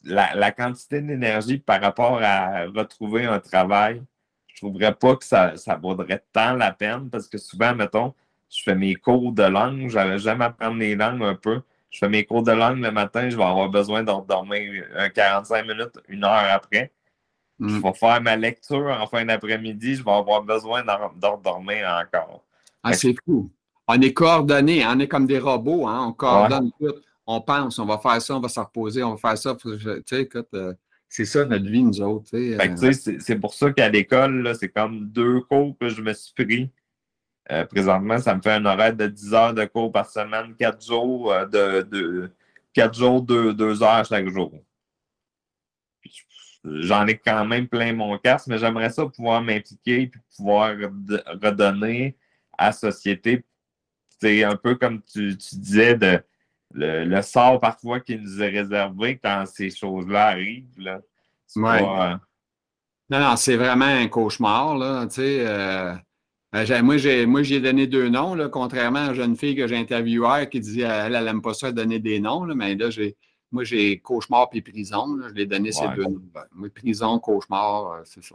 la, 0.08 0.50
quantité 0.52 1.00
d'énergie 1.00 1.58
par 1.58 1.80
rapport 1.80 2.20
à 2.22 2.64
retrouver 2.66 3.26
un 3.26 3.38
travail, 3.40 4.02
je 4.48 4.64
ne 4.64 4.70
trouverais 4.70 4.94
pas 4.94 5.16
que 5.16 5.24
ça, 5.24 5.56
ça 5.56 5.76
vaudrait 5.76 6.24
tant 6.32 6.54
la 6.54 6.72
peine 6.72 7.08
parce 7.10 7.28
que 7.28 7.38
souvent, 7.38 7.74
mettons, 7.74 8.14
je 8.50 8.62
fais 8.62 8.74
mes 8.74 8.94
cours 8.94 9.32
de 9.32 9.42
langue, 9.42 9.88
j'aime 9.88 10.42
apprendre 10.42 10.78
les 10.78 10.94
langues 10.96 11.22
un 11.22 11.34
peu 11.34 11.62
je 11.90 11.98
fais 11.98 12.08
mes 12.08 12.24
cours 12.24 12.42
de 12.42 12.52
langue 12.52 12.80
le 12.80 12.90
matin, 12.90 13.28
je 13.30 13.36
vais 13.36 13.44
avoir 13.44 13.68
besoin 13.68 14.02
de 14.02 14.26
dormir 14.26 14.84
45 15.14 15.66
minutes, 15.66 15.98
une 16.08 16.24
heure 16.24 16.44
après. 16.50 16.92
Je 17.60 17.66
mm. 17.66 17.82
vais 17.82 17.92
faire 17.94 18.20
ma 18.20 18.36
lecture 18.36 18.96
en 19.00 19.06
fin 19.06 19.24
d'après-midi, 19.24 19.96
je 19.96 20.04
vais 20.04 20.12
avoir 20.12 20.42
besoin 20.42 20.84
d'en 20.84 21.36
dormir 21.38 21.88
encore. 21.88 22.44
Ah, 22.82 22.92
c'est 22.92 23.14
fou. 23.24 23.50
On 23.88 24.00
est 24.00 24.12
coordonnés, 24.12 24.84
hein, 24.84 24.94
on 24.96 25.00
est 25.00 25.08
comme 25.08 25.26
des 25.26 25.38
robots, 25.38 25.88
hein, 25.88 26.06
on 26.08 26.12
coordonne 26.12 26.70
tout. 26.78 26.94
On 27.30 27.42
pense, 27.42 27.78
on 27.78 27.84
va 27.84 27.98
faire 27.98 28.22
ça, 28.22 28.36
on 28.36 28.40
va 28.40 28.48
se 28.48 28.58
reposer, 28.58 29.02
on 29.02 29.14
va 29.14 29.16
faire 29.16 29.36
ça. 29.36 29.54
Tu 29.54 29.68
sais, 30.06 30.22
écoute, 30.22 30.48
euh, 30.54 30.72
c'est 31.08 31.26
ça 31.26 31.44
notre 31.44 31.66
vie, 31.66 31.82
nous 31.82 32.00
autres. 32.00 32.30
Euh. 32.34 32.92
c'est 33.20 33.36
pour 33.36 33.52
ça 33.52 33.70
qu'à 33.70 33.88
l'école, 33.88 34.54
c'est 34.58 34.70
comme 34.70 35.08
deux 35.08 35.40
cours 35.42 35.76
que 35.78 35.88
je 35.88 36.00
me 36.00 36.12
suis 36.14 36.32
pris 36.32 36.70
euh, 37.50 37.64
présentement, 37.64 38.18
ça 38.18 38.34
me 38.34 38.42
fait 38.42 38.52
un 38.52 38.66
horaire 38.66 38.94
de 38.94 39.06
10 39.06 39.34
heures 39.34 39.54
de 39.54 39.64
cours 39.64 39.90
par 39.90 40.08
semaine, 40.08 40.54
4 40.58 40.84
jours, 40.84 41.32
euh, 41.32 41.46
de, 41.46 42.30
4 42.74 42.94
jours, 42.94 43.22
2, 43.22 43.82
heures 43.82 44.04
chaque 44.04 44.28
jour. 44.28 44.52
J'en 46.62 47.06
ai 47.06 47.16
quand 47.16 47.46
même 47.46 47.66
plein 47.66 47.94
mon 47.94 48.18
casque, 48.18 48.48
mais 48.48 48.58
j'aimerais 48.58 48.90
ça 48.90 49.06
pouvoir 49.06 49.40
m'impliquer 49.40 50.02
et 50.02 50.10
pouvoir 50.36 50.76
redonner 51.42 52.16
à 52.58 52.66
la 52.66 52.72
société. 52.72 53.44
C'est 54.20 54.44
un 54.44 54.56
peu 54.56 54.74
comme 54.74 55.00
tu, 55.02 55.34
disais, 55.34 55.94
de, 55.94 56.20
le, 56.78 57.22
sort 57.22 57.60
parfois 57.60 58.00
qui 58.00 58.16
nous 58.18 58.42
est 58.42 58.48
réservé 58.48 59.18
quand 59.22 59.44
ces 59.46 59.70
choses-là 59.70 60.28
arrivent. 60.28 60.78
Là. 60.78 61.00
Euh, 61.56 62.16
non, 63.10 63.20
non, 63.20 63.36
c'est 63.36 63.56
vraiment 63.56 63.86
un 63.86 64.08
cauchemar. 64.08 64.76
Là, 64.76 65.06
sais, 65.08 65.46
euh, 65.46 65.94
moi, 66.82 66.96
j'ai, 66.96 67.26
moi, 67.26 67.42
j'ai 67.42 67.60
donné 67.60 67.86
deux 67.86 68.08
noms, 68.08 68.34
là, 68.34 68.48
contrairement 68.48 69.00
à 69.00 69.06
la 69.08 69.14
jeune 69.14 69.36
fille 69.36 69.56
que 69.56 69.66
j'ai 69.66 69.76
interviewée 69.76 70.48
qui 70.50 70.60
disait 70.60 70.82
qu'elle 70.82 71.24
n'aime 71.24 71.42
pas 71.42 71.54
ça 71.54 71.72
donner 71.72 71.98
des 71.98 72.20
noms. 72.20 72.44
Là, 72.44 72.54
mais 72.54 72.74
là, 72.74 72.90
j'ai, 72.90 73.16
moi, 73.50 73.64
j'ai 73.64 73.98
cauchemar 73.98 74.50
puis 74.50 74.60
prison. 74.60 75.18
je 75.28 75.34
l'ai 75.34 75.46
donné 75.46 75.72
ces 75.72 75.88
deux 75.96 76.04
noms. 76.04 76.20
Moi, 76.52 76.68
prison, 76.74 77.18
cauchemar, 77.18 77.92
euh, 77.92 78.00
c'est 78.04 78.22
ça. 78.22 78.34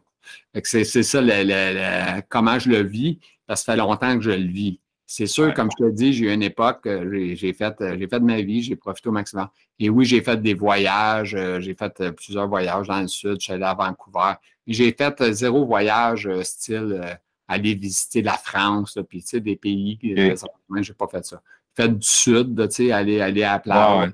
c'est, 0.64 1.04
ça 1.04 2.22
comment 2.30 2.58
je 2.58 2.70
le 2.70 2.84
vis, 2.84 3.20
parce 3.46 3.62
que 3.62 3.66
ça 3.66 3.74
fait 3.74 3.78
longtemps 3.78 4.16
que 4.18 4.24
je 4.24 4.32
le 4.32 4.48
vis. 4.48 4.80
C'est 5.06 5.28
sûr, 5.28 5.54
comme 5.54 5.70
je 5.72 5.86
te 5.86 5.90
dis, 5.92 6.14
j'ai 6.14 6.26
eu 6.26 6.34
une 6.34 6.44
époque, 6.44 6.82
j'ai, 6.86 7.36
j'ai 7.36 7.54
fait, 7.54 7.76
j'ai 7.80 8.08
fait 8.08 8.20
de 8.20 8.26
ma 8.26 8.42
vie, 8.42 8.64
j'ai 8.64 8.76
profité 8.76 9.10
au 9.10 9.12
maximum. 9.12 9.48
Et 9.78 9.90
oui, 9.90 10.06
j'ai 10.06 10.22
fait 10.22 10.42
des 10.42 10.54
voyages, 10.54 11.36
euh, 11.36 11.60
j'ai 11.60 11.76
fait 11.76 12.12
plusieurs 12.12 12.48
voyages 12.48 12.88
dans 12.88 13.02
le 13.02 13.08
sud, 13.08 13.36
je 13.40 13.44
suis 13.44 13.54
allé 13.54 13.64
à 13.64 13.74
Vancouver. 13.74 14.34
J'ai 14.66 14.94
fait 14.94 15.34
zéro 15.34 15.66
voyage 15.66 16.30
style 16.44 17.20
aller 17.48 17.76
visiter 17.76 18.22
la 18.22 18.34
France, 18.34 18.98
puis 19.08 19.22
tu 19.22 19.28
sais, 19.28 19.40
des 19.40 19.56
pays, 19.56 20.00
je 20.02 20.14
n'ai 20.14 20.84
pas 20.98 21.08
fait 21.08 21.26
ça. 21.26 21.42
Fait 21.76 21.90
du 21.90 22.06
sud, 22.06 22.68
tu 22.70 22.76
sais, 22.76 22.92
aller, 22.92 23.20
aller 23.20 23.44
à 23.44 23.54
la 23.54 23.60
plage, 23.60 24.12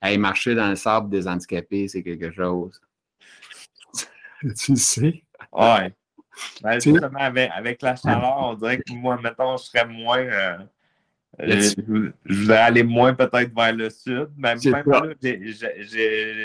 aller 0.00 0.18
marcher 0.18 0.54
dans 0.54 0.68
le 0.68 0.76
sable 0.76 1.10
des 1.10 1.26
handicapés, 1.26 1.88
c'est 1.88 2.02
quelque 2.02 2.30
chose. 2.32 2.80
tu 4.56 4.72
le 4.72 4.76
sais? 4.76 5.22
Oui. 5.52 5.92
Ben, 6.62 6.80
justement, 6.80 7.18
avec, 7.18 7.50
avec, 7.54 7.82
la 7.82 7.96
chaleur, 7.96 8.36
on 8.38 8.54
dirait 8.54 8.78
que 8.78 8.92
moi, 8.92 9.18
mettons, 9.22 9.56
je 9.56 9.64
serais 9.64 9.86
moins, 9.86 10.18
euh, 10.18 10.58
je, 11.38 11.74
voudrais 12.28 12.58
aller 12.58 12.82
moins 12.82 13.14
peut-être 13.14 13.54
vers 13.54 13.74
le 13.74 13.90
sud. 13.90 14.28
Même, 14.36 14.58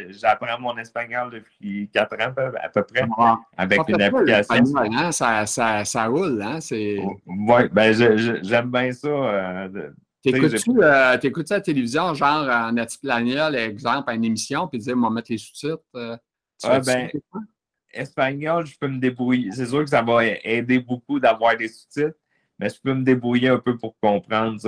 j'apprends 0.09 0.59
mon 0.59 0.77
espagnol 0.77 1.31
depuis 1.31 1.89
quatre 1.93 2.13
ans 2.15 2.33
à 2.61 2.69
peu 2.69 2.83
près 2.83 3.07
avec 3.57 3.79
une 3.87 4.01
application. 4.01 4.77
Hein, 4.77 5.11
ça, 5.11 5.45
ça, 5.45 5.85
ça, 5.85 6.05
roule, 6.05 6.41
hein? 6.41 6.59
Oui, 6.71 7.63
ben, 7.71 8.41
j'aime 8.43 8.71
bien 8.71 8.91
ça. 8.91 9.07
Euh, 9.07 9.89
T'écoutes-tu 10.21 10.83
euh, 10.83 11.13
à 11.13 11.17
la 11.17 11.61
télévision, 11.61 12.13
genre 12.13 12.49
en 12.49 12.75
espagnol, 12.75 13.55
exemple, 13.55 14.09
à 14.09 14.15
une 14.15 14.25
émission, 14.25 14.67
puis 14.67 14.79
dire, 14.79 14.95
on 14.97 15.01
va 15.01 15.09
mettre 15.09 15.31
les 15.31 15.37
sous-titres? 15.37 15.79
Euh, 15.95 16.17
ben, 16.85 17.09
espagnol, 17.91 18.65
je 18.65 18.77
peux 18.77 18.87
me 18.87 18.99
débrouiller. 18.99 19.51
C'est 19.51 19.65
sûr 19.67 19.83
que 19.83 19.89
ça 19.89 20.01
va 20.01 20.25
aider 20.25 20.79
beaucoup 20.79 21.19
d'avoir 21.19 21.55
des 21.57 21.67
sous-titres, 21.67 22.17
mais 22.57 22.69
je 22.69 22.79
peux 22.81 22.93
me 22.93 23.03
débrouiller 23.03 23.49
un 23.49 23.59
peu 23.59 23.77
pour 23.77 23.95
comprendre. 23.99 24.59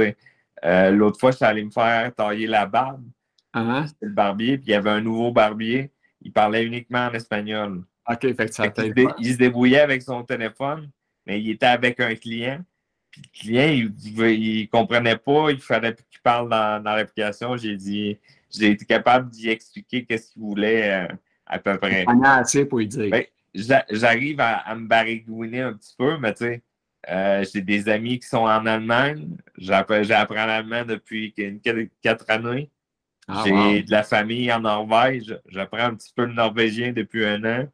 Euh, 0.63 0.91
l'autre 0.91 1.19
fois, 1.19 1.31
je 1.31 1.37
suis 1.37 1.45
allé 1.45 1.63
me 1.63 1.71
faire 1.71 2.13
tailler 2.13 2.47
la 2.47 2.65
barbe. 2.65 3.03
Uh-huh. 3.53 3.87
C'était 3.87 4.05
le 4.05 4.13
barbier, 4.13 4.57
puis 4.57 4.67
il 4.67 4.71
y 4.71 4.75
avait 4.75 4.89
un 4.89 5.01
nouveau 5.01 5.31
barbier. 5.31 5.91
Il 6.21 6.31
parlait 6.31 6.65
uniquement 6.65 7.07
en 7.07 7.13
espagnol. 7.13 7.83
OK, 8.09 8.21
fait 8.21 8.35
que 8.35 8.53
ça 8.53 8.65
il, 8.77 8.93
il 9.19 9.33
se 9.33 9.37
débrouillait 9.37 9.81
avec 9.81 10.01
son 10.01 10.23
téléphone, 10.23 10.89
mais 11.25 11.41
il 11.41 11.51
était 11.51 11.65
avec 11.65 11.99
un 11.99 12.15
client. 12.15 12.59
Puis 13.11 13.21
le 13.21 13.39
client, 13.39 13.67
il 13.67 14.63
ne 14.63 14.65
comprenait 14.67 15.17
pas, 15.17 15.51
il 15.51 15.59
fallait 15.59 15.93
qu'il 15.93 16.21
parle 16.23 16.49
dans, 16.49 16.81
l'application. 16.83 17.57
J'ai 17.57 17.75
dit, 17.75 18.17
j'ai 18.49 18.71
été 18.71 18.85
capable 18.85 19.29
d'y 19.29 19.49
expliquer 19.49 20.05
qu'est-ce 20.05 20.31
qu'il 20.31 20.41
voulait 20.41 20.91
euh, 20.91 21.07
à 21.51 21.59
peu 21.59 21.77
près. 21.77 22.05
On 22.07 22.23
a 22.23 22.39
assez 22.39 22.65
pour 22.65 22.81
y 22.81 22.87
dire. 22.87 23.11
Ben, 23.11 23.25
j'arrive 23.53 24.39
à, 24.39 24.73
me 24.73 24.87
barrigouiner 24.87 25.61
un 25.61 25.73
petit 25.73 25.93
peu, 25.97 26.17
mais 26.17 26.33
tu 26.33 26.45
sais, 26.45 26.63
euh, 27.09 27.45
j'ai 27.51 27.61
des 27.61 27.89
amis 27.89 28.19
qui 28.19 28.27
sont 28.27 28.37
en 28.37 28.65
Allemagne. 28.65 29.37
J'apprends 29.57 30.45
l'allemand 30.45 30.85
depuis 30.85 31.33
quatre 32.01 32.29
années. 32.29 32.71
Ah, 33.27 33.43
j'ai 33.45 33.83
de 33.83 33.91
la 33.91 34.03
famille 34.03 34.51
en 34.51 34.61
Norvège. 34.61 35.39
J'apprends 35.47 35.79
un 35.79 35.95
petit 35.95 36.13
peu 36.15 36.25
le 36.25 36.33
norvégien 36.33 36.93
depuis 36.93 37.25
un 37.25 37.43
an. 37.43 37.67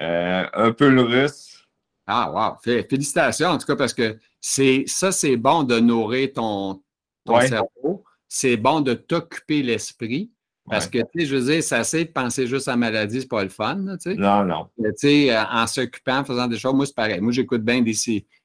Euh, 0.00 0.46
un 0.52 0.72
peu 0.72 0.88
le 0.88 1.02
russe. 1.02 1.68
Ah, 2.06 2.30
wow. 2.30 2.82
Félicitations, 2.88 3.48
en 3.48 3.58
tout 3.58 3.66
cas, 3.66 3.76
parce 3.76 3.94
que 3.94 4.18
c'est 4.40 4.84
ça, 4.86 5.12
c'est 5.12 5.36
bon 5.36 5.62
de 5.64 5.78
nourrir 5.78 6.32
ton, 6.32 6.82
cerveau. 7.26 8.04
C'est 8.26 8.56
bon 8.56 8.80
de 8.80 8.94
t'occuper 8.94 9.62
l'esprit. 9.62 10.30
Parce 10.70 10.86
que, 10.86 10.98
tu 10.98 11.20
sais, 11.20 11.26
je 11.26 11.36
veux 11.36 11.52
dire, 11.52 11.62
c'est 11.62 11.74
assez 11.74 12.04
de 12.04 12.10
penser 12.10 12.46
juste 12.46 12.68
à 12.68 12.72
la 12.72 12.76
maladie, 12.76 13.20
c'est 13.20 13.28
pas 13.28 13.42
le 13.42 13.48
fun, 13.48 13.84
tu 14.00 14.10
sais. 14.10 14.14
Non, 14.14 14.44
non. 14.44 14.68
Tu 14.78 14.92
sais, 14.96 15.36
euh, 15.36 15.42
en 15.50 15.66
s'occupant, 15.66 16.18
en 16.18 16.24
faisant 16.24 16.46
des 16.46 16.58
choses, 16.58 16.74
moi, 16.74 16.86
c'est 16.86 16.94
pareil. 16.94 17.20
Moi, 17.20 17.32
j'écoute 17.32 17.62
bien 17.62 17.82
des... 17.82 17.94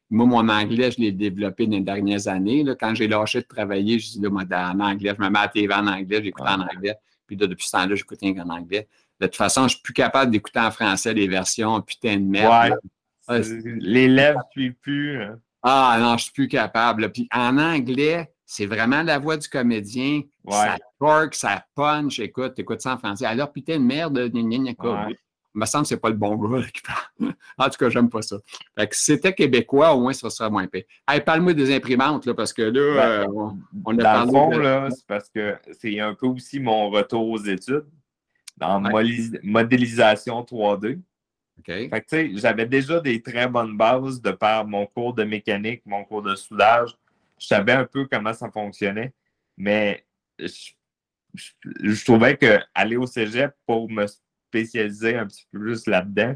Moi, 0.10 0.26
mon 0.26 0.50
anglais, 0.50 0.92
je 0.92 1.00
l'ai 1.00 1.12
développé 1.12 1.66
dans 1.66 1.78
les 1.78 1.82
dernières 1.82 2.28
années. 2.28 2.64
Là. 2.64 2.76
Quand 2.80 2.94
j'ai 2.94 3.08
lâché 3.08 3.42
de 3.42 3.48
travailler, 3.48 3.98
je 4.00 4.12
dis, 4.12 4.20
là, 4.22 4.30
moi, 4.30 4.44
en 4.52 4.80
anglais, 4.80 5.14
je 5.18 5.24
me 5.24 5.30
mets 5.30 5.40
à 5.40 5.48
TV 5.48 5.74
en 5.74 5.88
anglais, 5.88 6.22
j'écoute 6.24 6.46
en 6.48 6.62
anglais. 6.62 6.96
Puis 7.28 7.36
depuis 7.36 7.66
ce 7.66 7.72
temps-là, 7.72 7.96
j'écoute 7.96 8.20
en 8.24 8.50
anglais. 8.50 8.88
De 9.20 9.28
toute 9.28 9.36
façon, 9.36 9.64
je 9.64 9.76
suis 9.76 9.82
plus 9.82 9.94
capable 9.94 10.32
d'écouter 10.32 10.60
en 10.60 10.72
français 10.72 11.14
les 11.14 11.28
versions 11.28 11.82
putain 11.82 12.18
de 12.18 12.26
merde. 12.26 12.78
Ouais. 13.28 13.42
les 13.80 14.08
lèvres 14.08 14.40
ne 14.40 14.52
suivent 14.52 14.76
plus. 14.82 15.22
Hein. 15.22 15.40
Ah 15.64 15.98
non, 16.00 16.18
je 16.18 16.26
suis 16.26 16.34
plus 16.34 16.48
capable. 16.48 17.12
Puis 17.12 17.28
en 17.34 17.58
anglais, 17.58 18.30
c'est 18.56 18.66
vraiment 18.66 19.04
la 19.04 19.20
voix 19.20 19.36
du 19.36 19.50
comédien. 19.50 20.22
Ça 20.50 20.78
torque, 21.00 21.36
ça 21.36 21.66
punch. 21.76 22.20
Écoute, 22.20 22.58
écoute 22.58 22.82
ça 22.82 22.94
en 22.94 22.98
français. 22.98 23.26
Alors, 23.26 23.52
putain 23.52 23.78
de 23.78 23.84
merde, 23.84 24.32
Il 24.34 24.40
me 25.54 25.66
semble 25.66 25.84
que 25.84 25.90
c'est 25.90 25.98
pas 25.98 26.10
le 26.10 26.16
bon 26.16 26.36
gars 26.38 26.66
qui 26.74 26.82
parle. 26.82 27.34
en 27.58 27.70
tout 27.70 27.78
cas, 27.78 27.90
j'aime 27.90 28.10
pas 28.10 28.22
ça. 28.22 28.38
Fait 28.78 28.88
que 28.88 28.96
si 28.96 29.04
c'était 29.06 29.34
québécois, 29.34 29.94
au 29.94 30.02
moins, 30.02 30.14
ça 30.14 30.30
serait 30.30 30.50
moins 30.50 30.68
pire. 30.68 30.84
Hey, 31.08 31.20
parle-moi 31.20 31.54
des 31.54 31.76
imprimantes, 31.76 32.26
là, 32.26 32.34
parce 32.34 32.54
que 32.54 32.62
là, 32.62 32.80
euh, 32.80 33.26
on, 33.86 33.98
a 34.00 34.04
Dans 34.04 34.26
le 34.26 34.32
fond, 34.32 34.58
là, 34.58 34.88
c'est 34.90 35.06
parce 35.06 35.30
que 35.30 35.58
c'est 35.78 36.00
un 36.00 36.14
peu 36.14 36.28
aussi 36.28 36.60
mon 36.60 36.90
retour 36.90 37.30
aux 37.30 37.44
études 37.44 37.86
dans 38.58 38.80
modélisation 39.44 40.42
3D 40.44 41.00
j'avais 42.36 42.66
déjà 42.66 43.00
des 43.00 43.22
très 43.22 43.48
bonnes 43.48 43.78
bases 43.78 44.22
de 44.22 44.32
par 44.32 44.66
mon 44.66 44.86
cours 44.86 45.14
de 45.14 45.24
mécanique, 45.24 45.82
mon 45.86 46.04
cours 46.04 46.22
de 46.22 46.36
soudage. 46.36 46.96
Je 47.40 47.48
savais 47.48 47.74
un 47.74 47.86
peu 47.86 48.06
comment 48.06 48.34
ça 48.34 48.50
fonctionnait, 48.50 49.14
mais 49.58 50.06
je, 50.40 52.06
trouvais 52.06 52.38
qu'aller 52.38 52.96
au 52.96 53.06
cégep 53.06 53.54
pour 53.66 53.90
me 53.90 54.06
spécialiser 54.08 55.16
un 55.16 55.28
petit 55.28 55.46
peu 55.52 55.60
plus 55.60 55.86
là-dedans, 55.86 56.36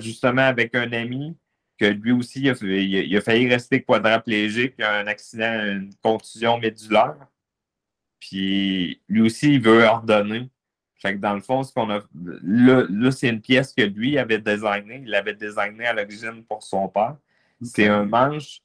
justement, 0.00 0.42
avec 0.42 0.74
un 0.74 0.92
ami, 0.92 1.36
que 1.80 1.86
lui 1.86 2.12
aussi, 2.12 2.42
il 2.42 3.16
a, 3.16 3.20
failli 3.22 3.48
rester 3.48 3.82
quadraplégique, 3.82 4.74
il 4.78 4.84
a 4.84 4.98
un 4.98 5.06
accident, 5.06 5.64
une 5.64 5.94
contusion 6.02 6.58
médulaire. 6.58 7.16
Puis 8.20 9.00
lui 9.08 9.22
aussi, 9.22 9.54
il 9.54 9.62
veut 9.62 9.84
ordonner. 9.84 10.50
Fait 11.00 11.14
que 11.14 11.18
dans 11.18 11.32
le 11.32 11.40
fond, 11.40 11.62
ce 11.62 11.72
qu'on 11.72 11.88
a. 11.88 12.02
Là, 12.12 13.10
c'est 13.10 13.30
une 13.30 13.40
pièce 13.40 13.72
que 13.72 13.80
lui 13.80 14.18
avait 14.18 14.38
designée. 14.38 15.00
Il 15.02 15.08
l'avait 15.08 15.34
designée 15.34 15.86
à 15.86 15.94
l'origine 15.94 16.44
pour 16.44 16.62
son 16.62 16.86
père. 16.88 17.16
C'est 17.62 17.88
un 17.88 18.04
manche 18.04 18.60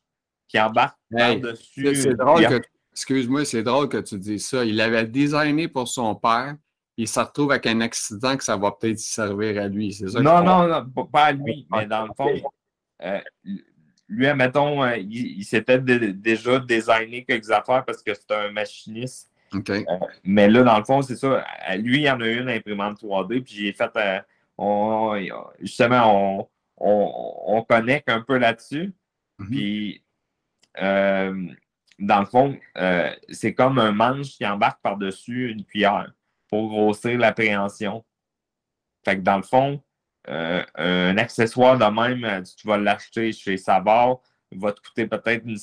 qui 0.47 0.59
embarque 0.59 0.97
par-dessus. 1.11 1.95
C'est 1.95 2.15
drôle 2.15 2.47
que. 2.47 2.61
Excuse-moi, 2.93 3.43
c'est 3.43 3.63
drôle 3.63 3.89
que 3.89 3.97
tu 3.97 4.17
dis 4.17 4.39
ça. 4.39 4.63
Il 4.63 4.77
l'avait 4.77 5.05
designé 5.05 5.67
pour 5.67 5.87
son 5.87 6.15
père. 6.15 6.55
Il 6.95 7.09
se 7.09 7.19
retrouve 7.19 7.51
avec 7.51 7.65
un 7.67 7.81
accident 7.81 8.37
que 8.37 8.43
ça 8.43 8.55
va 8.55 8.71
peut-être 8.71 8.99
servir 8.99 9.61
à 9.61 9.67
lui. 9.67 9.91
C'est 9.91 10.07
ça 10.07 10.21
non, 10.21 10.41
non, 10.41 10.65
non, 10.65 11.05
pas 11.05 11.25
à 11.25 11.31
lui, 11.33 11.67
mais 11.69 11.85
dans 11.87 12.05
le 12.05 12.11
fond, 12.15 12.31
euh, 13.03 13.19
lui, 14.07 14.27
admettons, 14.27 14.81
euh, 14.81 14.95
il, 14.95 15.39
il 15.39 15.43
s'était 15.43 15.77
déjà 15.79 16.59
designé 16.59 17.25
quelques 17.25 17.51
affaires 17.51 17.83
parce 17.83 18.01
que 18.01 18.13
c'est 18.13 18.31
un 18.31 18.49
machiniste 18.51 19.29
euh, 19.69 19.83
mais 20.23 20.49
là, 20.49 20.63
dans 20.63 20.77
le 20.77 20.83
fond, 20.83 21.01
c'est 21.01 21.15
ça. 21.15 21.45
Lui, 21.77 21.97
il 21.97 22.03
y 22.03 22.09
en 22.09 22.19
a 22.19 22.27
une 22.27 22.49
imprimante 22.49 23.01
3D, 23.01 23.41
puis 23.41 23.53
j'ai 23.55 23.73
fait. 23.73 23.91
Euh, 23.95 24.19
on, 24.57 25.15
justement, 25.59 26.49
on, 26.77 27.61
connecte 27.63 28.09
un 28.09 28.21
peu 28.21 28.37
là-dessus. 28.37 28.93
Mhm. 29.39 29.49
Puis, 29.49 30.03
euh, 30.81 31.47
dans 31.99 32.19
le 32.19 32.25
fond, 32.25 32.57
c'est 33.29 33.53
comme 33.53 33.79
un 33.79 33.91
manche 33.91 34.31
qui 34.31 34.45
embarque 34.45 34.81
par-dessus 34.81 35.51
une 35.51 35.63
cuillère 35.63 36.11
pour 36.49 36.67
grossir 36.67 37.17
l'appréhension. 37.17 38.03
Fait 39.05 39.15
que 39.15 39.21
dans 39.21 39.37
le 39.37 39.43
fond, 39.43 39.81
un 40.27 41.17
accessoire 41.17 41.77
de 41.77 41.85
même, 41.85 42.43
tu 42.43 42.67
vas 42.67 42.77
l'acheter 42.77 43.31
chez 43.31 43.55
Savard, 43.55 44.17
va 44.51 44.71
te 44.73 44.81
coûter 44.81 45.07
peut-être 45.07 45.45
une, 45.45 45.57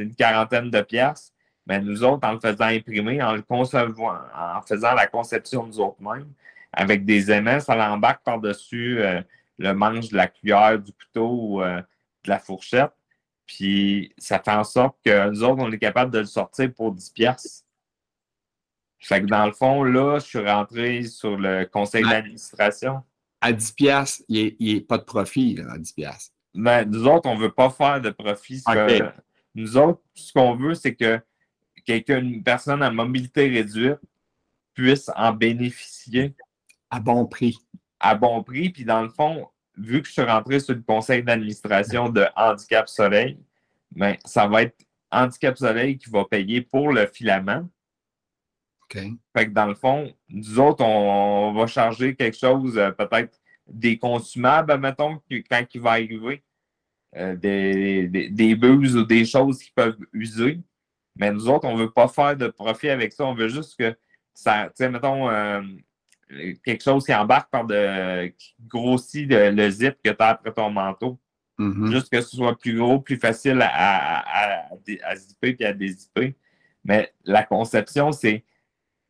une 0.00 0.14
quarantaine 0.14 0.70
de 0.70 0.80
piastres. 0.80 1.32
Mais 1.66 1.80
nous 1.80 2.02
autres, 2.02 2.26
en 2.26 2.32
le 2.32 2.40
faisant 2.40 2.64
imprimer, 2.64 3.22
en 3.22 3.34
le 3.34 3.42
concevant, 3.42 4.14
en 4.34 4.62
faisant 4.62 4.94
la 4.94 5.06
conception 5.06 5.66
nous 5.66 5.78
autres 5.78 6.02
mêmes, 6.02 6.32
avec 6.72 7.04
des 7.04 7.30
aimants, 7.30 7.60
ça 7.60 7.76
l'embarque 7.76 8.24
par-dessus 8.24 9.00
euh, 9.00 9.20
le 9.58 9.72
manche 9.72 10.08
de 10.08 10.16
la 10.16 10.26
cuillère, 10.26 10.78
du 10.78 10.92
couteau 10.92 11.28
ou 11.30 11.62
euh, 11.62 11.80
de 12.24 12.30
la 12.30 12.38
fourchette. 12.38 12.92
Puis 13.46 14.12
ça 14.18 14.38
fait 14.38 14.52
en 14.52 14.64
sorte 14.64 14.96
que 15.04 15.30
nous 15.30 15.42
autres, 15.42 15.62
on 15.62 15.70
est 15.72 15.78
capable 15.78 16.10
de 16.10 16.20
le 16.20 16.24
sortir 16.24 16.72
pour 16.72 16.92
10 16.92 17.10
pièces. 17.10 17.64
Fait 18.98 19.20
que 19.20 19.26
dans 19.26 19.46
le 19.46 19.52
fond, 19.52 19.82
là, 19.82 20.18
je 20.20 20.26
suis 20.26 20.38
rentré 20.38 21.02
sur 21.02 21.36
le 21.36 21.64
conseil 21.64 22.04
d'administration. 22.04 23.02
À 23.40 23.52
10 23.52 23.72
pièces, 23.72 24.24
il 24.28 24.54
n'y 24.60 24.76
a, 24.76 24.80
pas 24.80 24.98
de 24.98 25.02
profit 25.02 25.58
à 25.68 25.76
10 25.76 25.92
pièces. 25.92 26.32
Mais 26.54 26.84
nous 26.84 27.06
autres, 27.06 27.28
on 27.28 27.34
ne 27.34 27.40
veut 27.40 27.50
pas 27.50 27.70
faire 27.70 28.00
de 28.00 28.10
profit. 28.10 28.62
nous 29.54 29.76
autres, 29.76 30.00
ce 30.14 30.32
qu'on 30.32 30.54
veut, 30.54 30.74
c'est 30.74 30.94
que 30.94 31.20
quelqu'un, 31.84 32.20
une 32.20 32.42
personne 32.42 32.82
à 32.82 32.90
mobilité 32.90 33.48
réduite 33.48 33.98
puisse 34.74 35.10
en 35.16 35.32
bénéficier. 35.32 36.34
À 36.88 37.00
bon 37.00 37.26
prix. 37.26 37.58
À 37.98 38.14
bon 38.14 38.42
prix. 38.42 38.70
Puis 38.70 38.84
dans 38.84 39.02
le 39.02 39.08
fond, 39.08 39.48
vu 39.76 40.02
que 40.02 40.08
je 40.08 40.12
suis 40.12 40.22
rentré 40.22 40.60
sur 40.60 40.74
le 40.74 40.82
conseil 40.82 41.22
d'administration 41.22 42.08
de 42.08 42.26
Handicap 42.36 42.88
Soleil, 42.88 43.38
ben, 43.90 44.16
ça 44.24 44.46
va 44.46 44.62
être 44.62 44.76
Handicap 45.10 45.56
Soleil 45.56 45.98
qui 45.98 46.10
va 46.10 46.24
payer 46.24 46.62
pour 46.62 46.92
le 46.92 47.06
filament. 47.06 47.68
OK. 48.84 49.02
Fait 49.36 49.46
que 49.46 49.52
dans 49.52 49.66
le 49.66 49.74
fond, 49.74 50.12
nous 50.28 50.60
autres, 50.60 50.84
on, 50.84 51.52
va 51.52 51.66
charger 51.66 52.14
quelque 52.14 52.36
chose, 52.36 52.76
euh, 52.78 52.90
peut-être 52.90 53.38
des 53.66 53.98
consumables, 53.98 54.76
mettons, 54.78 55.20
quand 55.48 55.64
il 55.74 55.80
va 55.80 55.90
arriver. 55.92 56.42
Euh, 57.14 57.36
des, 57.36 58.08
des, 58.08 58.30
des 58.30 58.54
buses 58.54 58.96
ou 58.96 59.04
des 59.04 59.26
choses 59.26 59.58
qui 59.58 59.70
peuvent 59.72 59.98
user. 60.14 60.60
Mais 61.16 61.30
nous 61.30 61.46
autres, 61.46 61.68
on 61.68 61.76
ne 61.76 61.82
veut 61.82 61.90
pas 61.90 62.08
faire 62.08 62.36
de 62.38 62.48
profit 62.48 62.88
avec 62.88 63.12
ça. 63.12 63.26
On 63.26 63.34
veut 63.34 63.48
juste 63.48 63.78
que 63.78 63.94
ça, 64.32 64.68
tu 64.68 64.72
sais, 64.76 64.88
mettons, 64.88 65.28
euh, 65.28 65.60
quelque 66.64 66.82
chose 66.82 67.04
qui 67.04 67.14
embarque 67.14 67.50
par 67.50 67.64
de, 67.64 68.28
qui 68.28 68.54
grossit 68.66 69.26
le, 69.28 69.70
zip 69.70 69.96
que 70.02 70.10
tu 70.10 70.16
as 70.18 70.28
après 70.28 70.52
ton 70.52 70.70
manteau. 70.70 71.18
Mm-hmm. 71.58 71.90
Juste 71.92 72.10
que 72.10 72.20
ce 72.20 72.36
soit 72.36 72.58
plus 72.58 72.76
gros, 72.76 73.00
plus 73.00 73.16
facile 73.16 73.60
à, 73.62 74.64
à, 75.04 75.16
zipper 75.16 75.56
et 75.58 75.66
à 75.66 75.72
dézipper. 75.72 76.36
Mais 76.84 77.12
la 77.24 77.44
conception, 77.44 78.12
c'est 78.12 78.44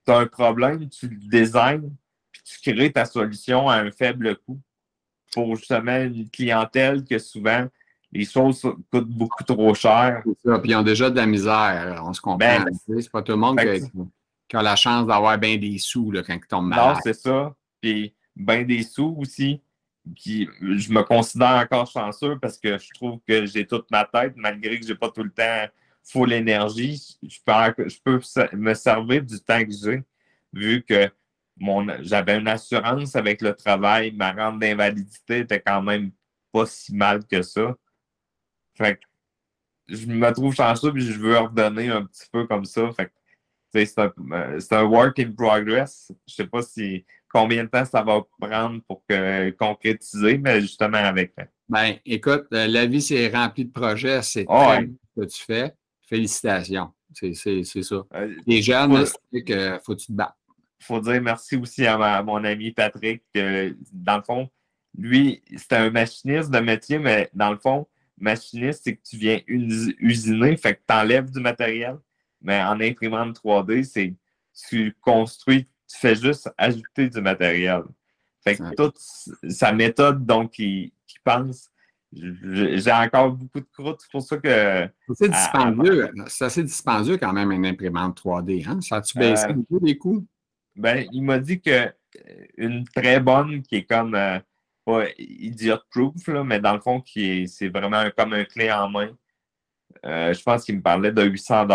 tu 0.04 0.12
as 0.12 0.18
un 0.18 0.26
problème, 0.26 0.88
tu 0.88 1.08
le 1.08 1.16
designs, 1.16 1.90
puis 2.32 2.42
tu 2.44 2.72
crées 2.72 2.92
ta 2.92 3.04
solution 3.04 3.68
à 3.68 3.76
un 3.76 3.90
faible 3.90 4.36
coût 4.36 4.60
pour 5.32 5.56
justement 5.56 5.96
une 5.96 6.28
clientèle 6.28 7.04
que 7.04 7.18
souvent 7.18 7.66
les 8.10 8.26
choses 8.26 8.60
coûtent 8.60 9.08
beaucoup 9.08 9.42
trop 9.44 9.72
cher. 9.74 10.22
Ça, 10.44 10.58
puis 10.58 10.72
ils 10.72 10.76
ont 10.76 10.82
déjà 10.82 11.08
de 11.08 11.16
la 11.16 11.26
misère, 11.26 12.02
on 12.04 12.12
se 12.12 12.20
comprend. 12.20 12.36
Ben, 12.38 12.66
c'est 12.86 13.10
pas 13.10 13.22
tout 13.22 13.32
le 13.32 13.38
monde 13.38 13.58
qui, 13.58 13.90
a 14.56 14.62
la 14.62 14.76
chance 14.76 15.06
d'avoir 15.06 15.38
bien 15.38 15.56
des 15.56 15.78
sous 15.78 16.10
là, 16.10 16.22
quand 16.22 16.34
ils 16.34 16.46
tombent 16.46 16.68
malades. 16.68 16.96
Non, 16.96 17.00
c'est 17.02 17.14
ça. 17.14 17.54
Puis 17.80 18.14
bien 18.34 18.62
des 18.62 18.82
sous 18.82 19.16
aussi. 19.18 19.60
Puis 20.16 20.48
je 20.60 20.92
me 20.92 21.02
considère 21.02 21.56
encore 21.56 21.86
chanceux 21.86 22.38
parce 22.38 22.58
que 22.58 22.76
je 22.76 22.88
trouve 22.94 23.20
que 23.26 23.46
j'ai 23.46 23.66
toute 23.66 23.90
ma 23.90 24.04
tête, 24.04 24.34
malgré 24.36 24.78
que 24.78 24.86
j'ai 24.86 24.94
pas 24.94 25.10
tout 25.10 25.22
le 25.22 25.30
temps 25.30 25.66
full 26.02 26.32
énergie. 26.32 27.18
Je 27.22 27.38
peux, 27.44 27.88
je 27.88 27.98
peux 28.02 28.20
me 28.56 28.74
servir 28.74 29.22
du 29.22 29.38
temps 29.40 29.64
que 29.64 29.70
j'ai, 29.70 30.02
vu 30.52 30.82
que 30.82 31.10
j'avais 32.00 32.38
une 32.38 32.48
assurance 32.48 33.14
avec 33.14 33.40
le 33.42 33.54
travail, 33.54 34.12
ma 34.12 34.32
rente 34.32 34.58
d'invalidité 34.58 35.40
était 35.40 35.60
quand 35.60 35.82
même 35.82 36.10
pas 36.50 36.66
si 36.66 36.94
mal 36.94 37.24
que 37.24 37.42
ça. 37.42 37.76
Fait 38.74 38.96
que 38.96 39.02
je 39.88 40.06
me 40.06 40.30
trouve 40.32 40.54
chanceux 40.54 40.92
et 40.96 41.00
je 41.00 41.18
veux 41.18 41.38
redonner 41.38 41.88
un 41.90 42.04
petit 42.04 42.26
peu 42.30 42.46
comme 42.46 42.64
ça. 42.64 42.90
Fait 42.92 43.06
que 43.06 43.12
c'est 43.72 43.98
un, 43.98 44.12
un, 44.70 44.84
work 44.84 45.18
in 45.18 45.32
progress. 45.32 46.12
Je 46.26 46.34
sais 46.34 46.46
pas 46.46 46.62
si 46.62 47.04
combien 47.32 47.64
de 47.64 47.68
temps 47.68 47.84
ça 47.84 48.02
va 48.02 48.20
prendre 48.38 48.80
pour 48.86 49.02
concrétiser, 49.58 50.38
mais 50.38 50.60
justement 50.60 50.98
avec. 50.98 51.34
Ben, 51.68 51.96
écoute, 52.04 52.46
euh, 52.52 52.66
la 52.66 52.86
vie, 52.86 53.00
c'est 53.00 53.28
rempli 53.28 53.64
de 53.64 53.72
projets. 53.72 54.20
C'est 54.22 54.44
ah 54.48 54.80
ce 55.16 55.20
que 55.20 55.26
tu 55.26 55.42
fais. 55.42 55.72
Félicitations. 56.08 56.92
C'est 57.14 57.34
ça. 57.34 58.02
Euh, 58.14 58.34
Les 58.46 58.62
jeunes, 58.62 59.04
c'est 59.32 59.42
que 59.42 59.78
faut 59.84 59.94
que 59.94 60.00
tu 60.00 60.06
te 60.08 60.12
battes. 60.12 60.36
Il 60.80 60.84
faut 60.84 61.00
dire 61.00 61.22
merci 61.22 61.56
aussi 61.56 61.86
à, 61.86 62.22
mon 62.22 62.44
ami 62.44 62.72
Patrick. 62.72 63.22
Que, 63.34 63.74
dans 63.92 64.16
le 64.16 64.22
fond, 64.22 64.50
lui, 64.96 65.42
c'était 65.56 65.76
un 65.76 65.90
machiniste 65.90 66.50
de 66.50 66.58
métier, 66.58 66.98
mais 66.98 67.30
dans 67.32 67.50
le 67.50 67.58
fond, 67.58 67.86
machiniste, 68.18 68.82
c'est 68.84 68.96
que 68.96 69.02
tu 69.08 69.16
viens 69.16 69.40
usiner, 69.46 70.56
fait 70.56 70.74
que 70.74 70.80
tu 70.86 70.94
enlèves 70.94 71.30
du 71.30 71.40
matériel. 71.40 71.96
Mais 72.42 72.62
en 72.62 72.80
imprimante 72.80 73.40
3D, 73.42 73.84
c'est 73.84 74.14
tu 74.68 74.94
construis 75.00 75.66
tu 75.92 75.98
fais 75.98 76.14
juste 76.14 76.50
ajouter 76.56 77.08
du 77.08 77.20
matériel. 77.20 77.82
Fait 78.42 78.56
que 78.56 78.74
toute 78.74 78.98
sa 78.98 79.72
méthode, 79.72 80.24
donc, 80.26 80.52
qui, 80.52 80.92
pense, 81.22 81.70
j'ai 82.12 82.92
encore 82.92 83.32
beaucoup 83.32 83.60
de 83.60 83.68
croûte. 83.72 84.00
C'est 84.00 84.10
pour 84.10 84.22
ça 84.22 84.36
que. 84.38 84.88
C'est 85.14 85.28
dispendieux. 85.28 86.10
C'est 86.26 86.44
assez 86.46 86.62
dispendieux 86.62 87.16
quand 87.18 87.32
même 87.32 87.52
une 87.52 87.66
imprimante 87.66 88.20
3D. 88.22 88.68
Hein? 88.68 88.80
Ça 88.80 88.96
a-tu 88.96 89.18
baissé 89.18 89.46
euh, 89.46 89.52
beaucoup 89.52 89.84
les 89.84 89.96
coûts? 89.96 90.26
Ben, 90.74 91.06
il 91.12 91.22
m'a 91.22 91.38
dit 91.38 91.60
que 91.60 91.92
une 92.56 92.84
très 92.84 93.20
bonne 93.20 93.62
qui 93.62 93.76
est 93.76 93.84
comme 93.84 94.14
euh, 94.14 94.38
pas 94.84 95.04
idiot 95.18 95.78
proof, 95.90 96.26
là, 96.26 96.42
mais 96.42 96.58
dans 96.58 96.74
le 96.74 96.80
fond, 96.80 97.00
qui 97.00 97.46
c'est 97.48 97.68
vraiment 97.68 98.04
comme 98.16 98.32
un 98.32 98.44
clé 98.44 98.72
en 98.72 98.88
main. 98.88 99.10
Euh, 100.04 100.32
je 100.32 100.42
pense 100.42 100.64
qu'il 100.64 100.76
me 100.76 100.82
parlait 100.82 101.12
de 101.12 101.22
800 101.22 101.66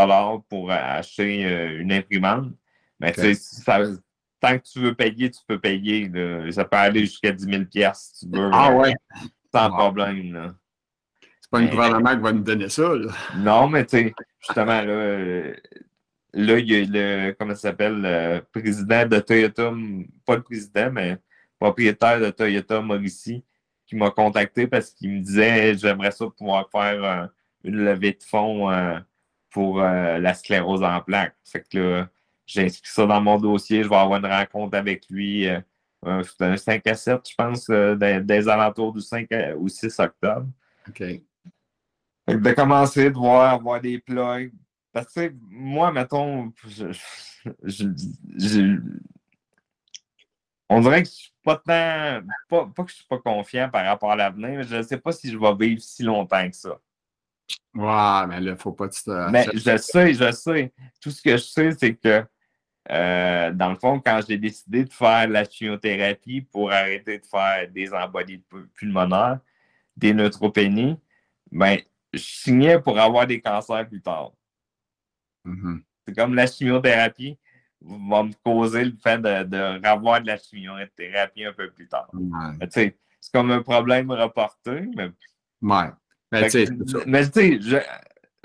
pour 0.50 0.72
acheter 0.72 1.42
une 1.80 1.92
imprimante. 1.92 2.52
Mais 3.00 3.12
tu 3.12 3.22
sais, 3.22 3.34
ça, 3.36 3.80
tant 4.40 4.58
que 4.58 4.64
tu 4.64 4.80
veux 4.80 4.96
payer, 4.96 5.30
tu 5.32 5.40
peux 5.48 5.60
payer. 5.60 6.10
Ça 6.52 6.66
peut 6.66 6.78
aller 6.78 7.02
jusqu'à 7.02 7.32
10 7.32 7.44
000 7.44 7.94
si 7.94 8.20
tu 8.20 8.38
veux. 8.38 8.50
Ah 8.52 8.74
ouais. 8.74 8.94
Sans 9.54 9.70
problème. 9.70 10.56
C'est 11.40 11.52
pas 11.52 11.62
une 11.62 11.70
gouvernement 11.70 12.16
qui 12.16 12.22
va 12.22 12.32
nous 12.34 12.44
donner 12.44 12.70
ça. 12.70 12.92
Non, 13.38 13.70
mais 13.70 13.86
tu 13.86 13.98
sais, 13.98 14.14
justement, 14.40 14.82
là, 14.82 15.54
là, 16.34 16.60
il 16.60 16.70
y 16.70 16.76
a 16.76 16.86
le, 16.86 17.32
comment 17.34 17.56
ça 17.56 17.70
s'appelle, 17.70 18.02
le 18.02 18.42
président 18.52 19.06
de 19.06 19.20
Toyota, 19.20 19.72
pas 20.26 20.36
le 20.36 20.44
président, 20.44 20.92
mais 20.92 21.18
propriétaire 21.60 22.20
de 22.20 22.30
Toyota 22.30 22.82
Mauricie, 22.82 23.44
qui 23.86 23.96
m'a 23.96 24.12
contacté 24.12 24.68
parce 24.68 24.92
qu'il 24.92 25.12
me 25.12 25.20
disait 25.22 25.78
j'aimerais 25.78 26.12
ça 26.12 26.26
pouvoir 26.38 26.70
faire 26.70 27.04
euh, 27.04 27.28
une 27.64 27.84
levée 27.84 28.14
de 28.14 28.24
fonds 28.24 28.70
euh, 28.72 29.00
pour 29.58 29.82
euh, 29.82 30.20
la 30.20 30.34
sclérose 30.36 30.84
en 30.84 31.02
plaques. 31.02 31.36
Fait 31.44 31.62
que 31.68 31.78
là, 31.78 32.10
j'ai 32.46 32.66
inscrit 32.66 32.92
ça 32.92 33.08
dans 33.08 33.20
mon 33.22 33.40
dossier. 33.40 33.84
Je 33.84 33.90
vais 33.90 33.96
avoir 33.96 34.20
une 34.20 34.32
rencontre 34.32 34.78
avec 34.78 35.10
lui. 35.10 35.48
Euh, 35.48 35.60
un 36.40 36.58
5 36.58 36.86
à 36.86 36.94
7, 36.94 37.28
je 37.28 37.36
pense, 37.36 37.68
euh, 37.72 37.96
des, 38.22 38.48
alentours 38.48 38.94
du 38.94 39.02
5 39.02 39.28
ou 39.58 39.68
6 39.68 40.00
octobre. 40.00 40.48
OK. 40.88 41.02
de 42.28 42.52
commencer, 42.52 43.10
de 43.10 43.16
voir, 43.16 43.60
voir 43.60 43.82
des 43.82 43.98
plugs. 43.98 44.54
Parce 44.94 45.12
que, 45.12 45.34
moi, 45.50 45.92
mettons, 45.92 46.54
on 50.70 50.82
dirait 50.82 51.02
que 51.02 51.10
je 51.10 51.14
suis 51.14 51.34
pas 51.44 51.56
tant. 51.56 52.22
Pas, 52.48 52.68
pas 52.76 52.84
que 52.84 52.92
je 52.92 52.96
suis 52.96 53.08
pas 53.08 53.18
confiant 53.18 53.70
par 53.70 53.86
rapport 53.86 54.12
à 54.12 54.16
l'avenir, 54.16 54.50
mais 54.58 54.64
je 54.64 54.76
ne 54.76 54.82
sais 54.84 54.98
pas 54.98 55.12
si 55.12 55.32
je 55.32 55.38
vais 55.38 55.56
vivre 55.56 55.82
si 55.82 56.04
longtemps 56.04 56.48
que 56.48 56.56
ça. 56.56 56.80
Ouais, 57.74 58.28
mais 58.28 58.40
là, 58.40 58.40
il 58.40 58.52
ne 58.52 58.56
faut 58.56 58.72
pas 58.72 58.90
te. 58.90 59.30
Mais 59.30 59.46
je 59.54 59.78
sais, 59.78 60.14
je 60.14 60.32
sais. 60.32 60.74
Tout 61.02 61.12
ce 61.12 61.22
que 61.22 61.32
je 61.32 61.44
sais, 61.44 61.72
c'est 61.72 61.96
que 61.96 62.26
euh, 62.90 63.52
dans 63.52 63.70
le 63.70 63.76
fond, 63.76 64.00
quand 64.00 64.22
j'ai 64.28 64.38
décidé 64.38 64.86
de 64.86 64.92
faire 64.92 65.28
la 65.28 65.44
chimiothérapie 65.44 66.42
pour 66.42 66.72
arrêter 66.72 67.20
de 67.20 67.26
faire 67.26 67.70
des 67.70 67.94
embolies 67.94 68.44
pulmonaires, 68.76 69.40
des 69.96 70.14
neutropénies, 70.14 70.98
ben, 71.52 71.80
je 72.14 72.20
signais 72.20 72.80
pour 72.80 73.00
avoir 73.00 73.28
des 73.28 73.42
cancers 73.42 73.88
plus 73.88 74.02
tard. 74.02 74.32
Mm-hmm. 75.46 75.82
C'est 76.08 76.16
comme 76.16 76.34
la 76.34 76.48
chimiothérapie 76.48 77.38
va 77.82 78.24
me 78.24 78.32
causer 78.44 78.86
le 78.86 78.96
fait 79.04 79.18
de, 79.20 79.44
de 79.44 79.88
revoir 79.88 80.22
de 80.22 80.28
la 80.28 80.38
chimiothérapie 80.38 81.46
un 81.46 81.54
peu 81.54 81.70
plus 81.70 81.88
tard. 81.88 82.10
C'est 82.72 82.96
comme 83.34 83.52
un 83.52 83.62
problème 83.62 84.12
reporté, 84.12 84.88
mais. 84.96 85.12
Ouais. 85.62 85.90
Mais 86.32 86.50
tu 86.50 86.68
sais, 87.62 87.86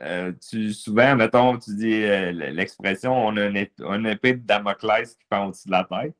euh, 0.01 0.33
tu, 0.49 0.73
souvent, 0.73 1.15
mettons, 1.15 1.59
tu 1.59 1.77
dis 1.77 2.03
euh, 2.03 2.33
l'expression 2.33 3.15
on 3.15 3.37
a 3.37 3.45
une, 3.45 4.07
épée 4.07 4.35
de 4.35 4.45
Damoclès 4.45 5.15
qui 5.15 5.25
pend 5.29 5.47
au-dessus 5.47 5.69
de 5.69 5.73
la 5.73 5.85
tête. 5.85 6.15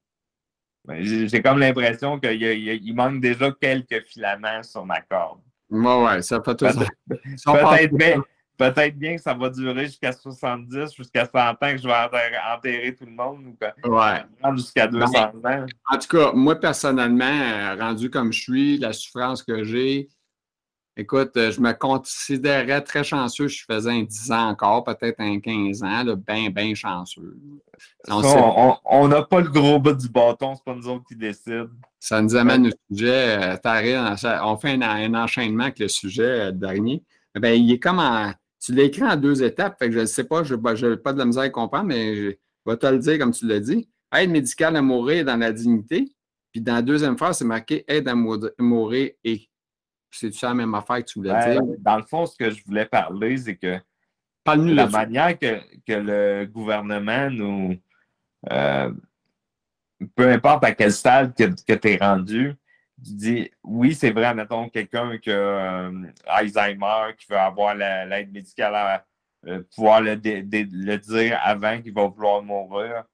Ben, 0.85 1.03
j'ai 1.03 1.43
comme 1.43 1.59
l'impression 1.59 2.19
qu'il 2.19 2.95
manque 2.95 3.21
déjà 3.21 3.51
quelques 3.61 4.03
filaments 4.05 4.63
sur 4.63 4.85
ma 4.85 5.01
corde. 5.01 5.41
Ouais, 5.71 6.05
ouais, 6.05 6.23
ça 6.23 6.43
fait 6.43 6.57
tout 6.57 6.67
Peut-être 6.67 7.95
bien, 7.97 8.23
peut 8.59 8.91
bien 8.91 9.17
que 9.17 9.23
ça 9.23 9.33
va 9.33 9.49
durer 9.49 9.87
jusqu'à 9.87 10.13
70, 10.13 10.95
jusqu'à 10.95 11.25
100 11.25 11.39
ans 11.39 11.55
que 11.61 11.79
je 11.79 11.87
vais 11.87 11.95
enterrer, 12.55 12.95
tout 12.95 13.07
le 13.07 13.13
monde. 13.13 13.55
Ou 13.85 13.89
ouais. 13.89 14.25
Jusqu'à 14.55 14.87
200 14.87 15.13
ans. 15.17 15.67
En 15.91 15.99
tout 15.99 16.09
cas, 16.09 16.33
moi, 16.35 16.57
personnellement, 16.57 17.25
euh, 17.25 17.77
rendu 17.77 18.11
comme 18.11 18.33
je 18.33 18.41
suis, 18.41 18.79
la 18.79 18.93
souffrance 18.93 19.43
que 19.43 19.65
j'ai, 19.65 20.09
Écoute, 20.95 21.33
euh, 21.39 21.51
je 21.51 21.61
me 21.61 21.73
considérais 21.73 22.83
très 22.83 23.03
chanceux. 23.03 23.49
Je 23.49 23.65
faisais 23.65 23.91
un 23.91 24.03
10 24.03 24.31
ans 24.31 24.49
encore, 24.51 24.85
peut-être 24.85 25.21
un 25.21 25.41
15 25.41 25.83
ans, 25.83 26.05
bien, 26.27 26.51
bien 26.51 26.75
chanceux. 26.75 27.35
On 28.09 29.09
n'a 29.09 29.23
pas 29.23 29.41
le 29.41 29.49
gros 29.49 29.79
bout 29.79 29.95
du 29.95 30.11
bâton, 30.11 30.55
c'est 30.55 30.65
pas 30.65 30.75
nous 30.75 30.89
autres 30.89 31.05
qui 31.09 31.17
décident. 31.17 31.69
Ça 31.99 32.21
nous 32.21 32.37
amène 32.37 32.67
au 32.67 32.71
sujet. 32.91 33.55
Euh, 33.65 34.39
on 34.43 34.57
fait 34.59 34.73
un, 34.73 35.15
enchaînement 35.15 35.65
avec 35.65 35.79
le 35.79 35.89
sujet 35.89 36.49
euh, 36.49 36.53
dernier. 36.53 37.03
Ben, 37.35 37.59
il 37.59 37.73
est 37.73 37.79
comme 37.79 37.99
en. 37.99 38.33
Tu 38.61 38.75
l'écris 38.75 39.03
en 39.03 39.17
deux 39.17 39.43
étapes, 39.43 39.79
fait 39.79 39.89
que 39.89 39.95
je 39.95 40.01
ne 40.01 40.07
sais 40.07 40.25
pas, 40.25 40.45
je 40.45 40.55
n'ai 40.55 40.97
pas 40.97 41.13
de 41.15 41.19
la 41.19 41.25
misère 41.25 41.43
à 41.43 41.51
comprendre, 41.51 41.87
mais 41.87 42.15
je 42.15 42.33
vais 42.67 42.77
te 42.77 42.87
le 42.87 42.99
dire 42.99 43.19
comme 43.19 43.33
tu 43.33 43.47
l'as 43.47 43.61
dit. 43.61 43.89
Aide 44.15 44.31
médicale 44.31 44.77
à 44.77 44.83
mourir 44.83 45.25
dans 45.25 45.39
la 45.39 45.53
dignité. 45.53 46.13
Puis 46.53 46.61
dans 46.61 46.75
la 46.75 46.83
deuxième 46.83 47.17
phrase, 47.17 47.39
c'est 47.39 47.47
marqué 47.47 47.83
aide 47.89 48.09
à 48.09 48.15
mourir 48.15 49.11
et. 49.25 49.49
C'est-tu 50.13 50.45
la 50.45 50.55
même 50.55 50.75
affaire 50.75 50.99
que 50.99 51.11
tu 51.11 51.19
voulais 51.19 51.53
dire? 51.53 51.63
Dans 51.79 51.97
le 51.97 52.03
fond, 52.03 52.27
ce 52.27 52.37
que 52.37 52.51
je 52.51 52.63
voulais 52.65 52.87
parler, 52.87 53.37
c'est 53.37 53.57
que 53.57 53.79
la 54.47 54.87
manière 54.87 55.39
que, 55.39 55.61
le 55.89 56.45
gouvernement 56.47 57.31
nous. 57.31 57.77
Euh, 58.51 58.93
peu 60.17 60.29
importe 60.29 60.65
à 60.65 60.75
quel 60.75 60.93
stade 60.93 61.35
que, 61.35 61.75
tu 61.75 61.89
es 61.89 61.97
rendu, 61.97 62.57
tu 63.05 63.13
dis 63.15 63.51
oui, 63.63 63.95
c'est 63.95 64.11
vrai, 64.11 64.35
mettons 64.35 64.69
quelqu'un 64.69 65.17
qui 65.19 65.31
a 65.31 65.35
euh, 65.35 66.07
Alzheimer, 66.27 67.15
qui 67.17 67.27
veut 67.31 67.39
avoir 67.39 67.75
l'aide 67.75 68.33
médicale 68.33 68.75
à 68.75 69.05
euh, 69.47 69.63
pouvoir 69.75 70.01
le, 70.01 70.17
dire 70.17 71.41
avant 71.43 71.81
qu'il 71.81 71.95
va 71.95 72.07
vouloir 72.07 72.43
mourir. 72.43 73.05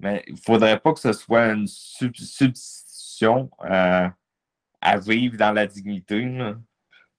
Mais 0.00 0.22
il 0.26 0.34
ne 0.34 0.38
faudrait 0.38 0.78
pas 0.78 0.92
que 0.92 1.00
ce 1.00 1.12
soit 1.12 1.46
une 1.46 1.66
substitution 1.66 3.50
à 3.58 4.12
vivre 5.06 5.36
dans 5.36 5.52
la 5.52 5.66
dignité. 5.66 6.24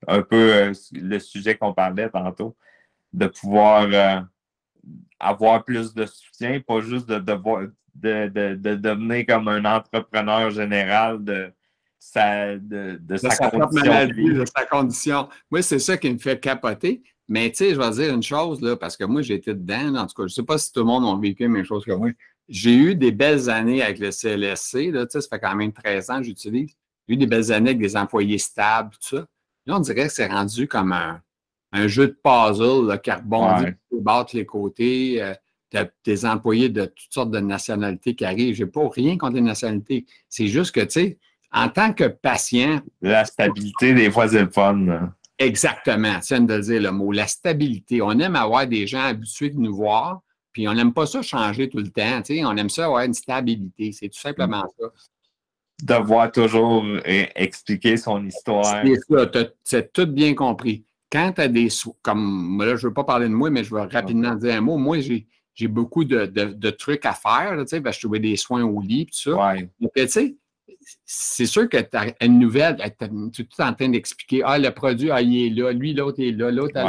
Un 0.08 0.22
peu 0.22 0.54
euh, 0.54 0.74
le 0.94 1.20
sujet 1.20 1.56
qu'on 1.56 1.74
parlait 1.74 2.10
tantôt, 2.10 2.56
de 3.12 3.28
pouvoir 3.28 3.88
euh, 3.92 4.22
avoir 5.20 5.64
plus 5.66 5.94
de 5.94 6.06
soutien, 6.06 6.62
pas 6.62 6.80
juste 6.80 7.08
de, 7.08 7.20
de, 7.20 8.76
devenir 8.76 9.26
comme 9.26 9.48
un 9.50 9.66
entrepreneur 9.66 10.50
général 10.52 11.24
de 11.24 11.52
sa, 12.00 12.58
de, 12.58 12.98
sa, 13.18 13.50
condition. 13.50 14.08
de 14.08 14.46
sa 14.46 14.66
condition. 14.66 15.30
Moi, 15.52 15.62
c'est 15.62 15.80
ça 15.80 15.98
qui 15.98 16.12
me 16.12 16.18
fait 16.18 16.40
capoter. 16.40 17.04
Mais 17.28 17.50
tu 17.52 17.58
sais, 17.58 17.76
je 17.76 17.80
vais 17.80 17.92
dire 17.92 18.14
une 18.14 18.24
chose, 18.24 18.62
là, 18.62 18.76
parce 18.76 18.98
que 18.98 19.04
moi, 19.04 19.22
j'ai 19.22 19.36
été 19.36 19.54
dedans. 19.54 19.96
en 19.96 20.08
tout 20.08 20.16
cas, 20.16 20.24
je 20.24 20.24
ne 20.24 20.28
sais 20.30 20.44
pas 20.44 20.58
si 20.58 20.72
tout 20.72 20.80
le 20.80 20.86
monde 20.86 21.06
a 21.06 21.20
vécu 21.22 21.44
les 21.44 21.50
mêmes 21.50 21.66
choses 21.66 21.86
que 21.86 21.92
moi. 21.92 22.10
J'ai 22.48 22.74
eu 22.74 22.96
des 22.96 23.12
belles 23.12 23.50
années 23.50 23.84
avec 23.84 24.00
le 24.00 24.10
CLSC. 24.10 24.92
Là, 24.92 25.06
ça 25.08 25.20
fait 25.22 25.40
quand 25.40 25.56
même 25.56 25.72
13 25.72 26.10
ans 26.10 26.18
que 26.18 26.24
j'utilise 26.24 26.76
eu 27.10 27.18
des 27.18 27.28
belles 27.28 27.52
années 27.52 27.72
avec 27.72 27.82
des 27.82 27.98
employés 27.98 28.38
stables, 28.38 28.92
tout 28.92 29.18
ça. 29.18 29.26
Là, 29.66 29.76
on 29.76 29.80
dirait 29.80 30.08
que 30.08 30.14
c'est 30.14 30.28
rendu 30.28 30.68
comme 30.68 30.94
un, 30.94 31.88
jeu 31.88 32.08
de 32.08 32.20
puzzle 32.24 32.88
là, 32.88 32.98
qui 32.98 33.12
rebondit, 33.12 33.76
ouais. 33.92 34.26
les 34.34 34.46
côtés. 34.46 35.22
Euh, 35.22 35.34
tu 35.70 35.78
as 35.78 35.88
des 36.04 36.26
employés 36.26 36.70
de 36.70 36.86
toutes 36.86 37.14
sortes 37.14 37.32
de 37.32 37.40
nationalités 37.40 38.16
qui 38.16 38.26
arrivent. 38.26 38.56
Je 38.56 38.64
n'ai 38.64 38.70
pas 38.70 38.88
rien 38.90 39.18
contre 39.18 39.36
les 39.36 39.42
nationalités. 39.42 40.06
C'est 40.28 40.48
juste 40.48 40.74
que, 40.74 40.82
tu 40.82 40.92
sais, 40.92 41.18
en 41.52 41.70
tant 41.70 41.94
que 41.94 42.06
patient. 42.06 42.82
La 43.02 43.26
stabilité, 43.26 43.94
des 43.94 44.10
fois, 44.10 44.28
c'est 44.28 44.42
le 44.42 44.50
fun. 44.50 45.12
Exactement. 45.38 46.20
C'est 46.22 46.46
de 46.46 46.60
dire 46.60 46.82
le 46.82 46.92
mot. 46.92 47.12
La 47.12 47.28
stabilité. 47.28 48.02
On 48.02 48.12
aime 48.20 48.36
avoir 48.36 48.68
des 48.68 48.88
gens 48.88 49.04
habitués 49.04 49.50
de 49.50 49.60
nous 49.60 49.76
voir, 49.76 50.22
puis 50.52 50.68
on 50.68 50.74
n'aime 50.74 50.94
pas 50.94 51.06
ça 51.06 51.22
changer 51.22 51.70
tout 51.70 51.78
le 51.78 51.90
temps. 51.90 52.22
Tu 52.24 52.36
sais, 52.36 52.46
on 52.46 52.56
aime 52.58 52.70
ça 52.70 52.86
avoir 52.86 53.04
une 53.04 53.14
stabilité. 53.14 53.92
C'est 53.92 54.10
tout 54.10 54.20
simplement 54.20 54.66
ça. 54.80 54.88
Devoir 55.84 56.32
toujours 56.32 56.86
expliquer 57.06 57.98
son 57.98 58.26
histoire. 58.26 58.84
C'est 58.84 59.00
ça. 59.10 59.26
Tu 59.64 59.76
as 59.76 59.82
tout 59.84 60.08
bien 60.08 60.34
compris. 60.34 60.84
Quand 61.12 61.32
tu 61.34 61.42
as 61.42 61.48
des. 61.48 61.70
Comme 62.02 62.62
là, 62.62 62.76
je 62.76 62.86
ne 62.86 62.90
veux 62.90 62.94
pas 62.94 63.04
parler 63.04 63.28
de 63.28 63.34
moi, 63.34 63.50
mais 63.50 63.64
je 63.64 63.74
veux 63.74 63.82
rapidement 63.82 64.36
dire 64.36 64.56
un 64.56 64.62
mot. 64.62 64.78
Moi, 64.78 65.00
j'ai 65.00 65.26
j'ai 65.60 65.68
beaucoup 65.68 66.06
de, 66.06 66.70
trucs 66.70 67.06
à 67.06 67.14
faire. 67.14 67.54
tu 67.60 67.68
sais, 67.68 67.82
je 67.92 68.00
trouvais 68.00 68.20
des 68.20 68.38
soins 68.38 68.64
au 68.64 68.80
lit, 68.82 69.08
tout 69.08 69.34
ça. 69.36 69.56
Donc, 69.80 69.92
tu 69.94 70.08
sais, 70.08 70.36
c'est 71.06 71.46
sûr 71.46 71.68
que 71.68 71.78
tu 71.78 71.98
as 71.98 72.14
une 72.24 72.40
nouvelle, 72.40 72.78
tu 72.78 73.42
es 73.42 73.46
tout 73.46 73.62
en 73.62 73.74
train 73.74 73.90
d'expliquer 73.90 74.42
Ah, 74.46 74.58
le 74.58 74.70
produit, 74.72 75.12
ah, 75.12 75.22
il 75.22 75.48
est 75.48 75.50
là, 75.50 75.74
lui, 75.74 75.94
l'autre 75.94 76.22
est 76.22 76.32
là, 76.32 76.50
l'autre, 76.50 76.80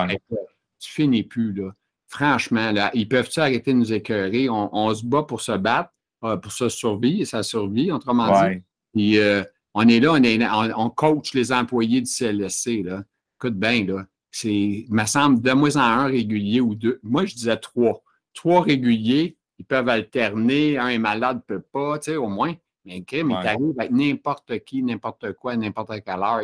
tu 0.78 0.92
finis 0.92 1.24
plus. 1.24 1.52
Là. 1.52 1.72
Franchement, 2.06 2.70
là, 2.70 2.90
ils 2.94 3.08
peuvent-tu 3.08 3.40
arrêter 3.40 3.72
de 3.72 3.78
nous 3.78 3.92
écœurer? 3.92 4.48
On, 4.48 4.94
se 4.94 5.04
bat 5.04 5.24
pour 5.24 5.40
se 5.40 5.52
battre, 5.52 5.90
euh, 6.22 6.36
pour 6.36 6.52
se 6.52 6.68
survivre, 6.68 7.26
ça 7.26 7.42
survit, 7.42 7.90
autrement 7.90 8.28
dit. 8.28 8.62
Puis, 8.92 9.18
euh, 9.18 9.42
on 9.74 9.86
est 9.88 10.00
là, 10.00 10.12
on, 10.12 10.22
est, 10.22 10.38
on, 10.76 10.90
coach 10.90 11.34
les 11.34 11.52
employés 11.52 12.00
du 12.00 12.10
CLSC. 12.10 12.82
Là. 12.84 13.04
Écoute 13.38 13.54
bien, 13.54 13.84
là. 13.84 14.06
C'est, 14.32 14.54
il 14.54 14.86
me 14.90 15.04
semble, 15.06 15.40
de 15.40 15.52
moins 15.52 15.76
en 15.76 15.80
un 15.80 16.06
régulier 16.06 16.60
ou 16.60 16.74
deux. 16.74 17.00
Moi, 17.02 17.26
je 17.26 17.34
disais 17.34 17.56
trois 17.56 18.02
trois 18.34 18.62
réguliers, 18.62 19.36
ils 19.58 19.64
peuvent 19.64 19.88
alterner, 19.88 20.78
un 20.78 20.88
est 20.88 20.98
malade, 20.98 21.38
ne 21.38 21.56
peut 21.56 21.62
pas, 21.62 21.98
tu 21.98 22.12
sais, 22.12 22.16
au 22.16 22.28
moins. 22.28 22.54
Mais 22.84 23.02
crime, 23.02 23.30
il 23.30 23.42
t'arrive 23.42 23.74
avec 23.78 23.90
n'importe 23.92 24.58
qui, 24.64 24.82
n'importe 24.82 25.32
quoi, 25.34 25.56
n'importe 25.56 25.92
quelle 26.04 26.22
heure. 26.22 26.40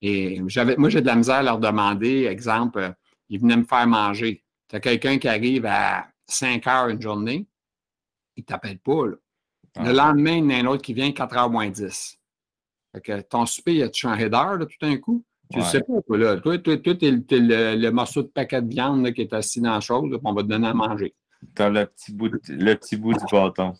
Et 0.00 0.40
j'avais, 0.46 0.76
moi, 0.76 0.88
j'ai 0.88 1.00
de 1.00 1.06
la 1.06 1.14
misère 1.14 1.36
à 1.36 1.42
leur 1.42 1.58
demander, 1.58 2.24
exemple, 2.24 2.78
euh, 2.78 2.90
ils 3.28 3.40
venaient 3.40 3.56
me 3.56 3.64
faire 3.64 3.86
manger. 3.86 4.42
Tu 4.68 4.76
as 4.76 4.80
quelqu'un 4.80 5.18
qui 5.18 5.28
arrive 5.28 5.66
à 5.66 6.08
5 6.26 6.66
heures 6.66 6.88
une 6.88 7.00
journée, 7.00 7.46
il 8.36 8.40
ne 8.40 8.44
t'appelle 8.44 8.78
pas. 8.78 9.06
Le 9.06 9.22
ah. 9.76 9.92
lendemain, 9.92 10.36
il 10.36 10.44
y 10.44 10.46
en 10.46 10.50
a 10.50 10.62
un 10.62 10.66
autre 10.66 10.82
qui 10.82 10.94
vient 10.94 11.10
4 11.12 11.36
heures 11.36 11.50
moins 11.50 11.68
10. 11.68 12.18
Fait 12.92 13.00
que 13.00 13.20
ton 13.22 13.44
souper, 13.46 13.74
il 13.74 13.82
a 13.82 13.92
changé 13.92 14.28
d'heure 14.28 14.58
tout 14.58 14.68
d'un 14.80 14.96
coup? 14.98 15.24
Tu 15.52 15.58
ne 15.58 15.64
sais 15.64 15.80
pas, 15.80 16.00
toi, 16.06 16.18
là. 16.18 16.36
Toi, 16.40 16.58
toi, 16.58 16.76
toi 16.78 16.94
tu 16.94 17.06
es, 17.06 17.10
le, 17.10 17.90
morceau 17.90 18.22
de 18.22 18.28
paquet 18.28 18.62
de 18.62 18.68
viande 18.68 19.12
qui 19.12 19.20
est 19.22 19.32
assis 19.32 19.60
dans 19.60 19.74
la 19.74 19.80
chose, 19.80 20.18
on 20.22 20.32
va 20.32 20.42
te 20.42 20.48
donner 20.48 20.68
à 20.68 20.74
manger. 20.74 21.14
Dans 21.54 21.68
le 21.68 21.86
petit 21.86 22.12
bout, 22.12 22.30
le 22.48 22.74
petit 22.74 22.96
bout 22.96 23.12
du 23.12 23.24
bâton. 23.30 23.74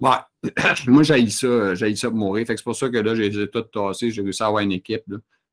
Ouais. 0.00 0.10
Moi, 0.88 1.02
j'ai 1.02 1.28
ça, 1.30 1.74
j'ai 1.74 1.94
ça 1.94 2.08
pour 2.08 2.18
mourir. 2.18 2.44
c'est 2.46 2.62
pour 2.62 2.74
ça 2.74 2.88
que 2.88 2.98
là, 2.98 3.14
j'ai 3.14 3.48
tout 3.48 3.62
tassé. 3.62 4.10
J'ai 4.10 4.22
réussi 4.22 4.42
à 4.42 4.46
avoir 4.46 4.62
une 4.62 4.72
équipe. 4.72 5.04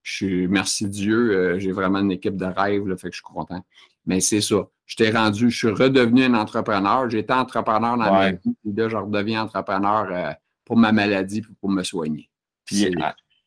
Je 0.04 0.16
suis, 0.16 0.48
merci 0.48 0.90
Dieu, 0.90 1.38
euh, 1.38 1.60
j'ai 1.60 1.72
vraiment 1.72 2.00
une 2.00 2.12
équipe 2.12 2.36
de 2.36 2.46
rêve. 2.46 2.88
Là, 2.88 2.98
fait 2.98 3.10
que 3.10 3.16
je 3.16 3.22
suis 3.22 3.34
content. 3.34 3.64
Mais 4.06 4.20
c'est 4.20 4.42
ça. 4.42 4.68
Je 4.86 4.96
t'ai 4.96 5.12
rendu, 5.12 5.50
je 5.50 5.58
suis 5.58 5.70
redevenu 5.70 6.26
un 6.26 6.34
entrepreneur. 6.34 7.10
J'étais 7.10 7.34
entrepreneur 7.34 7.98
dans 7.98 8.12
ma 8.12 8.32
vie. 8.32 8.38
Puis 8.62 8.74
là, 8.76 8.90
je 8.90 8.98
redeviens 8.98 9.44
entrepreneur 9.44 10.08
euh, 10.12 10.34
pour 10.66 10.78
ma 10.78 10.92
maladie 10.92 11.40
et 11.40 11.56
pour 11.60 11.70
me 11.70 11.84
soigner. 11.84 12.30
Puis, 12.66 12.94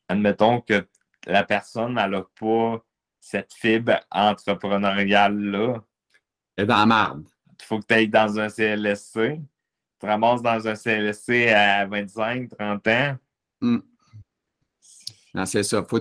admettons 0.09 0.61
que 0.61 0.86
la 1.26 1.44
personne, 1.44 1.94
n'a 1.94 2.09
pas 2.40 2.84
cette 3.20 3.52
fibre 3.52 4.00
entrepreneuriale-là. 4.11 5.82
Elle 6.57 6.64
est 6.64 6.66
dans 6.66 6.76
la 6.76 6.86
marde 6.86 7.24
il 7.61 7.64
faut 7.64 7.78
que 7.78 7.86
tu 7.86 7.94
ailles 7.94 8.09
dans 8.09 8.38
un 8.38 8.48
CLSC. 8.48 9.40
Tu 10.00 10.07
ramasses 10.07 10.42
dans 10.42 10.68
un 10.68 10.74
CLSC 10.74 11.48
à 11.48 11.86
25, 11.86 12.50
30 12.50 12.88
ans. 12.88 13.16
Hmm. 13.61 13.78
Non, 15.32 15.46
c'est 15.46 15.62
ça. 15.62 15.82
Faut, 15.84 16.00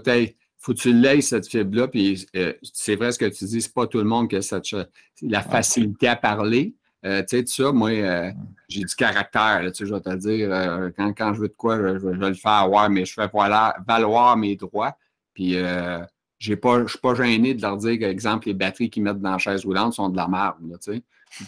faut 0.63 0.73
que 0.73 0.79
tu 0.79 0.93
l'aies, 0.93 1.21
cette 1.21 1.47
fibre-là. 1.47 1.89
Puis 1.89 2.25
euh, 2.35 2.53
c'est 2.61 2.95
vrai 2.95 3.11
ce 3.11 3.19
que 3.19 3.25
tu 3.25 3.43
dis, 3.45 3.61
c'est 3.61 3.73
pas 3.73 3.85
tout 3.85 3.97
le 3.97 4.05
monde 4.05 4.29
qui 4.29 4.37
a 4.37 4.41
cette, 4.41 4.65
la 5.21 5.41
facilité 5.41 6.07
à 6.07 6.15
parler. 6.15 6.73
Euh, 7.05 7.21
tu 7.21 7.37
sais, 7.37 7.43
tout 7.43 7.51
ça, 7.51 7.71
moi, 7.73 7.89
euh, 7.89 8.31
j'ai 8.69 8.79
du 8.79 8.95
caractère, 8.95 9.59
tu 9.65 9.73
sais, 9.73 9.85
je 9.85 9.93
vais 9.93 9.99
te 9.99 10.15
dire, 10.15 10.91
quand, 10.95 11.33
je 11.33 11.41
veux 11.41 11.49
de 11.49 11.53
quoi, 11.53 11.77
je, 11.77 12.07
vais 12.07 12.29
le 12.29 12.33
faire 12.33 12.51
avoir, 12.51 12.89
mais 12.89 13.03
je 13.03 13.13
fais 13.13 13.29
valoir 13.85 14.37
mes 14.37 14.55
droits. 14.55 14.97
Puis 15.33 15.53
je 15.53 15.99
ne 16.53 16.87
suis 16.87 16.99
pas 17.01 17.15
gêné 17.15 17.53
de 17.55 17.61
leur 17.61 17.75
dire 17.75 17.99
que, 17.99 18.05
exemple, 18.05 18.47
les 18.47 18.53
batteries 18.53 18.89
qu'ils 18.89 19.03
mettent 19.03 19.19
dans 19.19 19.31
la 19.31 19.37
chaise 19.37 19.65
roulante 19.65 19.93
sont 19.93 20.07
de 20.07 20.15
la 20.15 20.29
merde. 20.29 20.55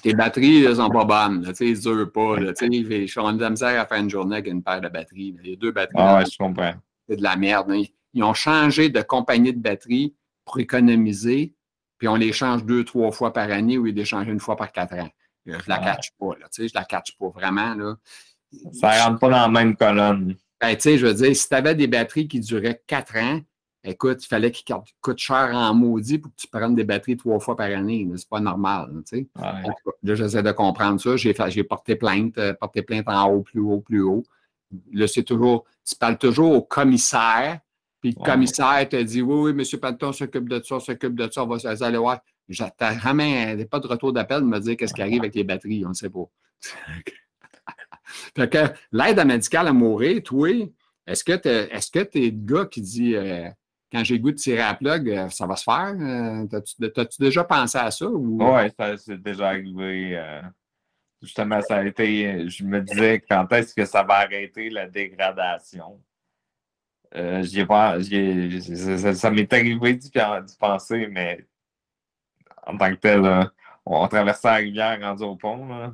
Tes 0.01 0.13
batteries 0.13 0.63
ne 0.67 0.73
sont 0.73 0.89
pas 0.89 1.05
bonnes. 1.05 1.43
Là, 1.43 1.53
ils 1.61 1.71
ne 1.71 1.79
durent 1.79 2.11
pas. 2.11 2.37
Là, 2.37 2.51
ils 2.61 3.07
sont 3.07 3.31
de 3.31 3.41
la 3.41 3.49
misère 3.49 3.79
à 3.79 3.85
faire 3.85 3.99
une 3.99 4.09
journée 4.09 4.37
avec 4.37 4.51
une 4.51 4.61
paire 4.63 4.81
de 4.81 4.89
batteries. 4.89 5.37
Les 5.41 5.55
deux 5.55 5.71
batteries. 5.71 5.95
Ah 5.95 6.17
ouais, 6.17 6.25
je 6.29 6.37
comprends. 6.37 6.73
C'est 7.07 7.15
de 7.15 7.23
la 7.23 7.37
merde. 7.37 7.71
Ils 8.15 8.23
ont 8.23 8.33
changé 8.33 8.89
de 8.89 9.01
compagnie 9.01 9.53
de 9.53 9.59
batteries 9.59 10.15
pour 10.43 10.59
économiser, 10.59 11.53
puis 11.97 12.07
on 12.07 12.15
les 12.15 12.33
change 12.33 12.65
deux, 12.65 12.83
trois 12.83 13.11
fois 13.11 13.31
par 13.31 13.51
année 13.51 13.77
ou 13.77 13.85
ils 13.85 13.95
les 13.95 14.05
changent 14.05 14.27
une 14.27 14.39
fois 14.39 14.55
par 14.55 14.71
quatre 14.71 14.95
ans. 14.95 15.09
Je 15.45 15.53
ne 15.53 15.61
la 15.67 15.77
catch 15.77 16.11
pas. 16.19 16.31
Là, 16.39 16.47
je 16.57 16.63
ne 16.63 16.69
la 16.73 16.85
catch 16.85 17.15
pas 17.17 17.29
vraiment. 17.29 17.75
Là. 17.75 17.95
Ça 18.73 18.97
ne 18.97 19.03
rentre 19.03 19.19
pas 19.19 19.29
dans 19.29 19.41
la 19.41 19.49
même 19.49 19.75
colonne. 19.75 20.35
Ben, 20.59 20.75
je 20.79 21.05
veux 21.05 21.13
dire, 21.13 21.35
si 21.35 21.47
tu 21.47 21.53
avais 21.53 21.75
des 21.75 21.87
batteries 21.87 22.27
qui 22.27 22.39
duraient 22.39 22.81
quatre 22.87 23.15
ans, 23.17 23.41
Écoute, 23.87 24.23
il 24.23 24.27
fallait 24.27 24.49
qu'il 24.49 24.75
coûte 24.99 25.19
cher 25.19 25.51
en 25.53 25.75
maudit 25.75 26.17
pour 26.17 26.31
que 26.31 26.37
tu 26.37 26.47
prennes 26.47 26.73
des 26.73 26.83
batteries 26.83 27.17
trois 27.17 27.39
fois 27.39 27.55
par 27.55 27.67
année. 27.67 28.09
C'est 28.15 28.27
pas 28.27 28.39
normal. 28.39 29.03
Tu 29.07 29.29
Là, 29.35 30.15
j'essaie 30.15 30.41
de 30.41 30.51
comprendre 30.51 30.99
ça. 30.99 31.15
J'ai, 31.15 31.63
porté 31.63 31.95
plainte, 31.95 32.35
euh, 32.39 32.53
porté 32.55 32.81
plainte 32.81 33.07
en 33.07 33.29
haut, 33.29 33.41
plus 33.41 33.59
haut, 33.59 33.81
plus 33.81 34.01
haut. 34.01 34.23
Là, 34.91 35.07
c'est 35.07 35.23
toujours, 35.23 35.65
tu 35.87 35.95
parles 35.95 36.17
toujours 36.17 36.51
au 36.51 36.61
commissaire, 36.63 37.59
puis 38.05 38.15
le 38.17 38.23
commissaire 38.23 38.87
te 38.87 39.01
dit 39.01 39.21
Oui, 39.21 39.51
oui, 39.51 39.63
M. 39.63 39.79
Panton 39.79 40.11
s'occupe 40.11 40.47
de 40.47 40.61
ça, 40.63 40.79
s'occupe 40.79 41.15
de 41.15 41.27
ça, 41.31 41.43
on 41.43 41.47
va 41.47 41.85
aller 41.85 41.97
voir. 41.97 42.19
J'attends 42.47 42.91
jamais, 42.99 43.65
pas 43.65 43.79
de 43.79 43.87
retour 43.87 44.13
d'appel 44.13 44.41
de 44.41 44.45
me 44.45 44.59
dire 44.59 44.77
qu'est-ce 44.77 44.93
qui 44.93 45.01
arrive 45.01 45.21
avec 45.21 45.33
les 45.33 45.43
batteries, 45.43 45.83
on 45.85 45.89
ne 45.89 45.93
sait 45.93 46.11
pas. 46.11 46.25
fait 48.37 48.49
que 48.49 48.57
l'aide 48.91 49.25
médicale 49.25 49.67
à 49.67 49.73
mourir, 49.73 50.21
toi, 50.21 50.49
est-ce 51.07 51.23
que 51.23 51.35
tu 51.35 52.19
es, 52.19 52.29
le 52.29 52.45
gars 52.45 52.65
qui 52.65 52.81
dit 52.81 53.15
euh, 53.15 53.49
quand 53.91 54.03
j'ai 54.03 54.19
goût 54.19 54.31
de 54.31 54.35
tirer 54.35 54.61
à 54.61 54.75
plug, 54.75 55.09
euh, 55.09 55.29
ça 55.29 55.47
va 55.47 55.55
se 55.55 55.63
faire. 55.63 55.95
Euh, 55.99 56.45
t'as-tu 56.45 57.19
déjà 57.19 57.43
pensé 57.43 57.79
à 57.79 57.89
ça? 57.89 58.07
Oui, 58.07 58.69
ça 58.77 58.97
c'est 58.97 59.19
déjà 59.19 59.47
arrivé. 59.47 60.15
Euh, 60.15 60.41
justement, 61.23 61.59
ça 61.61 61.77
a 61.77 61.83
été. 61.83 62.47
Je 62.47 62.63
me 62.63 62.81
disais 62.81 63.23
quand 63.27 63.51
est-ce 63.51 63.73
que 63.73 63.85
ça 63.85 64.03
va 64.03 64.17
arrêter 64.17 64.69
la 64.69 64.87
dégradation? 64.87 65.99
Pas, 67.67 67.97
ça, 69.13 69.31
m'est 69.31 69.53
arrivé 69.53 69.93
d'y 69.95 70.11
penser, 70.59 71.07
mais 71.07 71.45
en 72.65 72.77
tant 72.77 72.89
que 72.89 72.99
tel, 72.99 73.49
on 73.85 74.07
traversait 74.07 74.47
la 74.47 74.55
rivière 74.55 74.99
rendu 75.01 75.23
au 75.23 75.35
pont. 75.35 75.91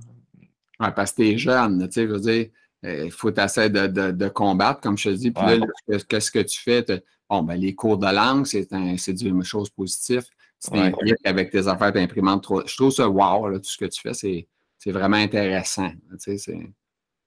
Oui, 0.79 0.87
parce 0.95 1.11
que 1.11 1.17
t'es 1.17 1.37
jeune, 1.37 1.87
tu 1.87 1.93
sais, 1.93 2.07
je 2.07 2.11
veux 2.11 2.19
dire, 2.19 2.47
il 2.83 3.11
faut 3.11 3.31
essayer 3.37 3.69
de, 3.69 3.87
de, 3.87 4.27
combattre, 4.29 4.81
comme 4.81 4.97
je 4.97 5.09
te 5.09 5.15
dis. 5.15 5.31
Puis 5.31 5.45
là, 5.45 5.97
qu'est-ce 6.09 6.31
que 6.31 6.39
tu 6.39 6.59
fais? 6.59 6.83
Bon, 7.29 7.43
ben, 7.43 7.55
les 7.55 7.75
cours 7.75 7.97
de 7.97 8.07
langue, 8.07 8.45
c'est 8.45 8.71
une 8.71 9.43
chose 9.43 9.69
positive. 9.69 10.23
C'est 10.59 10.93
avec 11.23 11.51
tes 11.51 11.67
affaires 11.67 11.91
d'imprimantes. 11.91 12.47
Je 12.65 12.75
trouve 12.75 12.91
ça 12.91 13.07
wow, 13.07 13.57
tout 13.57 13.63
ce 13.63 13.77
que 13.77 13.85
tu 13.85 14.01
fais, 14.01 14.13
c'est 14.13 14.91
vraiment 14.91 15.17
intéressant. 15.17 15.91
Tu 16.23 16.37
sais, 16.37 16.73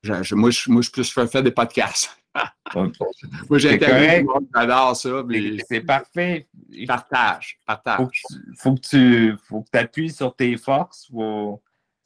je, 0.04 0.34
moi, 0.34 0.50
je, 0.50 0.70
moi, 0.70 0.82
je, 0.82 1.26
fais 1.26 1.42
des 1.42 1.50
podcasts. 1.50 2.16
moi, 2.74 3.58
j'interviewe 3.58 4.26
j'adore 4.54 4.96
ça. 4.96 5.22
C'est 5.68 5.80
parfait. 5.80 6.46
Partage, 6.86 7.58
partage. 7.66 8.22
Faut 8.58 8.74
que 8.74 8.80
tu 8.80 9.36
faut 9.48 9.62
que 9.62 9.78
appuies 9.78 10.10
sur 10.10 10.34
tes 10.34 10.56
forces. 10.56 11.10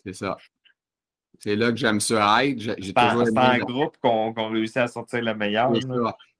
C'est 0.05 0.15
ça. 0.15 0.37
C'est 1.41 1.57
là 1.57 1.71
que 1.71 1.77
j'aime 1.77 2.01
ça 2.01 2.45
être. 2.45 2.61
C'est 2.81 2.99
un 2.99 3.59
groupe 3.59 3.97
qu'on 4.03 4.51
réussit 4.51 4.79
à 4.79 4.89
sortir 4.89 5.23
le 5.23 5.35
meilleur. 5.35 5.73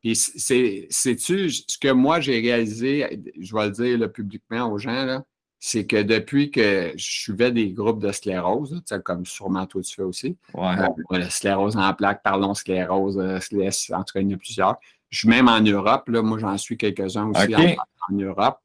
Puis 0.01 0.15
c'est-tu 0.15 1.51
ce 1.51 1.79
que 1.79 1.91
moi 1.91 2.21
j'ai 2.21 2.41
réalisé, 2.41 3.21
je 3.41 3.55
vais 3.55 3.67
le 3.67 3.71
dire 3.71 4.13
publiquement 4.13 4.71
aux 4.71 4.79
gens, 4.79 5.23
c'est 5.61 5.87
que 5.87 6.03
depuis 6.03 6.51
que 6.51 6.93
je 6.97 7.05
suivais 7.05 7.51
des 7.51 7.71
groupes 7.71 8.01
de 8.01 8.13
sclérose, 8.13 8.81
comme 9.05 9.27
sûrement 9.27 9.67
toi 9.67 9.83
tu 9.83 9.95
fais 9.95 10.03
aussi, 10.03 10.37
ouais. 10.55 10.75
euh, 11.13 11.29
sclérose 11.31 11.77
en 11.77 11.93
plaques, 11.95 12.23
parlons 12.23 12.55
sclérose, 12.55 13.19
euh, 13.19 13.39
en 13.39 14.05
tout 14.05 14.13
cas 14.15 14.21
il 14.21 14.31
y 14.31 14.33
en 14.33 14.37
a 14.37 14.39
plusieurs. 14.39 14.77
Je 15.11 15.21
suis 15.21 15.29
même 15.29 15.49
en 15.49 15.61
Europe, 15.61 16.09
là, 16.09 16.23
moi 16.23 16.39
j'en 16.39 16.57
suis 16.59 16.77
quelques-uns 16.77 17.29
aussi 17.29 17.55
en, 17.57 18.15
Europe. 18.15 18.59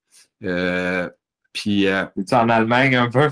Euh, 0.43 1.09
puis. 1.51 1.87
Euh, 1.87 2.05
es 2.17 2.33
en 2.33 2.49
Allemagne 2.49 2.95
un 2.95 3.09
peu? 3.09 3.29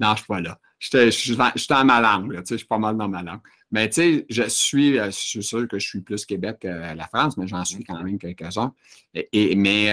Non, 0.00 0.08
je 0.08 0.10
ne 0.10 0.16
suis 0.16 0.26
pas 0.26 0.40
là. 0.40 0.58
Je 0.78 1.10
suis 1.10 1.36
dans 1.36 1.84
ma 1.84 2.00
langue, 2.00 2.42
je 2.48 2.56
suis 2.56 2.66
pas 2.66 2.78
mal 2.78 2.96
dans 2.96 3.08
ma 3.08 3.22
langue. 3.22 3.40
Mais 3.70 3.88
tu 3.88 3.94
sais, 3.94 4.26
je 4.28 4.42
suis, 4.44 4.96
je 4.96 5.10
suis 5.10 5.42
sûr 5.42 5.66
que 5.66 5.78
je 5.78 5.86
suis 5.86 6.00
plus 6.00 6.24
Québec 6.26 6.58
que 6.60 6.68
la 6.68 7.06
France, 7.06 7.36
mais 7.36 7.46
j'en 7.46 7.64
suis 7.64 7.84
quand 7.84 8.02
même 8.02 8.18
quelques-uns. 8.18 8.72
Et, 9.14 9.56
mais 9.56 9.90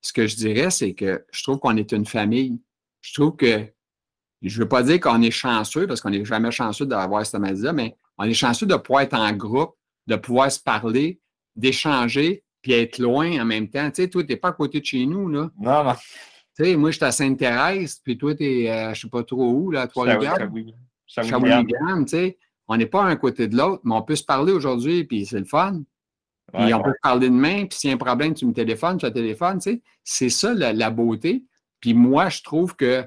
ce 0.00 0.12
que 0.12 0.26
je 0.26 0.36
dirais, 0.36 0.70
c'est 0.70 0.94
que 0.94 1.24
je 1.32 1.42
trouve 1.42 1.58
qu'on 1.58 1.76
est 1.76 1.92
une 1.92 2.06
famille. 2.06 2.60
Je 3.00 3.14
trouve 3.14 3.36
que, 3.36 3.66
je 4.42 4.56
ne 4.56 4.62
veux 4.62 4.68
pas 4.68 4.82
dire 4.82 5.00
qu'on 5.00 5.20
est 5.22 5.30
chanceux, 5.30 5.86
parce 5.86 6.00
qu'on 6.00 6.10
n'est 6.10 6.24
jamais 6.24 6.50
chanceux 6.50 6.86
d'avoir 6.86 7.24
cette 7.26 7.40
maladie-là, 7.40 7.72
mais 7.72 7.96
on 8.16 8.24
est 8.24 8.34
chanceux 8.34 8.66
de 8.66 8.76
pouvoir 8.76 9.02
être 9.02 9.14
en 9.14 9.32
groupe, 9.32 9.74
de 10.06 10.16
pouvoir 10.16 10.50
se 10.50 10.60
parler, 10.60 11.20
d'échanger, 11.56 12.44
puis 12.62 12.72
être 12.72 12.98
loin 12.98 13.40
en 13.40 13.44
même 13.44 13.68
temps. 13.68 13.88
Tu 13.90 14.02
sais, 14.02 14.08
toi, 14.08 14.22
tu 14.22 14.30
n'es 14.30 14.36
pas 14.36 14.48
à 14.48 14.52
côté 14.52 14.80
de 14.80 14.84
chez 14.84 15.06
nous, 15.06 15.28
là. 15.28 15.50
Non, 15.58 15.84
non. 15.84 15.94
Tu 16.56 16.64
sais, 16.64 16.76
moi, 16.76 16.90
je 16.90 16.96
suis 16.96 17.04
à 17.04 17.12
Sainte-Thérèse, 17.12 18.00
puis 18.02 18.18
toi, 18.18 18.34
tu 18.34 18.44
es, 18.44 18.70
euh, 18.70 18.84
je 18.86 18.88
ne 18.90 18.94
sais 18.94 19.08
pas 19.08 19.22
trop 19.22 19.52
où, 19.52 19.70
là, 19.70 19.82
à 19.82 19.86
Trois-Rivières. 19.86 20.50
Shawinigan, 21.06 22.04
tu 22.04 22.10
sais. 22.10 22.38
On 22.66 22.76
n'est 22.76 22.86
pas 22.86 23.02
un 23.02 23.16
côté 23.16 23.48
de 23.48 23.56
l'autre, 23.56 23.80
mais 23.84 23.94
on 23.94 24.02
peut 24.02 24.16
se 24.16 24.24
parler 24.24 24.52
aujourd'hui, 24.52 25.04
puis 25.04 25.24
c'est 25.24 25.38
le 25.38 25.46
fun. 25.46 25.82
Puis 26.52 26.72
on 26.72 26.82
peut 26.82 26.92
se 26.92 27.00
parler 27.02 27.28
demain, 27.28 27.66
puis 27.66 27.78
s'il 27.78 27.88
y 27.88 27.92
a 27.92 27.94
un 27.94 27.98
problème, 27.98 28.34
tu 28.34 28.46
me 28.46 28.52
téléphones, 28.52 28.96
tu 28.96 29.06
as 29.06 29.10
téléphone, 29.10 29.58
tu 29.58 29.72
sais. 29.72 29.82
C'est 30.02 30.30
ça 30.30 30.54
la, 30.54 30.90
beauté. 30.90 31.44
Puis 31.80 31.94
moi, 31.94 32.28
je 32.30 32.42
trouve 32.42 32.74
que, 32.74 33.04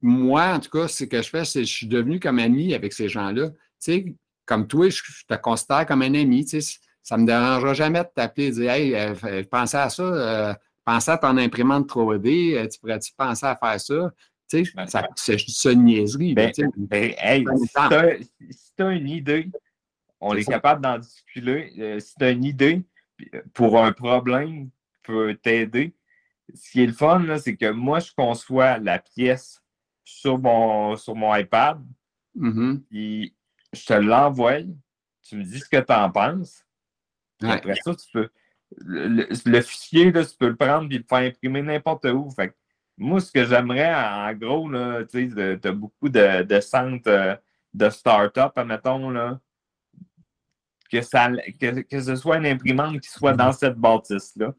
moi, 0.00 0.54
en 0.54 0.60
tout 0.60 0.70
cas, 0.70 0.88
ce 0.88 1.04
que 1.04 1.20
je 1.20 1.28
fais, 1.28 1.44
c'est 1.44 1.60
que 1.60 1.66
je 1.66 1.72
suis 1.72 1.86
devenu 1.86 2.18
comme 2.18 2.38
ami 2.38 2.74
avec 2.74 2.92
ces 2.92 3.08
gens-là. 3.08 3.50
Tu 3.50 3.56
sais, 3.78 4.14
comme 4.46 4.66
toi, 4.66 4.88
je, 4.88 5.02
te 5.28 5.34
considère 5.34 5.86
comme 5.86 6.02
un 6.02 6.14
ami, 6.14 6.44
tu 6.44 6.60
sais. 6.60 6.78
Ça 7.02 7.16
ne 7.16 7.22
me 7.22 7.26
dérangera 7.26 7.74
jamais 7.74 8.00
de 8.00 8.08
t'appeler 8.14 8.46
et 8.46 8.50
de 8.50 8.54
dire 8.54 8.70
Hey, 8.70 8.94
euh, 8.94 9.42
pensez 9.50 9.76
à 9.76 9.90
ça, 9.90 10.02
euh, 10.02 10.54
pensez 10.84 11.10
à 11.10 11.18
ton 11.18 11.36
imprimante 11.36 11.88
3D, 11.88 12.56
euh, 12.56 12.68
tu 12.68 12.78
pourrais-tu 12.78 13.12
penser 13.16 13.44
à 13.44 13.56
faire 13.56 13.80
ça? 13.80 14.12
Tu 14.48 14.64
sais, 14.64 14.72
ben, 14.74 14.86
c'est 15.16 15.72
une 15.72 15.84
niaiserie. 15.84 16.34
Ben, 16.34 16.52
ben, 16.76 17.12
hey, 17.18 17.44
si 17.58 18.72
tu 18.76 18.82
as, 18.82 18.90
une 18.90 19.08
idée, 19.08 19.50
on 20.22 20.34
est, 20.34 20.44
capable 20.44 20.80
d'en 20.80 20.98
discuter. 20.98 22.00
si 22.00 22.14
tu 22.14 22.24
as 22.24 22.30
une 22.30 22.44
idée 22.44 22.82
pour 23.52 23.82
un 23.82 23.92
problème 23.92 24.70
peut 25.02 25.34
t'aider, 25.34 25.94
ce 26.54 26.70
qui 26.70 26.82
est 26.82 26.86
le 26.86 26.92
fun, 26.92 27.38
c'est 27.38 27.56
que 27.56 27.70
moi, 27.70 27.98
je 27.98 28.12
conçois 28.12 28.78
la 28.78 28.98
pièce 28.98 29.62
sur 30.04 30.38
mon, 30.38 30.96
sur 30.96 31.14
mon 31.14 31.34
iPad. 31.34 31.80
Mm-hmm. 32.36 33.32
je 33.72 33.86
te 33.86 33.92
l'envoie. 33.94 34.60
Tu 35.22 35.36
me 35.36 35.44
dis 35.44 35.60
ce 35.60 35.68
que 35.68 35.80
tu 35.80 35.92
en 35.92 36.10
penses. 36.10 36.64
Après 37.42 37.74
ça, 37.76 37.94
tu 37.94 38.06
peux. 38.12 38.28
Le, 38.78 39.60
fichier, 39.60 40.10
là, 40.12 40.24
tu 40.24 40.34
peux 40.36 40.48
le 40.48 40.56
prendre 40.56 40.90
et 40.90 40.98
le 40.98 41.04
faire 41.06 41.18
imprimer 41.18 41.62
n'importe 41.62 42.06
où. 42.06 42.30
Fait 42.30 42.54
moi, 42.96 43.20
ce 43.20 43.30
que 43.30 43.44
j'aimerais, 43.44 43.94
en 43.94 44.32
gros, 44.34 44.70
tu 45.10 45.58
as 45.64 45.72
beaucoup 45.72 46.08
de, 46.08 46.60
centres 46.60 47.08
euh, 47.08 47.36
de 47.74 47.90
start-up, 47.90 48.52
admettons, 48.56 49.10
là, 49.10 49.40
que, 50.92 51.00
ça, 51.00 51.30
que, 51.58 52.00
ce 52.00 52.16
soit 52.16 52.36
une 52.36 52.46
imprimante 52.46 53.00
qui 53.00 53.08
soit 53.08 53.32
dans 53.32 53.52
cette 53.52 53.76
bâtisse-là. 53.76 54.54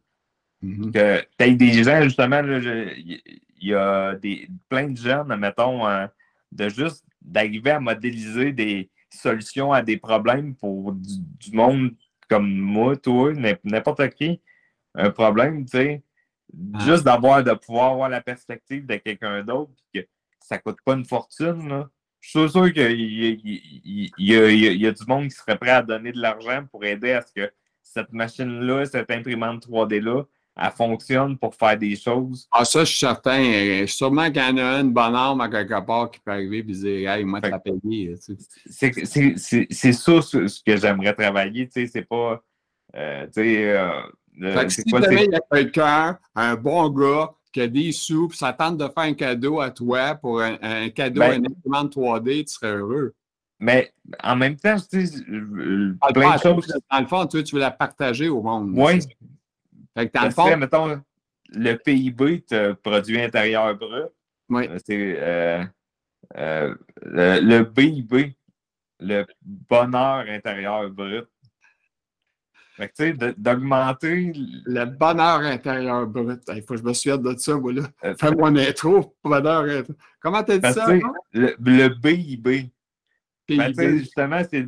Mm-hmm. 0.64 0.92
Que 0.92 1.22
tu 1.38 1.46
aies 1.46 1.56
des 1.56 1.84
gens, 1.84 2.02
justement, 2.02 2.42
il 2.44 3.22
y, 3.62 3.74
a 3.76 4.16
des, 4.16 4.50
plein 4.68 4.90
de 4.90 4.98
jeunes, 4.98 5.32
admettons, 5.32 5.88
euh, 5.88 6.08
de 6.52 6.70
juste 6.70 7.06
d'arriver 7.22 7.72
à 7.72 7.80
modéliser 7.80 8.52
des 8.52 8.90
solutions 9.12 9.72
à 9.72 9.84
des 9.84 9.98
problèmes 9.98 10.56
pour 10.56 10.94
du 10.94 11.52
monde 11.52 11.92
comme 12.28 12.52
moi, 12.52 12.98
toi, 12.98 13.32
n'importe 13.64 14.10
qui, 14.10 14.42
un 14.96 15.12
problème, 15.12 15.66
tu 15.66 15.78
sais, 15.78 16.04
ah. 16.74 16.80
juste 16.80 17.04
d'avoir, 17.04 17.44
de 17.44 17.54
pouvoir 17.54 17.92
avoir 17.92 18.10
la 18.10 18.22
perspective 18.22 18.88
de 18.88 18.96
quelqu'un 18.96 19.44
d'autre, 19.44 19.72
que 19.94 20.00
ça 20.40 20.58
coûte 20.58 20.80
pas 20.84 20.94
une 20.94 21.06
fortune, 21.06 21.70
là. 21.70 21.90
Je 22.24 22.40
suis 22.40 22.50
sûr 22.50 22.72
qu'il 22.72 22.92
y, 23.02 24.12
y, 24.18 24.88
a 24.88 24.92
du 24.92 25.06
monde 25.06 25.26
qui 25.26 25.32
serait 25.32 25.58
prêt 25.58 25.72
à 25.72 25.82
donner 25.82 26.14
de 26.14 26.22
l'argent 26.22 26.64
pour 26.72 26.86
aider 26.86 27.12
à 27.12 27.22
ce 27.22 27.34
que 27.34 27.52
cette 27.82 28.14
machine-là, 28.14 28.86
cette 28.86 29.12
imprimante 29.12 29.68
3D-là, 29.68 30.24
elle 30.56 30.72
fonctionne 30.72 31.38
pour 31.38 31.54
faire 31.54 31.78
des 31.78 31.98
choses. 31.98 32.48
Ah, 32.50 32.64
ça, 32.64 32.86
je 32.86 32.92
suis 32.92 33.00
certain. 33.00 33.86
Sûrement 33.88 34.32
qu'il 34.32 34.42
y 34.42 34.46
en 34.46 34.58
a 34.58 34.80
une 34.80 34.94
bonne 34.94 35.16
arme 35.16 35.42
à 35.42 35.50
quelque 35.50 35.86
part 35.86 36.12
qui 36.12 36.22
peut 36.22 36.32
arriver 36.32 36.60
et 36.60 36.64
dire 36.64 37.12
Hey, 37.12 37.26
moi, 37.26 37.42
t'as 37.42 37.60
payé. 37.60 38.16
C'est 38.68 39.92
ça 39.92 40.22
ce 40.22 40.64
que 40.64 40.78
j'aimerais 40.78 41.14
travailler. 41.14 41.68
Tu 41.68 41.82
sais, 41.82 41.88
c'est 41.88 42.08
pas. 42.08 42.42
Euh, 42.96 43.26
tu 43.26 43.34
sais, 43.34 43.70
euh, 43.70 44.70
si 44.70 44.84
quoi, 44.86 45.02
il 45.12 45.30
y 45.30 45.36
a 45.36 45.40
quelqu'un, 45.52 46.18
un 46.36 46.56
bon 46.56 46.88
gars, 46.90 47.32
qui 47.54 47.62
a 47.62 47.68
des 47.68 47.92
sous, 47.92 48.28
puis 48.28 48.38
ça 48.38 48.52
tente 48.52 48.78
de 48.78 48.86
faire 48.86 49.04
un 49.04 49.14
cadeau 49.14 49.62
à 49.62 49.70
toi 49.70 50.16
pour 50.16 50.42
un, 50.42 50.90
cadeau, 50.90 51.20
ben, 51.22 51.42
un 51.42 51.46
imprimante 51.46 51.96
3D, 51.96 52.46
tu 52.46 52.54
serais 52.54 52.76
heureux. 52.76 53.14
Mais 53.60 53.94
en 54.22 54.36
même 54.36 54.58
temps, 54.58 54.76
tu 54.78 55.06
sais, 55.06 55.24
ah, 56.02 56.12
plein 56.12 56.36
de 56.36 56.42
choses. 56.42 56.68
Dans 56.92 57.00
le 57.00 57.06
fond, 57.06 57.26
tu 57.28 57.44
veux 57.54 57.62
la 57.62 57.72
partager 57.72 58.28
au 58.28 58.42
monde. 58.42 58.74
Oui, 58.76 59.00
fait 59.96 60.10
que 60.10 60.18
dans 60.18 60.26
le 60.26 60.32
fond. 60.32 60.58
mettons, 60.58 61.02
le 61.50 61.76
PIB, 61.76 62.44
le 62.50 62.74
produit 62.74 63.22
intérieur 63.22 63.76
brut. 63.76 64.10
Oui. 64.50 64.68
Euh, 64.68 64.80
c'est 64.86 65.16
euh, 65.20 65.64
euh, 66.36 66.76
le, 67.04 67.64
BIB, 67.64 68.34
le 69.00 69.26
bonheur 69.42 70.26
intérieur 70.28 70.90
brut. 70.90 71.28
Fait 72.76 72.90
que, 72.90 72.94
tu 72.94 73.20
sais, 73.20 73.34
d'augmenter. 73.38 74.34
Le 74.66 74.86
bonheur 74.86 75.40
intérieur 75.42 76.08
brut. 76.08 76.42
Il 76.56 76.62
faut 76.64 76.74
que 76.74 76.80
je 76.80 76.84
me 76.84 76.94
souvienne 76.94 77.22
de 77.22 77.38
ça, 77.38 77.56
moi, 77.56 77.74
là. 77.74 78.16
Fais-moi 78.16 78.50
une 78.50 78.60
intro, 78.60 79.16
bonheur 79.24 79.62
intérieur. 79.62 79.86
Comment 80.20 80.44
t'as 80.44 80.58
dit 80.58 80.74
ça? 80.74 80.88
Le, 81.34 81.56
le, 81.60 81.88
BIB. 81.90 82.70
Ben, 83.48 83.74
justement, 83.98 84.42
c'est. 84.50 84.68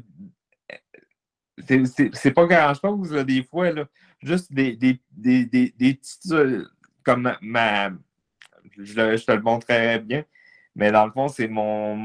C'est 2.14 2.32
pas 2.32 2.46
grand-chose, 2.46 3.12
des 3.26 3.44
fois, 3.44 3.72
là 3.72 3.86
juste 4.26 4.52
des, 4.52 4.76
des, 4.76 5.00
des, 5.12 5.46
des, 5.46 5.94
petites. 5.94 6.32
Euh, 6.32 6.66
comme 7.04 7.32
ma. 7.42 7.92
Je, 8.78 8.94
te 8.94 9.32
le 9.32 9.42
montrerai 9.42 10.00
bien. 10.00 10.24
Mais 10.76 10.92
dans 10.92 11.06
le 11.06 11.12
fond, 11.12 11.30
c'est 11.30 11.48
mon, 11.48 11.96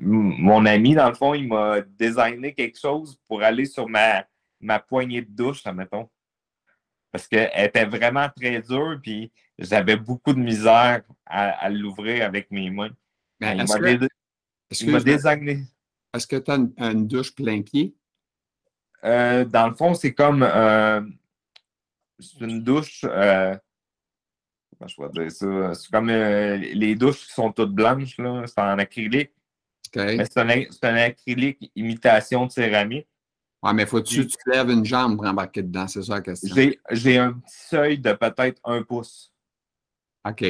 mon, 0.00 0.64
ami, 0.64 0.94
dans 0.94 1.08
le 1.08 1.14
fond, 1.14 1.34
il 1.34 1.48
m'a 1.48 1.82
designé 1.82 2.54
quelque 2.54 2.78
chose 2.78 3.20
pour 3.28 3.42
aller 3.42 3.66
sur 3.66 3.86
ma, 3.86 4.24
ma 4.64 4.78
poignée 4.78 5.22
de 5.22 5.30
douche, 5.30 5.64
mettons. 5.66 6.08
Parce 7.12 7.28
qu'elle 7.28 7.50
était 7.56 7.84
vraiment 7.84 8.28
très 8.34 8.60
dure, 8.60 8.98
puis 9.00 9.30
j'avais 9.58 9.96
beaucoup 9.96 10.32
de 10.32 10.40
misère 10.40 11.02
à, 11.26 11.70
l'ouvrir 11.70 12.24
avec 12.24 12.50
mes 12.50 12.70
mains. 12.70 12.90
Ben, 13.38 13.56
m'a 14.86 15.00
designé. 15.00 15.60
Est-ce 16.12 16.26
que 16.26 16.36
tu 16.36 16.50
as 16.50 16.54
une, 16.54 17.06
douche 17.06 17.34
plein 17.34 17.62
pied? 17.62 17.94
Euh, 19.04 19.44
dans 19.44 19.68
le 19.68 19.74
fond, 19.74 19.94
c'est 19.94 20.14
comme 20.14 20.42
euh, 20.42 21.02
c'est 22.18 22.40
une 22.40 22.62
douche. 22.62 23.04
Euh, 23.04 23.56
comment 24.78 24.88
je 24.88 25.20
dire 25.20 25.30
ça? 25.30 25.74
C'est 25.74 25.90
comme 25.90 26.10
euh, 26.10 26.56
les 26.56 26.94
douches 26.94 27.26
qui 27.26 27.32
sont 27.32 27.52
toutes 27.52 27.74
blanches, 27.74 28.18
là. 28.18 28.44
C'est 28.46 28.60
en 28.60 28.78
acrylique. 28.78 29.32
Mais 29.96 30.24
c'est 30.24 30.84
un, 30.84 30.96
acrylique 30.96 31.70
imitation 31.76 32.46
de 32.46 32.50
céramique. 32.50 33.06
Ouais, 33.64 33.72
mais 33.72 33.86
faut-tu 33.86 34.26
que 34.26 34.30
tu 34.30 34.50
lèves 34.50 34.70
une 34.70 34.84
jambe 34.84 35.16
pour 35.16 35.26
embarquer 35.26 35.62
dedans? 35.62 35.88
C'est 35.88 36.02
ça 36.02 36.14
la 36.14 36.20
question. 36.20 36.54
J'ai 36.90 37.18
un 37.18 37.32
petit 37.32 37.56
seuil 37.68 37.98
de 37.98 38.12
peut-être 38.12 38.60
un 38.64 38.82
pouce. 38.82 39.32
OK. 40.28 40.40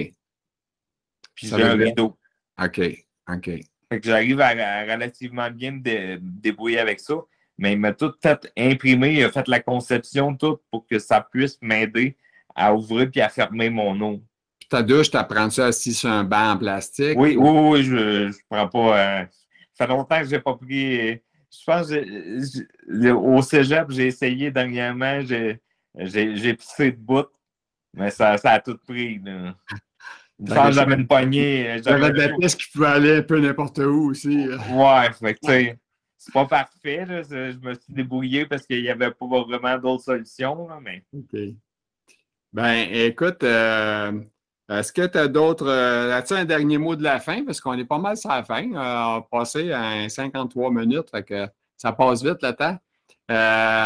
Puis 1.35 1.47
j'ai 1.49 1.63
un 1.63 1.77
rideau. 1.77 2.19
OK. 2.63 2.81
OK. 3.29 3.51
Fait 3.89 4.01
que 4.01 4.07
j'arrive 4.07 4.41
à, 4.41 4.83
relativement 4.83 5.51
bien 5.51 5.73
me 5.73 6.19
débrouiller 6.19 6.81
avec 6.81 7.01
ça 7.01 7.15
mais 7.59 7.73
il 7.73 7.79
m'a 7.79 7.93
tout 7.93 8.13
fait 8.21 8.53
imprimer, 8.57 9.15
il 9.15 9.25
a 9.25 9.31
fait 9.31 9.49
la 9.49 9.61
conception, 9.61 10.37
tout 10.37 10.59
pour 10.71 10.87
que 10.87 10.99
ça 10.99 11.21
puisse 11.21 11.59
m'aider 11.61 12.17
à 12.55 12.75
ouvrir 12.75 13.11
puis 13.11 13.21
à 13.21 13.29
fermer 13.29 13.71
mon 13.71 13.99
eau. 14.01 14.23
Puis 14.59 14.69
ta 14.69 14.83
douche, 14.83 15.11
tu 15.11 15.17
apprends 15.17 15.51
ça 15.51 15.67
assis 15.67 15.95
sur 15.95 16.11
un 16.11 16.25
banc 16.25 16.53
en 16.53 16.59
plastique? 16.59 17.17
Oui, 17.17 17.37
oui, 17.37 17.51
oui, 17.51 17.83
je 17.85 18.27
ne 18.27 18.33
prends 18.49 18.69
pas. 18.69 18.99
Euh, 18.99 19.25
ça 19.75 19.87
fait 19.87 19.93
longtemps 19.93 20.21
que 20.21 20.27
je 20.27 20.31
n'ai 20.31 20.41
pas 20.41 20.55
pris. 20.55 21.21
Je 21.61 21.65
pense 21.65 21.89
que 21.89 23.13
au 23.13 23.43
cégep, 23.43 23.91
j'ai 23.91 24.07
essayé 24.07 24.51
dernièrement, 24.51 25.21
j'ai 25.23 26.55
pissé 26.55 26.93
de 26.93 26.97
bout, 26.97 27.29
mais 27.93 28.11
ça, 28.11 28.37
ça 28.39 28.53
a 28.53 28.61
tout 28.61 28.79
pris. 28.87 29.21
Là. 29.21 29.55
j'avais 30.73 30.95
une 30.95 31.07
poignée. 31.07 31.81
J'avais 31.85 32.11
de 32.11 32.19
la 32.19 32.37
piste 32.37 32.61
qui 32.61 32.71
pouvait 32.73 32.87
aller 32.87 33.17
un 33.17 33.23
peu 33.23 33.39
n'importe 33.39 33.79
où 33.79 34.11
aussi. 34.11 34.49
Ouais, 34.49 35.13
fait 35.13 35.35
tu 35.35 35.49
sais 35.49 35.79
c'est 36.25 36.33
pas 36.33 36.47
parfait. 36.47 37.05
Je 37.07 37.59
me 37.59 37.75
suis 37.75 37.93
débrouillé 37.93 38.47
parce 38.47 38.67
qu'il 38.67 38.81
n'y 38.81 38.89
avait 38.89 39.11
pas 39.11 39.27
vraiment 39.27 39.79
d'autres 39.79 40.05
solutions. 40.05 40.69
mais... 40.81 41.05
OK. 41.13 41.39
Ben, 42.53 42.89
écoute, 42.91 43.43
euh, 43.43 44.23
est-ce 44.69 44.93
que 44.93 45.07
tu 45.07 45.19
as 45.19 45.29
d'autres. 45.29 45.67
Euh, 45.67 46.17
as-tu 46.17 46.35
un 46.35 46.45
dernier 46.45 46.79
mot 46.79 46.97
de 46.97 47.03
la 47.03 47.21
fin? 47.21 47.45
Parce 47.45 47.61
qu'on 47.61 47.75
est 47.75 47.85
pas 47.85 47.99
mal 47.99 48.17
sur 48.17 48.31
la 48.31 48.45
fin. 48.45 48.65
Euh, 48.65 48.75
on 48.75 49.19
a 49.19 49.27
passé 49.31 49.73
à 49.73 50.09
53 50.09 50.71
minutes, 50.71 51.11
fait 51.11 51.23
que 51.23 51.49
ça 51.77 51.93
passe 51.93 52.23
vite 52.23 52.43
le 52.43 52.53
temps. 52.53 52.79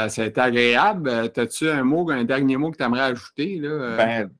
c'est 0.08 0.38
agréable. 0.38 1.10
As-tu 1.36 1.68
un 1.68 1.84
mot, 1.84 2.08
un 2.10 2.24
dernier 2.24 2.56
mot 2.56 2.70
que 2.70 2.76
tu 2.76 2.82
aimerais 2.82 3.02
ajouter? 3.02 3.58
Là? 3.58 3.96
Ben, 3.96 4.30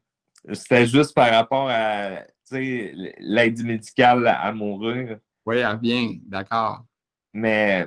c'était 0.53 0.86
juste 0.86 1.14
par 1.14 1.30
rapport 1.30 1.68
à 1.68 2.22
l'aide 2.51 3.64
médicale 3.64 4.26
à 4.26 4.53
mourir. 4.53 5.18
Oui, 5.45 5.57
elle 5.57 5.66
revient, 5.66 6.20
d'accord. 6.26 6.84
Mais 7.32 7.86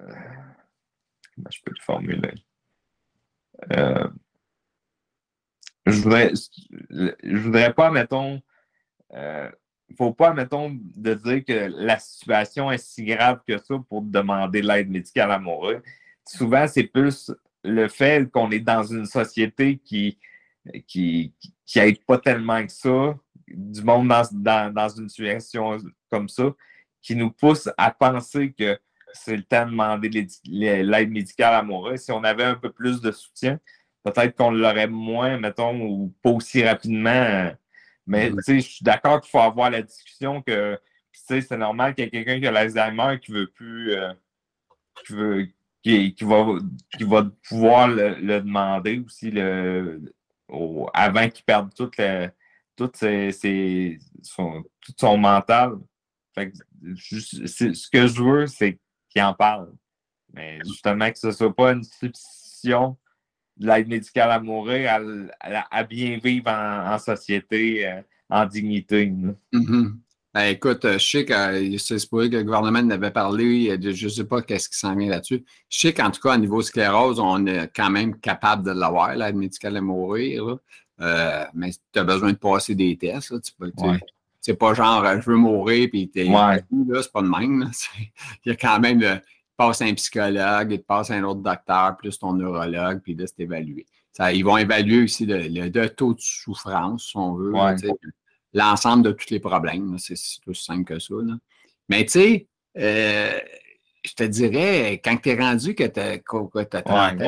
euh, 0.00 0.12
je 1.50 1.58
peux 1.64 1.72
le 1.76 1.82
formuler? 1.82 2.34
Euh, 3.72 4.08
je 5.86 6.00
voudrais, 6.00 6.32
je 6.90 7.36
voudrais 7.36 7.72
pas, 7.72 7.90
mettons, 7.90 8.40
euh, 9.14 9.50
faut 9.96 10.12
pas, 10.12 10.32
mettons, 10.32 10.76
de 10.96 11.14
dire 11.14 11.44
que 11.44 11.70
la 11.76 11.98
situation 11.98 12.70
est 12.70 12.78
si 12.78 13.04
grave 13.04 13.40
que 13.46 13.58
ça 13.58 13.74
pour 13.88 14.02
demander 14.02 14.62
l'aide 14.62 14.90
médicale 14.90 15.32
amoureuse. 15.32 15.82
Souvent, 16.26 16.66
c'est 16.68 16.84
plus 16.84 17.32
le 17.64 17.88
fait 17.88 18.30
qu'on 18.30 18.50
est 18.50 18.60
dans 18.60 18.84
une 18.84 19.06
société 19.06 19.78
qui 19.78 20.18
qui, 20.86 21.34
qui, 21.66 21.94
pas 22.06 22.18
tellement 22.18 22.64
que 22.64 22.72
ça, 22.72 23.14
du 23.48 23.82
monde 23.82 24.08
dans, 24.32 24.72
dans, 24.72 24.88
une 24.88 25.08
situation 25.08 25.78
comme 26.10 26.28
ça, 26.28 26.54
qui 27.02 27.16
nous 27.16 27.30
pousse 27.30 27.68
à 27.76 27.90
penser 27.90 28.52
que 28.52 28.78
c'est 29.12 29.36
le 29.36 29.42
temps 29.42 29.64
de 29.64 29.70
demander 29.70 30.28
l'aide 30.44 31.10
médicale 31.10 31.54
amoureuse. 31.54 32.00
Si 32.00 32.12
on 32.12 32.22
avait 32.22 32.44
un 32.44 32.54
peu 32.54 32.70
plus 32.70 33.00
de 33.00 33.10
soutien, 33.10 33.58
peut-être 34.02 34.36
qu'on 34.36 34.50
l'aurait 34.50 34.88
moins, 34.88 35.38
mettons, 35.38 35.80
ou 35.80 36.14
pas 36.22 36.30
aussi 36.30 36.64
rapidement. 36.64 37.50
Mais 38.06 38.32
je 38.46 38.58
suis 38.58 38.84
d'accord 38.84 39.20
qu'il 39.20 39.30
faut 39.30 39.38
avoir 39.38 39.70
la 39.70 39.82
discussion 39.82 40.42
que 40.42 40.78
c'est 41.12 41.50
normal 41.52 41.94
qu'il 41.94 42.04
y 42.04 42.06
ait 42.08 42.10
quelqu'un 42.10 42.40
qui 42.40 42.46
a 42.46 42.50
l'Alzheimer 42.50 43.18
qui 43.20 43.32
veut 43.32 43.46
plus 43.46 43.92
euh, 43.92 44.12
qui, 45.04 45.12
veut, 45.12 45.48
qui, 45.82 46.14
va, 46.22 46.46
qui 46.96 47.04
va 47.04 47.30
pouvoir 47.48 47.88
le, 47.88 48.40
demander 48.40 49.02
aussi 49.04 49.30
le, 49.30 50.12
avant 50.92 51.28
qu'il 51.28 51.44
perde 51.44 51.72
tout, 51.74 51.90
tout, 52.76 52.90
son, 54.22 54.64
tout 54.80 54.94
son 54.96 55.16
mental. 55.16 55.72
ce 56.36 57.90
que 57.90 58.06
je 58.06 58.22
veux, 58.22 58.46
c'est 58.46 58.78
qu'il 59.08 59.22
en 59.22 59.34
parle. 59.34 59.72
Mais 60.32 60.58
justement, 60.64 61.10
que 61.10 61.18
ce 61.18 61.28
ne 61.28 61.32
soit 61.32 61.54
pas 61.54 61.72
une 61.72 61.84
substitution 61.84 62.96
de 63.60 63.66
l'aide 63.66 63.88
médicale 63.88 64.30
à 64.30 64.40
mourir, 64.40 64.98
à, 65.40 65.82
bien 65.84 66.18
vivre 66.22 66.50
en, 66.50 66.98
société, 66.98 67.86
euh, 67.86 68.00
en 68.28 68.46
dignité. 68.46 69.12
Mm-hmm. 69.52 69.92
Ben, 70.32 70.44
écoute, 70.44 70.80
je 70.84 70.98
sais 70.98 71.24
que 71.24 71.76
c'est 71.78 72.08
que 72.08 72.16
le 72.36 72.42
gouvernement 72.44 72.82
n'avait 72.82 73.10
parlé, 73.10 73.76
je 73.80 74.04
ne 74.04 74.10
sais 74.10 74.24
pas 74.24 74.42
qu'est-ce 74.42 74.68
qui 74.68 74.78
s'en 74.78 74.94
vient 74.94 75.10
là-dessus. 75.10 75.44
Je 75.68 75.78
sais 75.78 75.92
qu'en 75.92 76.10
tout 76.10 76.20
cas, 76.20 76.34
au 76.34 76.38
niveau 76.38 76.62
sclérose, 76.62 77.18
on 77.18 77.46
est 77.46 77.68
quand 77.74 77.90
même 77.90 78.18
capable 78.18 78.64
de 78.64 78.70
l'avoir, 78.70 79.14
l'aide 79.16 79.34
médicale 79.34 79.76
à 79.76 79.80
mourir. 79.80 80.56
Euh, 81.00 81.44
mais 81.54 81.70
tu 81.92 81.98
as 81.98 82.04
besoin 82.04 82.32
de 82.32 82.38
passer 82.38 82.74
des 82.74 82.96
tests. 82.96 83.34
C'est 84.40 84.54
pas 84.58 84.72
genre 84.72 85.04
je 85.20 85.30
veux 85.30 85.36
mourir 85.36 85.88
puis 85.90 86.08
t'es 86.08 86.24
ouais. 86.24 86.64
là, 86.88 87.02
c'est 87.02 87.12
pas 87.12 87.22
de 87.22 87.28
même. 87.28 87.70
Il 88.44 88.50
y 88.50 88.52
a 88.52 88.56
quand 88.56 88.78
même 88.80 89.00
le, 89.00 89.20
passe 89.60 89.82
un 89.82 89.92
psychologue, 89.92 90.72
il 90.72 90.78
te 90.78 90.86
passe 90.86 91.10
un 91.10 91.22
autre 91.22 91.40
docteur, 91.40 91.94
plus 91.98 92.18
ton 92.18 92.32
neurologue, 92.32 93.00
puis 93.02 93.14
là, 93.14 93.26
c'est 93.26 93.42
évalué. 93.42 93.84
Ça, 94.10 94.32
ils 94.32 94.42
vont 94.42 94.56
évaluer 94.56 95.04
aussi 95.04 95.26
le, 95.26 95.86
taux 95.88 96.14
de 96.14 96.20
souffrance, 96.20 97.08
si 97.08 97.16
on 97.18 97.34
veut 97.34 97.52
l'ensemble 98.54 99.02
de 99.02 99.12
tous 99.12 99.28
les 99.28 99.38
problèmes. 99.38 99.98
C'est 99.98 100.14
aussi 100.46 100.64
simple 100.64 100.84
que 100.84 100.98
ça. 100.98 101.14
Mais 101.90 102.04
tu 102.04 102.10
sais, 102.10 102.46
euh, 102.78 103.38
je 104.02 104.14
te 104.14 104.24
dirais, 104.24 105.00
quand 105.04 105.18
tu 105.18 105.28
es 105.28 105.36
rendu 105.36 105.74
que 105.74 105.84
tu 105.84 106.00
as, 106.00 106.18
30 106.82 107.20
ans, 107.20 107.26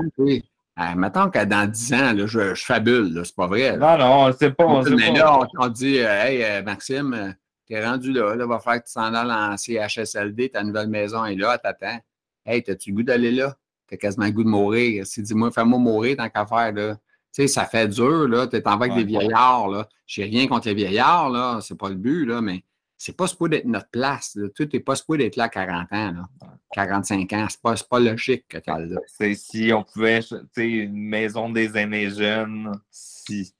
euh, 0.80 0.94
mettons 0.96 1.28
que 1.28 1.44
dans 1.44 1.70
10 1.70 1.92
ans, 1.92 2.12
là, 2.14 2.26
je, 2.26 2.54
je, 2.54 2.64
fabule, 2.64 3.20
c'est 3.26 3.36
pas 3.36 3.46
vrai. 3.46 3.76
Non, 3.76 3.98
non, 3.98 4.32
c'est 4.38 4.52
pas. 4.52 4.82
Mais 4.84 5.12
là, 5.12 5.38
on, 5.58 5.68
dit 5.68 5.98
euh, 5.98 6.24
Hey, 6.24 6.62
Maxime, 6.62 7.36
tu 7.66 7.74
es 7.74 7.86
rendu 7.86 8.10
là, 8.10 8.34
là, 8.34 8.46
va 8.46 8.58
faire 8.58 8.80
que 8.80 8.86
tu 8.86 8.92
s'en 8.92 9.12
ailles 9.12 9.30
en 9.30 9.56
CHSLD, 9.58 10.48
ta 10.48 10.64
nouvelle 10.64 10.88
maison 10.88 11.26
est 11.26 11.36
là, 11.36 11.58
t'attends. 11.58 12.00
Hey, 12.44 12.62
t'as-tu 12.62 12.90
le 12.90 12.96
goût 12.96 13.02
d'aller 13.02 13.30
là? 13.30 13.56
T'as 13.88 13.96
quasiment 13.96 14.26
le 14.26 14.32
goût 14.32 14.44
de 14.44 14.48
mourir. 14.48 15.06
Si 15.06 15.22
dis-moi, 15.22 15.50
fais-moi 15.50 15.78
mourir 15.78 16.16
tant 16.16 16.28
qu'à 16.28 16.46
faire, 16.46 16.72
là. 16.72 16.94
Tu 16.94 17.42
sais, 17.42 17.48
ça 17.48 17.64
fait 17.64 17.88
dur, 17.88 18.28
là. 18.28 18.46
Tu 18.46 18.56
es 18.56 18.68
en 18.68 18.72
avec 18.72 18.94
des 18.94 19.04
vieillards, 19.04 19.68
là. 19.68 19.88
J'ai 20.06 20.24
rien 20.24 20.46
contre 20.46 20.68
les 20.68 20.74
vieillards, 20.74 21.30
là. 21.30 21.60
C'est 21.62 21.78
pas 21.78 21.88
le 21.88 21.94
but, 21.94 22.26
là, 22.26 22.40
mais 22.40 22.64
c'est 22.98 23.16
pas 23.16 23.26
supposé 23.26 23.50
d'être 23.50 23.64
notre 23.64 23.88
place. 23.90 24.32
Là. 24.36 24.48
Tu 24.54 24.68
n'es 24.72 24.80
pas 24.80 24.96
supposé 24.96 25.18
d'être 25.18 25.36
là 25.36 25.44
à 25.44 25.48
40 25.48 25.92
ans, 25.92 26.12
là. 26.12 26.28
45 26.72 27.32
ans. 27.32 27.46
C'est 27.50 27.60
pas, 27.60 27.74
pas 27.90 28.00
logique 28.00 28.46
que 28.48 28.58
là. 28.66 29.00
C'est 29.06 29.34
si 29.34 29.72
on 29.72 29.82
pouvait, 29.82 30.20
tu 30.20 30.36
sais, 30.54 30.68
une 30.68 30.96
maison 30.96 31.50
des 31.50 31.76
aînés 31.76 32.10
jeunes, 32.10 32.72
si. 32.90 33.54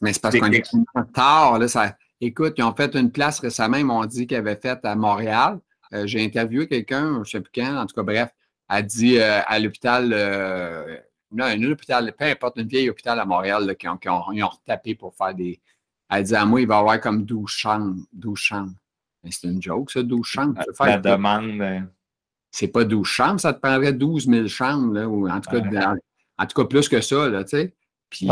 Mais 0.00 0.12
c'est 0.12 0.22
parce 0.22 0.38
qu'on 0.38 0.52
est 0.52 0.64
tard, 1.12 1.58
là. 1.58 1.68
Ça... 1.68 1.96
Écoute, 2.20 2.54
ils 2.58 2.64
ont 2.64 2.74
fait 2.74 2.94
une 2.96 3.12
place 3.12 3.38
récemment, 3.38 3.76
ils 3.76 3.84
m'ont 3.84 4.04
dit 4.04 4.26
qu'ils 4.26 4.36
avaient 4.36 4.56
fait 4.56 4.78
à 4.84 4.96
Montréal. 4.96 5.60
Euh, 5.94 6.06
j'ai 6.06 6.24
interviewé 6.24 6.68
quelqu'un, 6.68 7.14
je 7.14 7.18
ne 7.18 7.24
sais 7.24 7.40
plus 7.40 7.52
quand, 7.54 7.76
en 7.76 7.86
tout 7.86 7.94
cas, 7.94 8.02
bref, 8.02 8.30
a 8.68 8.82
dit 8.82 9.18
euh, 9.18 9.40
à 9.46 9.58
l'hôpital 9.58 10.10
euh, 10.12 10.98
non, 11.30 11.44
un 11.44 11.62
hôpital, 11.64 12.12
peu 12.16 12.24
importe, 12.24 12.56
une 12.56 12.68
vieille 12.68 12.88
hôpital 12.88 13.18
à 13.20 13.24
Montréal 13.24 13.76
qui, 13.76 13.88
ont, 13.88 13.98
ils 14.32 14.42
ont 14.42 14.48
retapé 14.48 14.94
pour 14.94 15.14
faire 15.14 15.34
des. 15.34 15.60
Elle 16.10 16.24
dit 16.24 16.34
à 16.34 16.46
moi, 16.46 16.60
il 16.60 16.66
va 16.66 16.76
y 16.76 16.78
avoir 16.78 17.00
comme 17.00 17.24
12 17.24 17.50
chambres. 17.50 18.02
12 18.12 18.38
chambres. 18.38 18.72
Mais 19.22 19.30
c'est 19.30 19.46
une 19.46 19.60
joke, 19.60 19.90
ça, 19.90 20.02
12 20.02 20.24
chambres. 20.24 20.60
La, 20.80 20.98
demande. 20.98 21.60
Euh, 21.60 21.80
c'est 22.50 22.68
pas 22.68 22.84
12 22.84 23.06
chambres, 23.06 23.40
ça 23.40 23.52
te 23.52 23.60
prendrait 23.60 23.92
12 23.92 24.26
000 24.26 24.48
chambres, 24.48 24.94
là, 24.94 25.06
ou 25.06 25.28
en 25.28 25.40
tout, 25.40 25.50
cas, 25.50 25.94
en 26.38 26.46
tout 26.46 26.62
cas 26.62 26.64
plus 26.66 26.88
que 26.88 27.00
ça, 27.02 27.28
là, 27.28 27.44
tu 27.44 27.50
sais. 27.50 27.74
Puis. 28.08 28.26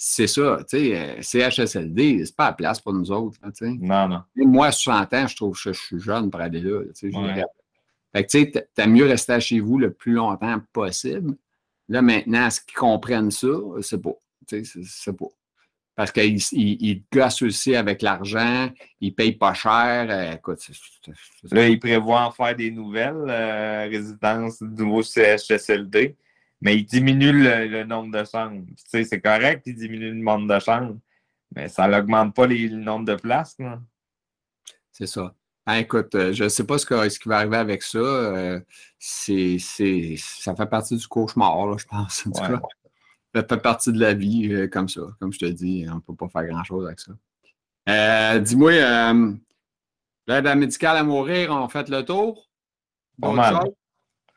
C'est 0.00 0.28
ça, 0.28 0.58
tu 0.60 0.78
sais, 0.78 0.96
euh, 0.96 1.50
CHSLD, 1.50 2.24
c'est 2.24 2.36
pas 2.36 2.46
la 2.46 2.52
place 2.52 2.80
pour 2.80 2.92
nous 2.92 3.10
autres, 3.10 3.36
tu 3.46 3.50
sais. 3.54 3.70
Non, 3.80 4.06
non. 4.06 4.22
moi, 4.36 4.68
à 4.68 4.72
60 4.72 5.12
ans, 5.12 5.26
je 5.26 5.34
trouve 5.34 5.60
que 5.60 5.72
je 5.72 5.78
suis 5.78 5.98
jeune 5.98 6.30
pour 6.30 6.40
aller 6.40 6.60
là, 6.60 6.84
tu 6.94 7.10
sais. 7.10 7.44
Fait 8.14 8.24
que, 8.24 8.30
tu 8.30 8.52
sais, 8.52 8.68
t'as 8.74 8.86
mieux 8.86 9.06
rester 9.06 9.40
chez 9.40 9.58
vous 9.58 9.76
le 9.76 9.92
plus 9.92 10.12
longtemps 10.12 10.60
possible. 10.72 11.34
Là, 11.88 12.00
maintenant, 12.00 12.46
est-ce 12.46 12.60
qu'ils 12.60 12.78
comprennent 12.78 13.32
ça? 13.32 13.48
C'est 13.82 14.00
pas. 14.00 14.14
C'est 14.46 15.16
pas. 15.16 15.26
Parce 15.98 16.12
qu'ils 16.12 16.38
ils, 16.52 17.02
gossent 17.12 17.42
aussi 17.42 17.74
avec 17.74 18.02
l'argent, 18.02 18.70
ils 19.00 19.12
payent 19.12 19.32
pas 19.32 19.52
cher. 19.52 20.06
Euh, 20.08 20.34
écoute, 20.34 20.60
Là, 21.50 21.68
ils 21.68 21.80
prévoient 21.80 22.24
en 22.24 22.30
faire 22.30 22.54
des 22.54 22.70
nouvelles 22.70 23.26
euh, 23.28 23.88
résidences 23.90 24.62
du 24.62 24.84
nouveau 24.84 25.02
CHSLD, 25.02 26.16
mais 26.60 26.76
ils 26.76 26.84
diminuent 26.84 27.42
le, 27.42 27.84
nombre 27.84 28.16
de 28.16 28.24
chambres. 28.24 28.64
Tu 28.66 28.84
sais, 28.86 29.04
c'est 29.04 29.20
correct 29.20 29.62
qu'ils 29.62 29.76
diminuent 29.76 30.14
le 30.14 30.22
nombre 30.22 30.52
de 30.52 30.58
chambres, 30.60 30.98
mais 31.54 31.68
ça 31.68 31.86
n'augmente 31.88 32.34
pas 32.34 32.46
le 32.46 32.68
nombre 32.68 33.04
de 33.04 33.14
places. 33.14 33.56
C'est 34.90 35.06
ça. 35.06 35.34
Écoute, 35.76 36.14
euh, 36.14 36.32
je 36.32 36.44
ne 36.44 36.48
sais 36.48 36.64
pas 36.64 36.78
ce, 36.78 36.86
qui 37.18 37.28
va 37.28 37.38
arriver 37.38 37.58
avec 37.58 37.82
ça. 37.82 37.98
Euh, 37.98 38.60
c'est, 38.98 39.58
ça 39.58 40.54
fait 40.54 40.66
partie 40.66 40.96
du 40.96 41.06
cauchemar, 41.06 41.78
je 41.78 41.86
pense. 41.86 42.24
Ça 43.34 43.44
fait 43.46 43.60
partie 43.60 43.92
de 43.92 44.00
la 44.00 44.14
vie 44.14 44.52
euh, 44.52 44.68
comme 44.68 44.88
ça. 44.88 45.02
Comme 45.20 45.32
je 45.32 45.38
te 45.38 45.44
dis, 45.44 45.86
on 45.90 45.96
ne 45.96 46.00
peut 46.00 46.14
pas 46.14 46.28
faire 46.28 46.46
grand-chose 46.46 46.86
avec 46.86 47.00
ça. 47.00 48.38
dis-moi, 48.38 48.72
l'aide 50.26 50.56
médicale 50.56 50.96
à 50.96 51.04
mourir, 51.04 51.50
on 51.52 51.68
fait 51.68 51.88
le 51.90 52.02
tour? 52.02 52.48
Pas 53.20 53.32
mal. 53.32 53.60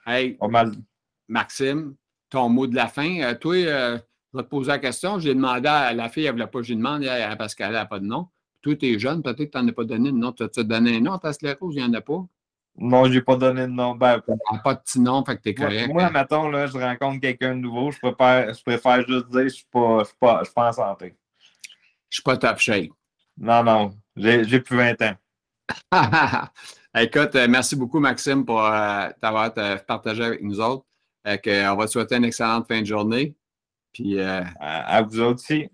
Hey, 0.06 0.34
Pas 0.34 0.48
mal. 0.50 0.74
Maxime, 1.30 1.96
ton 2.32 2.50
mot 2.50 2.66
de 2.66 2.76
la 2.76 2.88
fin. 2.88 3.36
toi, 3.36 3.56
je 3.56 4.38
vais 4.38 4.44
te 4.44 4.50
poser 4.50 4.70
la 4.70 4.80
question. 4.80 5.20
J'ai 5.20 5.36
demandé 5.36 5.68
à 5.68 5.94
la 5.94 6.10
fille, 6.10 6.26
elle 6.26 6.32
ne 6.32 6.40
voulait 6.40 6.48
pas, 6.48 6.62
je 6.64 6.70
lui 6.70 6.78
demande 6.78 7.06
parce 7.38 7.54
qu'elle 7.54 7.74
n'a 7.74 7.86
pas 7.86 8.00
de 8.00 8.06
nom. 8.06 8.28
Toi, 8.62 8.76
tu 8.76 8.88
es 8.88 9.00
jeune, 9.00 9.22
peut-être 9.22 9.38
que 9.38 9.58
tu 9.58 9.58
n'en 9.58 9.68
as 9.68 9.74
pas 9.74 9.84
donné 9.84 10.12
de 10.12 10.18
nom. 10.18 10.32
Tu 10.32 10.44
as 10.44 10.64
donné 10.64 10.98
un 10.98 11.02
nom 11.02 11.14
à 11.14 11.20
ta 11.20 11.34
sclérose? 11.34 11.76
Il 11.76 11.84
n'y 11.84 11.90
en 11.90 11.94
a 11.94 12.02
pas? 12.02 12.26
Non, 12.78 13.06
je 13.06 13.14
n'ai 13.14 13.22
pas 13.22 13.36
donné 13.36 13.62
de 13.62 13.68
nom. 13.68 13.96
Ben, 13.96 14.22
pas 14.64 14.76
de 14.76 14.80
petit 14.80 15.00
nom, 15.00 15.24
fait 15.26 15.38
que 15.38 15.42
tu 15.42 15.50
es 15.50 15.54
correct. 15.54 15.92
Moi, 15.92 16.10
mettons, 16.10 16.48
là, 16.50 16.68
je 16.68 16.78
rencontre 16.78 17.20
quelqu'un 17.20 17.56
de 17.56 17.60
nouveau, 17.60 17.92
je 17.92 18.00
préfère, 18.00 18.54
je 18.54 18.64
préfère 18.64 19.06
juste 19.08 19.28
dire 19.30 19.40
je 19.40 19.44
ne 19.44 19.50
suis, 19.50 19.66
pas, 19.70 20.06
suis, 20.06 20.16
pas, 20.20 20.44
pas 20.56 20.70
en 20.70 20.72
santé. 20.72 21.06
Je 21.08 21.10
ne 21.10 21.16
suis 22.10 22.24
pas 22.24 22.38
top 22.38 22.60
shape. 22.60 22.90
Non, 23.38 23.64
non, 23.64 23.96
j'ai 24.16 24.60
plus 24.60 24.78
20 24.78 25.02
ans. 25.02 25.16
Écoute, 26.96 27.36
euh, 27.36 27.48
merci 27.50 27.76
beaucoup, 27.76 28.00
Maxime, 28.00 28.46
pour 28.46 28.64
euh, 28.64 29.10
t'avoir 29.22 29.52
euh, 29.58 29.78
partagé 29.78 30.24
avec 30.24 30.42
nous 30.42 30.60
autres. 30.60 30.86
On 31.26 31.76
va 31.76 31.86
te 31.86 31.92
souhaiter 31.92 32.16
une 32.16 32.26
excellente 32.26 32.68
fin 32.68 32.82
de 32.82 32.86
journée. 32.86 33.36
Puis, 33.94 34.20
à 34.20 35.02
vous 35.02 35.22
aussi. 35.22 35.70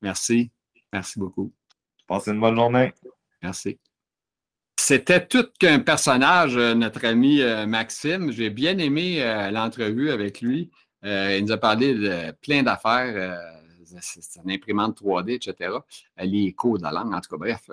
Merci. 0.00 0.50
Merci 0.92 1.18
beaucoup. 1.18 1.52
Passez 2.06 2.30
une 2.30 2.40
bonne 2.40 2.56
journée. 2.56 2.92
Merci. 3.42 3.78
C'était 4.78 5.26
tout 5.26 5.44
qu'un 5.58 5.80
personnage, 5.80 6.56
euh, 6.56 6.72
notre 6.72 7.04
ami 7.04 7.42
euh, 7.42 7.66
Maxime. 7.66 8.32
J'ai 8.32 8.48
bien 8.48 8.78
aimé 8.78 9.22
euh, 9.22 9.50
l'entrevue 9.50 10.10
avec 10.10 10.40
lui. 10.40 10.70
il 11.02 11.44
nous 11.44 11.52
a 11.52 11.58
parlé 11.58 11.94
de 11.94 12.30
plein 12.40 12.62
d'affaires. 12.62 13.38
c'est 14.00 14.40
une 14.42 14.50
imprimante 14.50 15.02
3D, 15.02 15.34
etc. 15.34 15.72
Les 16.16 16.52
cours 16.52 16.78
de 16.78 16.84
la 16.84 16.92
langue, 16.92 17.12
en 17.12 17.20
tout 17.20 17.28
cas, 17.28 17.36
bref. 17.36 17.68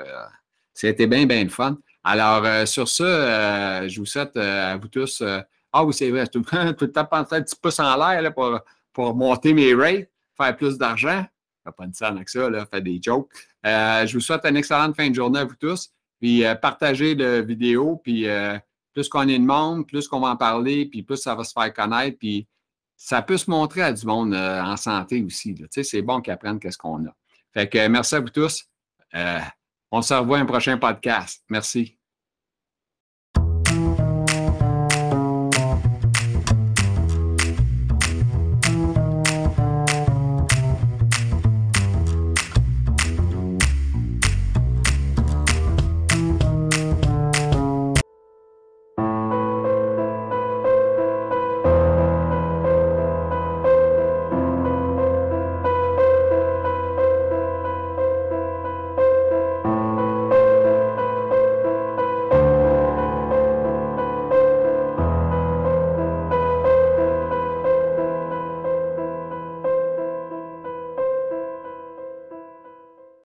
C'était 0.74 1.07
bien, 1.07 1.26
bien 1.26 1.43
le 1.43 1.49
fun. 1.49 1.78
Alors, 2.03 2.68
sur 2.68 2.88
ça, 2.89 3.88
je 3.88 3.97
vous 3.99 4.05
souhaite 4.05 4.36
à 4.36 4.76
vous 4.78 4.89
tous. 4.89 5.24
Ah 5.78 5.84
oui, 5.86 5.93
c'est 5.93 6.09
vrai, 6.09 6.28
tout, 6.32 6.43
le 6.51 6.91
temps 6.91 7.05
penser 7.05 7.36
un 7.36 7.41
petit 7.41 7.55
pouce 7.55 7.80
en 7.80 7.95
l'air 7.97 8.34
pour, 8.34 8.59
pour 8.93 9.15
monter 9.15 9.53
mes 9.53 9.73
rates, 9.73 10.09
faire 10.38 10.55
plus 10.55 10.78
d'argent 10.78 11.26
pas 11.71 11.86
une 11.86 11.93
scène 11.93 12.15
avec 12.15 12.30
ça, 12.30 12.49
là, 12.49 12.65
fait 12.65 12.82
des 12.82 12.99
jokes. 13.01 13.30
Euh, 13.65 14.05
je 14.05 14.13
vous 14.13 14.21
souhaite 14.21 14.45
une 14.45 14.57
excellente 14.57 14.95
fin 14.95 15.09
de 15.09 15.15
journée 15.15 15.39
à 15.39 15.45
vous 15.45 15.55
tous. 15.55 15.91
Puis 16.19 16.45
euh, 16.45 16.55
partagez 16.55 17.15
la 17.15 17.41
vidéo, 17.41 17.99
puis 18.03 18.28
euh, 18.28 18.57
plus 18.93 19.09
qu'on 19.09 19.28
est 19.28 19.38
de 19.38 19.43
monde, 19.43 19.88
plus 19.88 20.07
qu'on 20.07 20.19
va 20.19 20.30
en 20.30 20.38
parler, 20.38 20.86
puis 20.86 21.03
plus 21.03 21.17
ça 21.17 21.36
va 21.36 21.43
se 21.43 21.53
faire 21.53 21.73
connaître. 21.73 22.17
Puis 22.17 22.47
ça 22.95 23.21
peut 23.21 23.38
se 23.38 23.49
montrer 23.49 23.82
à 23.82 23.91
du 23.91 24.05
monde 24.05 24.34
en 24.34 24.78
santé 24.78 25.21
aussi. 25.23 25.55
C'est 25.69 26.01
bon 26.01 26.21
qu'ils 26.21 26.34
apprennent 26.34 26.59
qu'est-ce 26.59 26.78
qu'on 26.78 27.05
a. 27.05 27.15
Fait 27.53 27.67
que 27.67 27.88
merci 27.88 28.15
à 28.15 28.21
vous 28.21 28.30
tous. 28.30 28.65
on 29.91 30.01
se 30.01 30.13
revoit 30.13 30.38
un 30.38 30.45
prochain 30.45 30.78
podcast. 30.78 31.43
Merci. 31.49 31.97